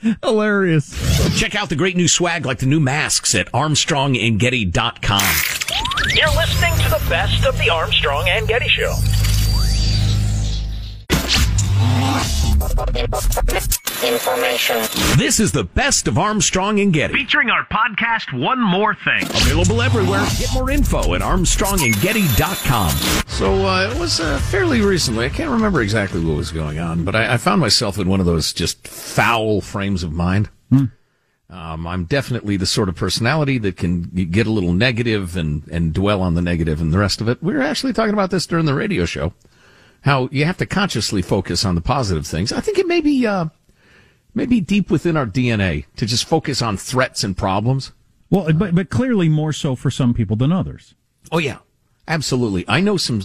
Hilarious. 0.22 1.38
Check 1.38 1.54
out 1.54 1.68
the 1.68 1.76
great 1.76 1.96
new 1.96 2.08
swag 2.08 2.46
like 2.46 2.58
the 2.58 2.66
new 2.66 2.80
masks 2.80 3.34
at 3.34 3.50
armstrongandgetty.com. 3.52 6.14
You're 6.14 6.36
listening 6.36 6.74
to 6.84 6.90
the 6.90 7.04
best 7.08 7.44
of 7.44 7.58
the 7.58 7.70
Armstrong 7.70 8.28
and 8.28 8.46
Getty 8.46 8.68
Show. 8.68 8.94
Information. 14.04 14.76
This 15.18 15.40
is 15.40 15.50
the 15.52 15.64
best 15.64 16.06
of 16.06 16.18
Armstrong 16.18 16.78
and 16.78 16.92
Getty. 16.92 17.14
Featuring 17.14 17.50
our 17.50 17.64
podcast, 17.66 18.32
One 18.38 18.60
More 18.60 18.94
Thing. 18.94 19.24
Available 19.24 19.82
everywhere. 19.82 20.24
Get 20.38 20.52
more 20.54 20.70
info 20.70 21.14
at 21.14 21.20
armstrongandgetty.com. 21.20 22.90
So 23.26 23.66
uh, 23.66 23.90
it 23.90 23.98
was 23.98 24.20
uh, 24.20 24.38
fairly 24.50 24.80
recently. 24.82 25.26
I 25.26 25.30
can't 25.30 25.50
remember 25.50 25.82
exactly 25.82 26.24
what 26.24 26.36
was 26.36 26.52
going 26.52 26.78
on, 26.78 27.04
but 27.04 27.16
I, 27.16 27.34
I 27.34 27.36
found 27.38 27.60
myself 27.60 27.98
in 27.98 28.08
one 28.08 28.20
of 28.20 28.26
those 28.26 28.52
just 28.52 28.86
foul 28.86 29.60
frames 29.60 30.02
of 30.04 30.12
mind. 30.12 30.48
Um, 31.50 31.86
I'm 31.86 32.04
definitely 32.04 32.58
the 32.58 32.66
sort 32.66 32.90
of 32.90 32.94
personality 32.94 33.56
that 33.58 33.76
can 33.78 34.02
get 34.30 34.46
a 34.46 34.50
little 34.50 34.74
negative 34.74 35.34
and, 35.36 35.66
and 35.68 35.94
dwell 35.94 36.20
on 36.20 36.34
the 36.34 36.42
negative 36.42 36.80
and 36.80 36.92
the 36.92 36.98
rest 36.98 37.20
of 37.22 37.28
it. 37.28 37.42
We 37.42 37.54
were 37.54 37.62
actually 37.62 37.94
talking 37.94 38.12
about 38.12 38.30
this 38.30 38.46
during 38.46 38.66
the 38.66 38.74
radio 38.74 39.06
show. 39.06 39.32
How 40.02 40.28
you 40.30 40.44
have 40.44 40.58
to 40.58 40.66
consciously 40.66 41.22
focus 41.22 41.64
on 41.64 41.74
the 41.74 41.80
positive 41.80 42.26
things. 42.26 42.52
I 42.52 42.60
think 42.60 42.78
it 42.78 42.86
may 42.86 43.00
be, 43.00 43.26
uh, 43.26 43.46
maybe 44.38 44.60
deep 44.60 44.90
within 44.90 45.16
our 45.16 45.26
DNA 45.26 45.84
to 45.96 46.06
just 46.06 46.24
focus 46.24 46.62
on 46.62 46.76
threats 46.76 47.22
and 47.22 47.36
problems. 47.36 47.92
Well, 48.30 48.52
but 48.52 48.74
but 48.74 48.88
clearly 48.88 49.28
more 49.28 49.52
so 49.52 49.74
for 49.74 49.90
some 49.90 50.14
people 50.14 50.36
than 50.36 50.52
others. 50.52 50.94
Oh 51.30 51.38
yeah, 51.38 51.58
absolutely. 52.06 52.64
I 52.68 52.80
know 52.80 52.96
some 52.96 53.22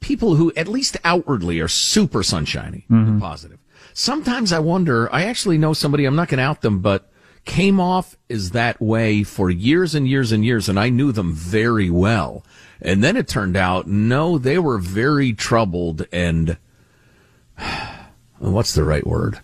people 0.00 0.34
who, 0.34 0.52
at 0.56 0.68
least 0.68 0.96
outwardly, 1.04 1.60
are 1.60 1.68
super 1.68 2.22
sunshiny 2.22 2.84
and 2.88 3.06
mm-hmm. 3.06 3.18
positive. 3.20 3.58
Sometimes 3.92 4.52
I 4.52 4.58
wonder. 4.58 5.12
I 5.14 5.24
actually 5.24 5.56
know 5.56 5.72
somebody. 5.72 6.04
I'm 6.04 6.16
not 6.16 6.28
going 6.28 6.38
to 6.38 6.44
out 6.44 6.62
them, 6.62 6.80
but 6.80 7.10
came 7.44 7.78
off 7.78 8.16
as 8.28 8.50
that 8.50 8.80
way 8.80 9.22
for 9.22 9.50
years 9.50 9.94
and 9.94 10.08
years 10.08 10.32
and 10.32 10.44
years, 10.44 10.68
and 10.68 10.80
I 10.80 10.88
knew 10.88 11.12
them 11.12 11.32
very 11.32 11.90
well. 11.90 12.44
And 12.80 13.04
then 13.04 13.16
it 13.16 13.28
turned 13.28 13.56
out, 13.56 13.86
no, 13.86 14.38
they 14.38 14.58
were 14.58 14.78
very 14.78 15.32
troubled 15.32 16.06
and 16.10 16.56
what's 18.38 18.74
the 18.74 18.84
right 18.84 19.06
word? 19.06 19.40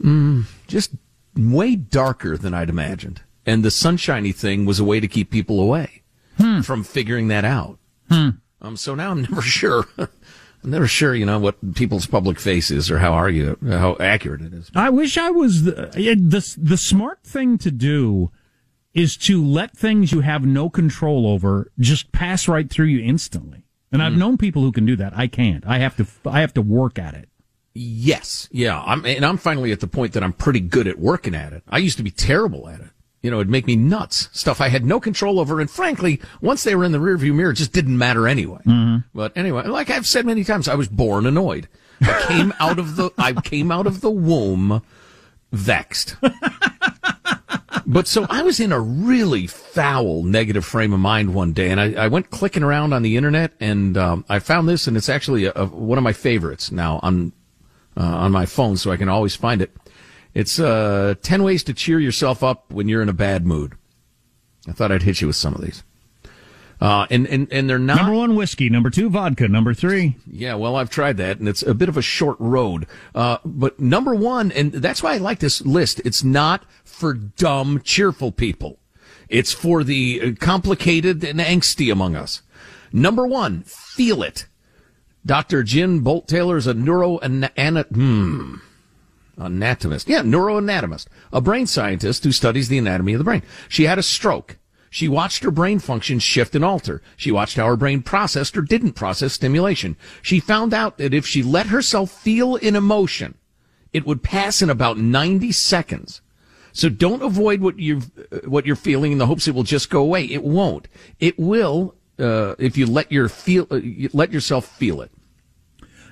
Mm, 0.00 0.44
just 0.66 0.92
way 1.36 1.76
darker 1.76 2.36
than 2.36 2.54
I'd 2.54 2.68
imagined. 2.68 3.22
And 3.44 3.64
the 3.64 3.70
sunshiny 3.70 4.32
thing 4.32 4.66
was 4.66 4.80
a 4.80 4.84
way 4.84 5.00
to 5.00 5.08
keep 5.08 5.30
people 5.30 5.60
away 5.60 6.02
from 6.62 6.84
figuring 6.84 7.28
that 7.28 7.44
out. 7.44 7.78
Um, 8.10 8.76
so 8.76 8.94
now 8.94 9.10
I'm 9.10 9.22
never 9.30 9.42
sure. 9.42 9.86
I'm 9.98 10.08
never 10.64 10.86
sure, 10.86 11.14
you 11.14 11.24
know, 11.26 11.38
what 11.38 11.74
people's 11.74 12.06
public 12.06 12.40
face 12.40 12.70
is 12.70 12.90
or 12.90 12.98
how 12.98 13.12
are 13.12 13.30
you, 13.30 13.56
how 13.66 13.96
accurate 14.00 14.42
it 14.42 14.52
is. 14.52 14.70
I 14.74 14.90
wish 14.90 15.16
I 15.16 15.30
was 15.30 15.62
the, 15.62 15.72
the 15.94 16.56
the 16.58 16.76
smart 16.76 17.22
thing 17.22 17.56
to 17.58 17.70
do 17.70 18.30
is 18.92 19.16
to 19.18 19.44
let 19.44 19.76
things 19.76 20.10
you 20.10 20.20
have 20.20 20.44
no 20.44 20.68
control 20.70 21.26
over 21.26 21.70
just 21.78 22.12
pass 22.12 22.48
right 22.48 22.68
through 22.68 22.86
you 22.86 23.04
instantly. 23.04 23.62
And 23.92 24.02
I've 24.02 24.16
known 24.16 24.36
people 24.36 24.62
who 24.62 24.72
can 24.72 24.84
do 24.84 24.96
that. 24.96 25.16
I 25.16 25.26
can't. 25.26 25.64
I 25.66 25.78
have 25.78 25.96
to. 25.96 26.06
I 26.28 26.40
have 26.40 26.52
to 26.54 26.62
work 26.62 26.98
at 26.98 27.14
it. 27.14 27.28
Yes. 27.76 28.48
Yeah. 28.50 28.80
I'm, 28.80 29.04
and 29.04 29.24
I'm 29.24 29.36
finally 29.36 29.72
at 29.72 29.80
the 29.80 29.86
point 29.86 30.12
that 30.14 30.22
I'm 30.22 30.32
pretty 30.32 30.60
good 30.60 30.86
at 30.86 30.98
working 30.98 31.34
at 31.34 31.52
it. 31.52 31.62
I 31.68 31.78
used 31.78 31.96
to 31.98 32.02
be 32.02 32.10
terrible 32.10 32.68
at 32.68 32.80
it. 32.80 32.88
You 33.22 33.30
know, 33.30 33.38
it'd 33.38 33.50
make 33.50 33.66
me 33.66 33.76
nuts. 33.76 34.28
Stuff 34.32 34.60
I 34.60 34.68
had 34.68 34.84
no 34.84 35.00
control 35.00 35.40
over. 35.40 35.60
And 35.60 35.68
frankly, 35.68 36.20
once 36.40 36.62
they 36.64 36.74
were 36.76 36.84
in 36.84 36.92
the 36.92 36.98
rearview 36.98 37.34
mirror, 37.34 37.50
it 37.50 37.56
just 37.56 37.72
didn't 37.72 37.98
matter 37.98 38.28
anyway. 38.28 38.60
But 39.14 39.36
anyway, 39.36 39.66
like 39.66 39.90
I've 39.90 40.06
said 40.06 40.26
many 40.26 40.44
times, 40.44 40.68
I 40.68 40.74
was 40.76 40.88
born 40.88 41.26
annoyed. 41.26 41.68
I 42.02 42.24
came 42.28 42.54
out 42.60 42.78
of 42.78 42.96
the, 42.96 43.10
I 43.18 43.32
came 43.32 43.72
out 43.72 43.86
of 43.86 44.00
the 44.00 44.10
womb 44.10 44.82
vexed. 45.50 46.16
But 47.88 48.08
so 48.08 48.26
I 48.28 48.42
was 48.42 48.58
in 48.58 48.72
a 48.72 48.80
really 48.80 49.46
foul 49.46 50.24
negative 50.24 50.64
frame 50.64 50.92
of 50.92 50.98
mind 50.98 51.34
one 51.34 51.52
day, 51.52 51.70
and 51.70 51.80
I, 51.80 51.92
I 51.92 52.08
went 52.08 52.30
clicking 52.30 52.64
around 52.64 52.92
on 52.92 53.02
the 53.02 53.16
internet, 53.16 53.52
and 53.60 53.96
um, 53.96 54.24
I 54.28 54.40
found 54.40 54.68
this, 54.68 54.88
and 54.88 54.96
it's 54.96 55.08
actually 55.08 55.44
a, 55.44 55.52
a, 55.54 55.66
one 55.66 55.96
of 55.96 56.02
my 56.02 56.12
favorites 56.12 56.72
now 56.72 56.98
on 57.04 57.32
uh, 57.96 58.02
on 58.02 58.32
my 58.32 58.46
phone, 58.46 58.76
so 58.76 58.90
I 58.90 58.96
can 58.96 59.08
always 59.08 59.34
find 59.34 59.62
it. 59.62 59.74
It's 60.34 60.58
uh, 60.58 61.14
ten 61.22 61.42
ways 61.42 61.64
to 61.64 61.72
cheer 61.72 61.98
yourself 61.98 62.42
up 62.42 62.70
when 62.72 62.88
you're 62.88 63.02
in 63.02 63.08
a 63.08 63.14
bad 63.14 63.46
mood. 63.46 63.74
I 64.68 64.72
thought 64.72 64.92
I'd 64.92 65.02
hit 65.02 65.20
you 65.20 65.28
with 65.28 65.36
some 65.36 65.54
of 65.54 65.62
these, 65.62 65.82
uh, 66.80 67.06
and 67.10 67.26
and 67.26 67.50
and 67.50 67.70
they're 67.70 67.78
not 67.78 67.96
Number 67.98 68.14
one, 68.14 68.36
whiskey. 68.36 68.68
Number 68.68 68.90
two, 68.90 69.08
vodka. 69.08 69.48
Number 69.48 69.72
three, 69.72 70.16
yeah, 70.30 70.54
well, 70.54 70.76
I've 70.76 70.90
tried 70.90 71.16
that, 71.16 71.38
and 71.38 71.48
it's 71.48 71.62
a 71.62 71.72
bit 71.74 71.88
of 71.88 71.96
a 71.96 72.02
short 72.02 72.36
road. 72.38 72.86
Uh, 73.14 73.38
but 73.44 73.80
number 73.80 74.14
one, 74.14 74.52
and 74.52 74.72
that's 74.72 75.02
why 75.02 75.14
I 75.14 75.18
like 75.18 75.38
this 75.38 75.64
list. 75.64 76.00
It's 76.04 76.22
not 76.22 76.64
for 76.84 77.14
dumb, 77.14 77.80
cheerful 77.82 78.32
people. 78.32 78.78
It's 79.28 79.52
for 79.52 79.82
the 79.82 80.34
complicated 80.34 81.24
and 81.24 81.40
angsty 81.40 81.90
among 81.90 82.14
us. 82.14 82.42
Number 82.92 83.26
one, 83.26 83.62
feel 83.64 84.22
it. 84.22 84.46
Dr. 85.26 85.64
Jill 85.64 85.98
Bolte 85.98 86.28
Taylor 86.28 86.56
is 86.56 86.68
a 86.68 86.74
neuro 86.74 87.18
hmm, 87.18 88.54
anatomist. 89.36 90.08
Yeah, 90.08 90.22
neuroanatomist, 90.22 91.06
a 91.32 91.40
brain 91.40 91.66
scientist 91.66 92.22
who 92.22 92.30
studies 92.30 92.68
the 92.68 92.78
anatomy 92.78 93.14
of 93.14 93.18
the 93.18 93.24
brain. 93.24 93.42
She 93.68 93.84
had 93.84 93.98
a 93.98 94.04
stroke. 94.04 94.58
She 94.88 95.08
watched 95.08 95.42
her 95.42 95.50
brain 95.50 95.80
function 95.80 96.20
shift 96.20 96.54
and 96.54 96.64
alter. 96.64 97.02
She 97.16 97.32
watched 97.32 97.56
how 97.56 97.66
her 97.66 97.76
brain 97.76 98.02
processed 98.02 98.56
or 98.56 98.62
didn't 98.62 98.92
process 98.92 99.32
stimulation. 99.32 99.96
She 100.22 100.38
found 100.38 100.72
out 100.72 100.96
that 100.98 101.12
if 101.12 101.26
she 101.26 101.42
let 101.42 101.66
herself 101.66 102.10
feel 102.10 102.56
an 102.56 102.76
emotion, 102.76 103.36
it 103.92 104.06
would 104.06 104.22
pass 104.22 104.62
in 104.62 104.70
about 104.70 104.96
90 104.96 105.50
seconds. 105.52 106.22
So 106.72 106.88
don't 106.88 107.22
avoid 107.22 107.60
what 107.60 107.78
you 107.78 108.02
what 108.44 108.66
you're 108.66 108.76
feeling 108.76 109.12
in 109.12 109.18
the 109.18 109.26
hopes 109.26 109.48
it 109.48 109.54
will 109.54 109.64
just 109.64 109.90
go 109.90 110.02
away. 110.02 110.24
It 110.26 110.44
won't. 110.44 110.88
It 111.18 111.38
will 111.38 111.94
uh, 112.18 112.54
if 112.58 112.76
you 112.76 112.86
let 112.86 113.10
your 113.10 113.28
feel 113.28 113.66
uh, 113.70 113.80
let 114.12 114.32
yourself 114.32 114.66
feel 114.66 115.00
it. 115.00 115.10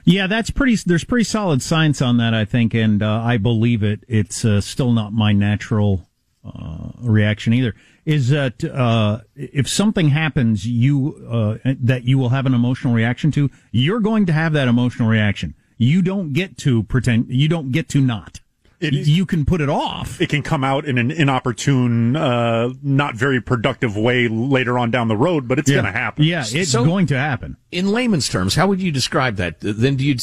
Yeah, 0.04 0.26
that's 0.26 0.50
pretty. 0.50 0.76
There's 0.84 1.04
pretty 1.04 1.24
solid 1.24 1.62
science 1.62 2.02
on 2.02 2.18
that, 2.18 2.34
I 2.34 2.44
think, 2.44 2.74
and 2.74 3.02
uh, 3.02 3.22
I 3.22 3.38
believe 3.38 3.82
it. 3.82 4.04
It's 4.06 4.44
uh, 4.44 4.60
still 4.60 4.92
not 4.92 5.12
my 5.12 5.32
natural 5.32 6.06
uh, 6.44 6.90
reaction 7.00 7.54
either. 7.54 7.74
Is 8.04 8.28
that 8.28 8.62
uh, 8.62 9.20
if 9.34 9.66
something 9.66 10.10
happens, 10.10 10.66
you 10.66 11.26
uh, 11.64 11.74
that 11.80 12.04
you 12.04 12.18
will 12.18 12.28
have 12.28 12.44
an 12.44 12.52
emotional 12.52 12.92
reaction 12.92 13.30
to, 13.32 13.50
you're 13.70 14.00
going 14.00 14.26
to 14.26 14.32
have 14.32 14.52
that 14.52 14.68
emotional 14.68 15.08
reaction. 15.08 15.54
You 15.78 16.02
don't 16.02 16.34
get 16.34 16.58
to 16.58 16.82
pretend. 16.82 17.26
You 17.28 17.48
don't 17.48 17.72
get 17.72 17.88
to 17.90 18.00
not. 18.00 18.40
It- 18.80 18.92
you 19.06 19.24
can 19.26 19.44
put 19.44 19.60
it 19.60 19.68
off. 19.68 20.20
it 20.20 20.28
can 20.28 20.42
come 20.42 20.62
out 20.64 20.84
in 20.84 20.98
an 20.98 21.10
inopportune, 21.10 22.16
uh, 22.16 22.70
not 22.82 23.14
very 23.16 23.40
productive 23.40 23.96
way 23.96 24.28
later 24.28 24.78
on 24.78 24.90
down 24.90 25.08
the 25.08 25.16
road, 25.16 25.46
but 25.48 25.58
it's 25.58 25.70
yeah. 25.70 25.76
going 25.76 25.87
to 25.87 25.98
happen. 25.98 26.24
Yeah, 26.24 26.44
it's 26.46 26.70
So- 26.70 26.84
going 26.84 27.06
to 27.06 27.16
happen. 27.18 27.56
In 27.70 27.88
layman's 27.88 28.28
terms, 28.28 28.54
how 28.56 28.66
would 28.66 28.80
you 28.82 28.90
describe 28.90 29.37
that? 29.37 29.56
Then 29.60 29.96
do 29.96 30.04
you 30.04 30.14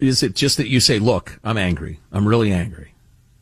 is 0.00 0.22
it 0.22 0.34
just 0.34 0.56
that 0.58 0.68
you 0.68 0.80
say, 0.80 0.98
"Look, 0.98 1.38
I'm 1.42 1.56
angry. 1.58 2.00
I'm 2.12 2.26
really 2.28 2.52
angry. 2.52 2.94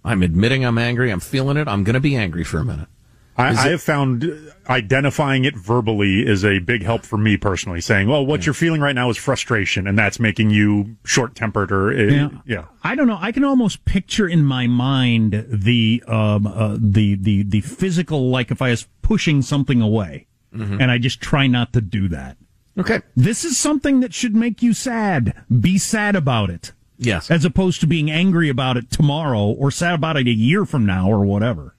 I'm 0.05 0.23
admitting 0.23 0.65
I'm 0.65 0.79
angry. 0.79 1.11
I'm 1.11 1.21
feeling 1.21 1.57
it. 1.57 1.69
I'm 1.69 1.85
going 1.85 1.95
to 1.95 2.01
be 2.01 2.17
angry 2.17 2.45
for 2.45 2.59
a 2.59 2.65
minute." 2.65 2.89
I, 3.37 3.49
I 3.49 3.69
have 3.71 3.81
found 3.83 4.31
identifying 4.69 5.45
it 5.45 5.57
verbally 5.57 6.27
is 6.27 6.45
a 6.45 6.59
big 6.59 6.83
help 6.83 7.05
for 7.05 7.17
me 7.17 7.37
personally. 7.37 7.81
Saying, 7.81 8.09
"Well, 8.09 8.25
what 8.27 8.45
you're 8.45 8.55
feeling 8.55 8.81
right 8.81 8.95
now 8.95 9.09
is 9.11 9.17
frustration, 9.17 9.87
and 9.87 9.99
that's 9.99 10.21
making 10.21 10.51
you 10.51 10.97
short 11.05 11.35
tempered." 11.35 11.73
Or 11.73 11.91
uh, 11.91 12.03
Yeah. 12.03 12.29
yeah, 12.47 12.65
I 12.85 12.95
don't 12.95 13.07
know. 13.07 13.19
I 13.21 13.33
can 13.33 13.45
almost 13.45 13.85
picture 13.85 14.29
in 14.29 14.45
my 14.45 14.67
mind 14.67 15.47
the 15.49 16.03
um 16.07 16.47
uh, 16.47 16.77
the 16.79 17.15
the 17.15 17.43
the 17.45 17.61
physical 17.63 18.29
like 18.31 18.51
if 18.51 18.61
I 18.61 18.71
was 18.71 18.87
pushing 19.03 19.41
something 19.43 19.81
away, 19.81 20.27
and 20.53 20.91
I 20.91 20.99
just 20.99 21.21
try 21.21 21.47
not 21.47 21.73
to 21.73 21.81
do 21.81 22.09
that. 22.09 22.37
Okay. 22.79 23.01
This 23.17 23.45
is 23.45 23.57
something 23.59 24.01
that 24.01 24.13
should 24.15 24.35
make 24.35 24.63
you 24.63 24.73
sad. 24.75 25.35
Be 25.61 25.79
sad 25.79 26.17
about 26.17 26.51
it. 26.51 26.73
Yes. 26.99 27.31
As 27.31 27.45
opposed 27.45 27.81
to 27.81 27.87
being 27.87 28.11
angry 28.11 28.49
about 28.49 28.77
it 28.77 28.91
tomorrow 28.91 29.45
or 29.47 29.71
sad 29.71 29.95
about 29.95 30.17
it 30.17 30.27
a 30.29 30.33
year 30.33 30.65
from 30.65 30.87
now 30.87 31.11
or 31.11 31.25
whatever. 31.25 31.75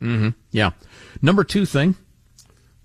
Yeah. 0.51 0.71
Number 1.23 1.45
two 1.45 1.65
thing, 1.65 1.95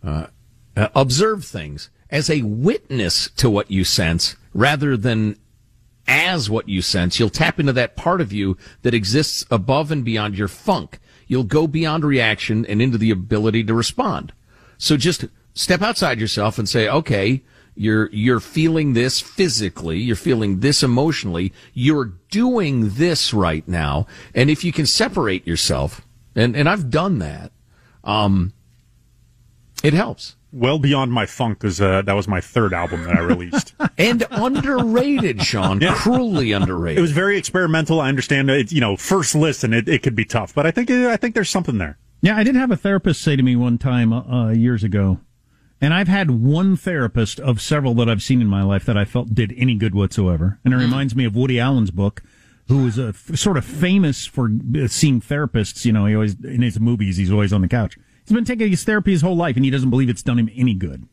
uh, 0.03 0.29
uh, 0.77 0.89
observe 0.95 1.45
things 1.45 1.91
as 2.09 2.31
a 2.31 2.43
witness 2.43 3.31
to 3.31 3.51
what 3.51 3.69
you 3.69 3.83
sense 3.83 4.37
rather 4.55 4.97
than 4.97 5.37
as 6.07 6.49
what 6.49 6.69
you 6.69 6.81
sense. 6.81 7.19
You'll 7.19 7.31
tap 7.31 7.59
into 7.59 7.73
that 7.73 7.97
part 7.97 8.21
of 8.21 8.33
you 8.33 8.57
that 8.83 8.95
exists 8.95 9.45
above 9.51 9.91
and 9.91 10.05
beyond 10.05 10.39
your 10.39 10.47
funk. 10.47 11.01
You'll 11.27 11.43
go 11.43 11.67
beyond 11.67 12.05
reaction 12.05 12.65
and 12.65 12.81
into 12.81 12.97
the 12.97 13.11
ability 13.11 13.65
to 13.65 13.75
respond. 13.75 14.33
So 14.79 14.97
just 14.97 15.25
step 15.55 15.83
outside 15.83 16.21
yourself 16.21 16.59
and 16.59 16.69
say, 16.69 16.89
okay, 16.89 17.43
you're, 17.75 18.09
you're 18.13 18.41
feeling 18.41 18.93
this 18.93 19.21
physically. 19.21 19.99
You're 19.99 20.15
feeling 20.15 20.61
this 20.61 20.85
emotionally. 20.85 21.53
You're 21.75 22.13
doing 22.31 22.91
this 22.91 23.35
right 23.35 23.67
now. 23.67 24.07
And 24.33 24.49
if 24.49 24.63
you 24.63 24.73
can 24.73 24.87
separate 24.87 25.45
yourself, 25.45 26.03
and, 26.37 26.57
and 26.57 26.69
I've 26.69 26.89
done 26.89 27.19
that, 27.19 27.51
um, 28.09 28.53
it 29.85 29.93
helps. 29.95 30.35
well 30.53 30.79
beyond 30.79 31.13
my 31.13 31.27
funk 31.27 31.63
is 31.63 31.81
uh, 31.81 32.03
that 32.03 32.15
was 32.15 32.27
my 32.27 32.41
third 32.41 32.73
album 32.75 33.05
that 33.05 33.17
I 33.17 33.21
released. 33.21 33.75
And 33.99 34.25
underrated, 34.31 35.43
Sean. 35.43 35.81
Cruelly 35.81 36.53
underrated. 36.53 36.99
it 36.99 37.03
was 37.03 37.11
very 37.11 37.37
experimental. 37.37 38.01
I 38.01 38.09
understand 38.09 38.49
it. 38.49 38.71
You 38.71 38.81
know, 38.81 38.97
first 38.97 39.35
listen, 39.35 39.75
it, 39.75 39.89
it 39.89 40.05
could 40.05 40.15
be 40.15 40.25
tough, 40.25 40.55
but 40.55 40.67
I 40.67 40.71
think 40.71 40.89
I 40.91 41.17
think 41.17 41.35
there's 41.35 41.51
something 41.51 41.79
there. 41.79 41.99
Yeah, 42.21 42.37
I 42.37 42.45
did 42.45 42.55
have 42.55 42.71
a 42.71 42.77
therapist 42.77 43.21
say 43.23 43.35
to 43.35 43.43
me 43.43 43.57
one 43.57 43.77
time 43.77 44.13
uh, 44.13 44.51
years 44.51 44.85
ago, 44.85 45.19
and 45.81 45.93
I've 45.93 46.07
had 46.07 46.31
one 46.31 46.77
therapist 46.77 47.41
of 47.41 47.61
several 47.61 47.93
that 47.95 48.09
I've 48.09 48.23
seen 48.23 48.41
in 48.41 48.47
my 48.47 48.63
life 48.63 48.85
that 48.85 48.97
I 48.97 49.05
felt 49.05 49.35
did 49.35 49.53
any 49.57 49.75
good 49.75 49.95
whatsoever. 49.97 50.61
And 50.65 50.73
it 50.73 50.77
reminds 50.77 51.17
me 51.17 51.25
of 51.25 51.35
Woody 51.35 51.59
Allen's 51.59 51.91
book, 51.91 52.23
who 52.69 52.85
was 52.85 52.99
a 52.99 53.09
f- 53.09 53.37
sort 53.37 53.57
of 53.57 53.65
famous 53.65 54.27
for 54.27 54.47
uh, 54.77 54.87
seeing 54.89 55.21
therapists. 55.21 55.85
You 55.85 55.93
know, 55.93 56.07
he 56.07 56.15
always 56.15 56.37
in 56.45 56.63
his 56.63 56.79
movies 56.79 57.17
he's 57.17 57.33
always 57.33 57.53
on 57.53 57.63
the 57.63 57.69
couch. 57.69 57.97
He's 58.25 58.35
been 58.35 58.45
taking 58.45 58.69
his 58.71 58.85
therapy 58.85 59.13
his 59.13 59.23
whole 59.23 59.37
life, 59.37 59.57
and 59.57 59.65
he 59.65 59.71
doesn't 59.71 59.91
believe 59.91 60.09
it's 60.11 60.23
done 60.23 60.39
him 60.39 60.51
any 60.55 60.75
good. 60.75 61.09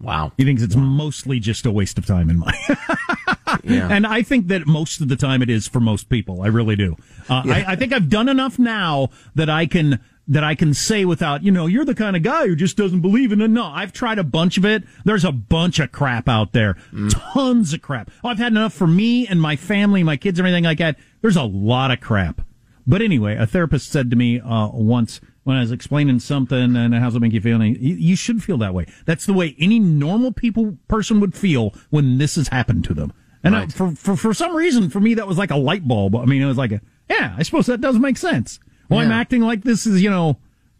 wow. 0.00 0.32
He 0.36 0.44
thinks 0.44 0.62
it's 0.62 0.74
mostly 0.76 1.38
just 1.38 1.64
a 1.66 1.70
waste 1.70 1.98
of 1.98 2.06
time 2.06 2.28
and 2.30 2.38
money. 2.40 2.58
Yeah. 3.64 3.88
And 3.90 4.06
I 4.06 4.22
think 4.22 4.48
that 4.48 4.66
most 4.66 5.02
of 5.02 5.08
the 5.08 5.14
time 5.14 5.42
it 5.42 5.50
is 5.50 5.68
for 5.68 5.78
most 5.78 6.08
people. 6.08 6.40
I 6.42 6.46
really 6.46 6.74
do. 6.74 6.96
Uh, 7.28 7.42
I, 7.44 7.64
I 7.68 7.76
think 7.76 7.92
I've 7.92 8.08
done 8.08 8.28
enough 8.28 8.58
now 8.58 9.10
that 9.34 9.50
I 9.50 9.66
can 9.66 10.00
that 10.28 10.44
I 10.44 10.54
can 10.54 10.72
say 10.72 11.04
without, 11.04 11.42
you 11.42 11.50
know, 11.50 11.66
you're 11.66 11.84
the 11.84 11.94
kind 11.94 12.14
of 12.16 12.22
guy 12.22 12.46
who 12.46 12.54
just 12.54 12.76
doesn't 12.76 13.00
believe 13.00 13.32
in 13.32 13.40
it. 13.40 13.48
No, 13.48 13.64
I've 13.64 13.92
tried 13.92 14.18
a 14.18 14.24
bunch 14.24 14.56
of 14.56 14.64
it. 14.64 14.84
There's 15.04 15.24
a 15.24 15.32
bunch 15.32 15.78
of 15.80 15.90
crap 15.92 16.28
out 16.28 16.52
there. 16.52 16.76
Tons 17.10 17.72
of 17.72 17.82
crap. 17.82 18.10
Oh, 18.22 18.28
I've 18.28 18.38
had 18.38 18.52
enough 18.52 18.72
for 18.72 18.86
me 18.86 19.26
and 19.26 19.40
my 19.40 19.56
family, 19.56 20.02
my 20.02 20.16
kids, 20.16 20.38
everything 20.38 20.64
like 20.64 20.78
that. 20.78 20.96
There's 21.22 21.36
a 21.36 21.42
lot 21.42 21.90
of 21.90 22.00
crap. 22.00 22.40
But 22.86 23.02
anyway, 23.02 23.36
a 23.36 23.46
therapist 23.46 23.90
said 23.90 24.10
to 24.10 24.16
me 24.16 24.40
uh, 24.40 24.68
once 24.72 25.20
when 25.44 25.56
I 25.56 25.60
was 25.60 25.72
explaining 25.72 26.20
something 26.20 26.76
and 26.76 26.94
how's 26.94 27.16
it 27.16 27.20
make 27.20 27.32
you 27.32 27.40
feel, 27.40 27.62
you, 27.62 27.74
you 27.96 28.14
should 28.16 28.42
feel 28.44 28.58
that 28.58 28.74
way. 28.74 28.86
That's 29.06 29.26
the 29.26 29.32
way 29.32 29.56
any 29.58 29.78
normal 29.80 30.32
people 30.32 30.78
person 30.88 31.18
would 31.20 31.34
feel 31.34 31.74
when 31.90 32.18
this 32.18 32.36
has 32.36 32.48
happened 32.48 32.84
to 32.84 32.94
them. 32.94 33.12
And 33.42 33.54
uh, 33.56 33.58
Right. 33.58 33.72
for, 33.72 33.90
for 33.92 34.16
for 34.16 34.34
some 34.34 34.54
reason, 34.54 34.88
for 34.88 35.00
me, 35.00 35.14
that 35.14 35.26
was 35.26 35.36
like 35.38 35.50
a 35.50 35.56
light 35.56 35.86
bulb. 35.86 36.14
I 36.14 36.26
mean, 36.26 36.42
it 36.42 36.46
was 36.46 36.58
like 36.58 36.70
a 36.70 36.80
yeah. 37.10 37.34
I 37.36 37.42
suppose 37.42 37.66
that 37.66 37.80
does 37.80 37.98
make 37.98 38.16
sense. 38.16 38.60
Well, 38.92 39.00
I'm 39.04 39.12
acting 39.12 39.42
like 39.42 39.62
this 39.62 39.86
is 39.86 40.02
you 40.02 40.10
know 40.10 40.38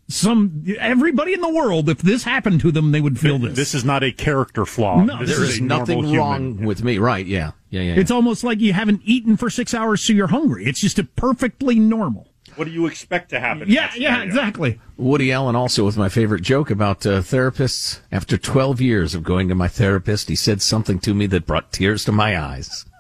some 0.09 0.65
everybody 0.79 1.33
in 1.35 1.41
the 1.41 1.53
world. 1.53 1.89
If 1.89 1.99
this 1.99 2.25
happened 2.25 2.61
to 2.63 2.71
them, 2.73 2.93
they 2.93 3.01
would 3.01 3.19
feel 3.19 3.39
this. 3.39 3.55
This 3.57 3.75
is 3.75 3.85
not 3.85 4.03
a 4.03 4.13
character 4.13 4.65
flaw. 4.67 5.03
No, 5.03 5.19
this 5.21 5.37
There 5.37 5.45
is 5.45 5.55
is 5.55 5.61
nothing 5.61 6.15
wrong 6.17 6.53
human. 6.55 6.67
with 6.67 6.83
me. 6.85 6.99
Right. 6.99 7.27
Yeah. 7.27 7.53
Yeah. 7.71 7.81
Yeah. 7.81 7.95
yeah. 7.95 8.01
It's 8.01 8.11
almost 8.11 8.45
like 8.45 8.61
you 8.61 8.73
haven't 8.73 9.01
eaten 9.05 9.37
for 9.37 9.49
six 9.51 9.75
hours, 9.75 10.03
so 10.03 10.13
you're 10.13 10.27
hungry. 10.27 10.65
It's 10.67 10.81
just 10.81 10.99
a 10.99 11.05
perfectly 11.05 11.79
normal. 11.79 12.29
What 12.57 12.67
do 12.67 12.71
you 12.71 12.87
expect 12.87 13.31
to 13.31 13.41
happen? 13.41 13.71
Yeah, 13.71 13.89
that 13.89 13.99
yeah, 13.99 14.23
exactly. 14.23 14.79
Woody 14.99 15.33
Allen 15.33 15.57
also 15.57 15.87
with 15.87 15.97
my 15.97 16.11
favorite 16.11 16.43
joke 16.43 16.71
about 16.71 17.07
uh, 17.07 17.21
therapists. 17.23 18.01
After 18.13 18.37
12 18.37 18.79
years 18.79 19.15
of 19.15 19.23
going 19.23 19.49
to 19.49 19.55
my 19.55 19.69
therapist, 19.69 20.29
he 20.29 20.37
said 20.37 20.61
something 20.61 20.99
to 21.01 21.15
me 21.15 21.25
that 21.29 21.47
brought 21.47 21.73
tears 21.73 22.05
to 22.05 22.13
my 22.13 22.39
eyes. 22.39 22.85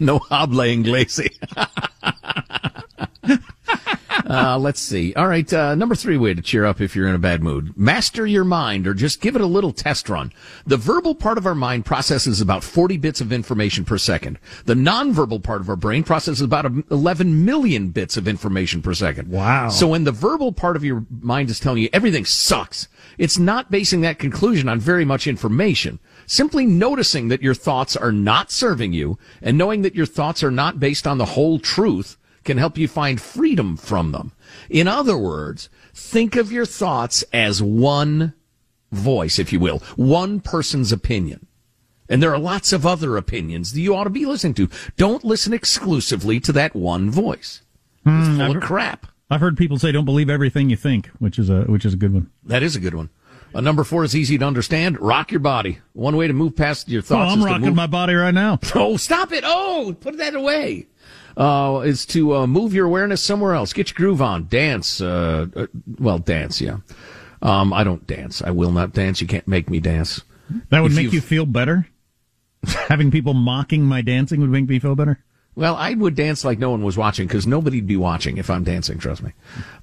No 0.00 0.20
habla 0.20 0.66
inglés. 0.66 1.18
uh, 4.28 4.58
let's 4.58 4.80
see. 4.80 5.14
All 5.14 5.26
right, 5.26 5.50
uh, 5.52 5.74
number 5.74 5.94
three 5.94 6.18
way 6.18 6.34
to 6.34 6.42
cheer 6.42 6.64
up 6.66 6.80
if 6.80 6.94
you're 6.94 7.08
in 7.08 7.14
a 7.14 7.18
bad 7.18 7.42
mood. 7.42 7.76
Master 7.76 8.26
your 8.26 8.44
mind 8.44 8.86
or 8.86 8.92
just 8.92 9.20
give 9.20 9.34
it 9.34 9.40
a 9.40 9.46
little 9.46 9.72
test 9.72 10.08
run. 10.08 10.32
The 10.66 10.76
verbal 10.76 11.14
part 11.14 11.38
of 11.38 11.46
our 11.46 11.54
mind 11.54 11.86
processes 11.86 12.40
about 12.40 12.62
40 12.62 12.98
bits 12.98 13.20
of 13.20 13.32
information 13.32 13.84
per 13.84 13.96
second. 13.96 14.38
The 14.66 14.74
nonverbal 14.74 15.42
part 15.42 15.62
of 15.62 15.70
our 15.70 15.76
brain 15.76 16.04
processes 16.04 16.42
about 16.42 16.70
11 16.90 17.44
million 17.44 17.88
bits 17.88 18.16
of 18.18 18.28
information 18.28 18.82
per 18.82 18.92
second. 18.92 19.30
Wow. 19.30 19.70
So 19.70 19.88
when 19.88 20.04
the 20.04 20.12
verbal 20.12 20.52
part 20.52 20.76
of 20.76 20.84
your 20.84 21.06
mind 21.20 21.48
is 21.48 21.58
telling 21.58 21.82
you 21.82 21.88
everything 21.92 22.26
sucks, 22.26 22.88
it's 23.16 23.38
not 23.38 23.70
basing 23.70 24.02
that 24.02 24.18
conclusion 24.18 24.68
on 24.68 24.78
very 24.78 25.06
much 25.06 25.26
information. 25.26 25.98
Simply 26.26 26.66
noticing 26.66 27.28
that 27.28 27.42
your 27.42 27.54
thoughts 27.54 27.96
are 27.96 28.12
not 28.12 28.50
serving 28.50 28.92
you 28.92 29.18
and 29.40 29.56
knowing 29.56 29.80
that 29.82 29.94
your 29.94 30.04
thoughts 30.04 30.42
are 30.42 30.50
not 30.50 30.78
based 30.78 31.06
on 31.06 31.16
the 31.16 31.24
whole 31.24 31.58
truth 31.58 32.17
can 32.48 32.58
help 32.58 32.76
you 32.76 32.88
find 32.88 33.20
freedom 33.20 33.76
from 33.76 34.10
them. 34.12 34.32
In 34.68 34.88
other 34.88 35.16
words, 35.16 35.68
think 35.94 36.34
of 36.34 36.50
your 36.50 36.66
thoughts 36.66 37.22
as 37.32 37.62
one 37.62 38.32
voice, 38.90 39.38
if 39.38 39.52
you 39.52 39.60
will, 39.60 39.78
one 39.96 40.40
person's 40.40 40.90
opinion. 40.90 41.46
And 42.08 42.22
there 42.22 42.32
are 42.32 42.38
lots 42.38 42.72
of 42.72 42.86
other 42.86 43.16
opinions 43.18 43.72
that 43.72 43.80
you 43.80 43.94
ought 43.94 44.04
to 44.04 44.10
be 44.10 44.24
listening 44.24 44.54
to. 44.54 44.68
Don't 44.96 45.22
listen 45.24 45.52
exclusively 45.52 46.40
to 46.40 46.52
that 46.52 46.74
one 46.74 47.10
voice. 47.10 47.60
It's 48.06 48.28
full 48.38 48.56
of 48.56 48.62
crap. 48.62 49.06
I've 49.30 49.42
heard 49.42 49.58
people 49.58 49.78
say 49.78 49.92
don't 49.92 50.06
believe 50.06 50.30
everything 50.30 50.70
you 50.70 50.76
think, 50.76 51.08
which 51.18 51.38
is 51.38 51.50
a 51.50 51.64
which 51.64 51.84
is 51.84 51.92
a 51.92 51.98
good 51.98 52.14
one. 52.14 52.30
That 52.44 52.62
is 52.62 52.74
a 52.76 52.80
good 52.80 52.94
one. 52.94 53.10
Uh, 53.54 53.60
number 53.60 53.84
four 53.84 54.04
is 54.04 54.16
easy 54.16 54.38
to 54.38 54.44
understand. 54.46 54.98
Rock 55.00 55.30
your 55.32 55.40
body. 55.40 55.78
One 55.92 56.16
way 56.16 56.26
to 56.26 56.32
move 56.34 56.56
past 56.56 56.88
your 56.88 57.00
Oh, 57.00 57.02
thoughts 57.02 57.32
I'm 57.32 57.38
is 57.40 57.44
to 57.44 57.50
rocking 57.50 57.66
move. 57.66 57.74
my 57.76 57.86
body 57.86 58.14
right 58.14 58.32
now. 58.32 58.58
Oh, 58.74 58.96
stop 58.96 59.32
it! 59.32 59.44
Oh, 59.46 59.94
put 60.00 60.16
that 60.16 60.34
away. 60.34 60.86
Uh, 61.36 61.82
is 61.84 62.04
to 62.06 62.34
uh, 62.34 62.46
move 62.48 62.74
your 62.74 62.86
awareness 62.86 63.22
somewhere 63.22 63.54
else. 63.54 63.72
Get 63.72 63.90
your 63.90 63.96
groove 63.96 64.20
on. 64.20 64.48
Dance. 64.48 65.00
Uh, 65.00 65.46
uh, 65.54 65.66
well, 65.98 66.18
dance. 66.18 66.60
Yeah. 66.60 66.78
Um, 67.42 67.72
I 67.72 67.84
don't 67.84 68.04
dance. 68.08 68.42
I 68.42 68.50
will 68.50 68.72
not 68.72 68.92
dance. 68.92 69.20
You 69.20 69.28
can't 69.28 69.46
make 69.46 69.70
me 69.70 69.78
dance. 69.78 70.22
That 70.70 70.80
would 70.80 70.90
If 70.92 70.96
make 70.96 71.02
you've- 71.04 71.16
you 71.16 71.20
feel 71.20 71.46
better. 71.46 71.86
Having 72.88 73.12
people 73.12 73.34
mocking 73.34 73.84
my 73.84 74.02
dancing 74.02 74.40
would 74.40 74.50
make 74.50 74.68
me 74.68 74.80
feel 74.80 74.96
better. 74.96 75.22
Well, 75.54 75.76
I 75.76 75.94
would 75.94 76.14
dance 76.16 76.44
like 76.44 76.58
no 76.58 76.70
one 76.70 76.82
was 76.84 76.96
watching 76.96 77.26
because 77.28 77.46
nobody'd 77.46 77.86
be 77.86 77.96
watching 77.96 78.38
if 78.38 78.48
I'm 78.50 78.64
dancing, 78.64 78.98
trust 78.98 79.22
me. 79.22 79.32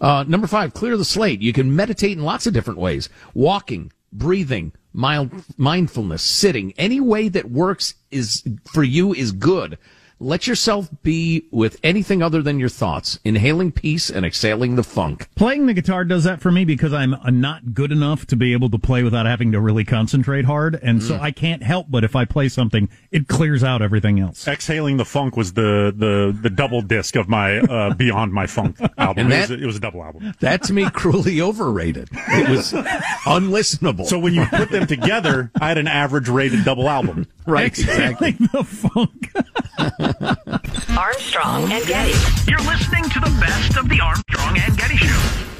Uh, 0.01 0.23
number 0.27 0.47
five, 0.47 0.73
clear 0.73 0.95
the 0.97 1.05
slate. 1.05 1.41
You 1.41 1.51
can 1.53 1.75
meditate 1.75 2.17
in 2.17 2.23
lots 2.23 2.47
of 2.47 2.53
different 2.53 2.79
ways. 2.79 3.09
Walking, 3.33 3.91
breathing, 4.11 4.71
mild, 4.93 5.31
mindfulness, 5.57 6.23
sitting. 6.23 6.73
Any 6.77 6.99
way 7.01 7.27
that 7.29 7.51
works 7.51 7.95
is, 8.11 8.43
for 8.73 8.83
you 8.83 9.13
is 9.13 9.31
good. 9.33 9.77
Let 10.17 10.47
yourself 10.47 10.89
be 11.03 11.45
with 11.51 11.77
anything 11.83 12.21
other 12.23 12.41
than 12.41 12.57
your 12.57 12.69
thoughts, 12.69 13.19
inhaling 13.25 13.73
peace 13.73 14.09
and 14.09 14.25
exhaling 14.25 14.75
the 14.77 14.83
funk. 14.83 15.27
Playing 15.35 15.65
the 15.65 15.73
guitar 15.73 16.05
does 16.05 16.23
that 16.23 16.39
for 16.39 16.51
me 16.53 16.63
because 16.63 16.93
I'm 16.93 17.15
uh, 17.15 17.29
not 17.31 17.73
good 17.73 17.91
enough 17.91 18.25
to 18.27 18.37
be 18.37 18.53
able 18.53 18.69
to 18.69 18.77
play 18.79 19.03
without 19.03 19.25
having 19.25 19.51
to 19.51 19.59
really 19.59 19.83
concentrate 19.83 20.45
hard, 20.45 20.79
and 20.81 21.01
Mm. 21.01 21.07
so 21.07 21.19
I 21.19 21.31
can't 21.31 21.61
help 21.63 21.87
but 21.89 22.05
if 22.05 22.15
I 22.15 22.23
play 22.23 22.47
something, 22.47 22.87
it 23.11 23.27
clears 23.27 23.61
out 23.61 23.81
everything 23.81 24.19
else. 24.21 24.47
Exhaling 24.47 24.95
the 24.95 25.03
funk 25.05 25.35
was 25.35 25.51
the 25.53 25.93
the 25.95 26.33
the 26.41 26.49
double 26.49 26.81
disc 26.81 27.17
of 27.17 27.27
my 27.27 27.57
uh, 27.59 27.93
Beyond 27.95 28.31
My 28.31 28.47
Funk 28.47 28.77
album. 28.97 29.25
And 29.25 29.33
it, 29.33 29.39
was, 29.41 29.49
that- 29.49 29.61
it 29.61 29.65
was 29.65 29.75
a 29.75 29.79
double 29.81 30.01
album. 30.01 30.33
That 30.39 30.63
to 30.63 30.73
me 30.73 30.89
cruelly 30.91 31.41
overrated. 31.41 32.07
It 32.13 32.49
was 32.49 32.71
unlistenable. 33.25 34.05
So 34.05 34.17
when 34.19 34.33
you 34.33 34.45
put 34.45 34.69
them 34.71 34.87
together, 34.87 35.51
I 35.59 35.67
had 35.67 35.77
an 35.77 35.87
average 35.87 36.29
rated 36.29 36.63
double 36.63 36.87
album. 36.89 37.27
Right, 37.45 37.65
exactly. 37.67 38.31
The 38.31 38.63
funk. 38.63 39.31
Armstrong 40.97 41.71
and 41.71 41.85
Getty. 41.85 42.13
You're 42.49 42.59
listening 42.59 43.03
to 43.09 43.19
the 43.19 43.37
best 43.39 43.77
of 43.77 43.89
the 43.89 43.99
Armstrong 44.01 44.57
and 44.57 44.77
Getty 44.77 44.97
Show. 44.97 45.54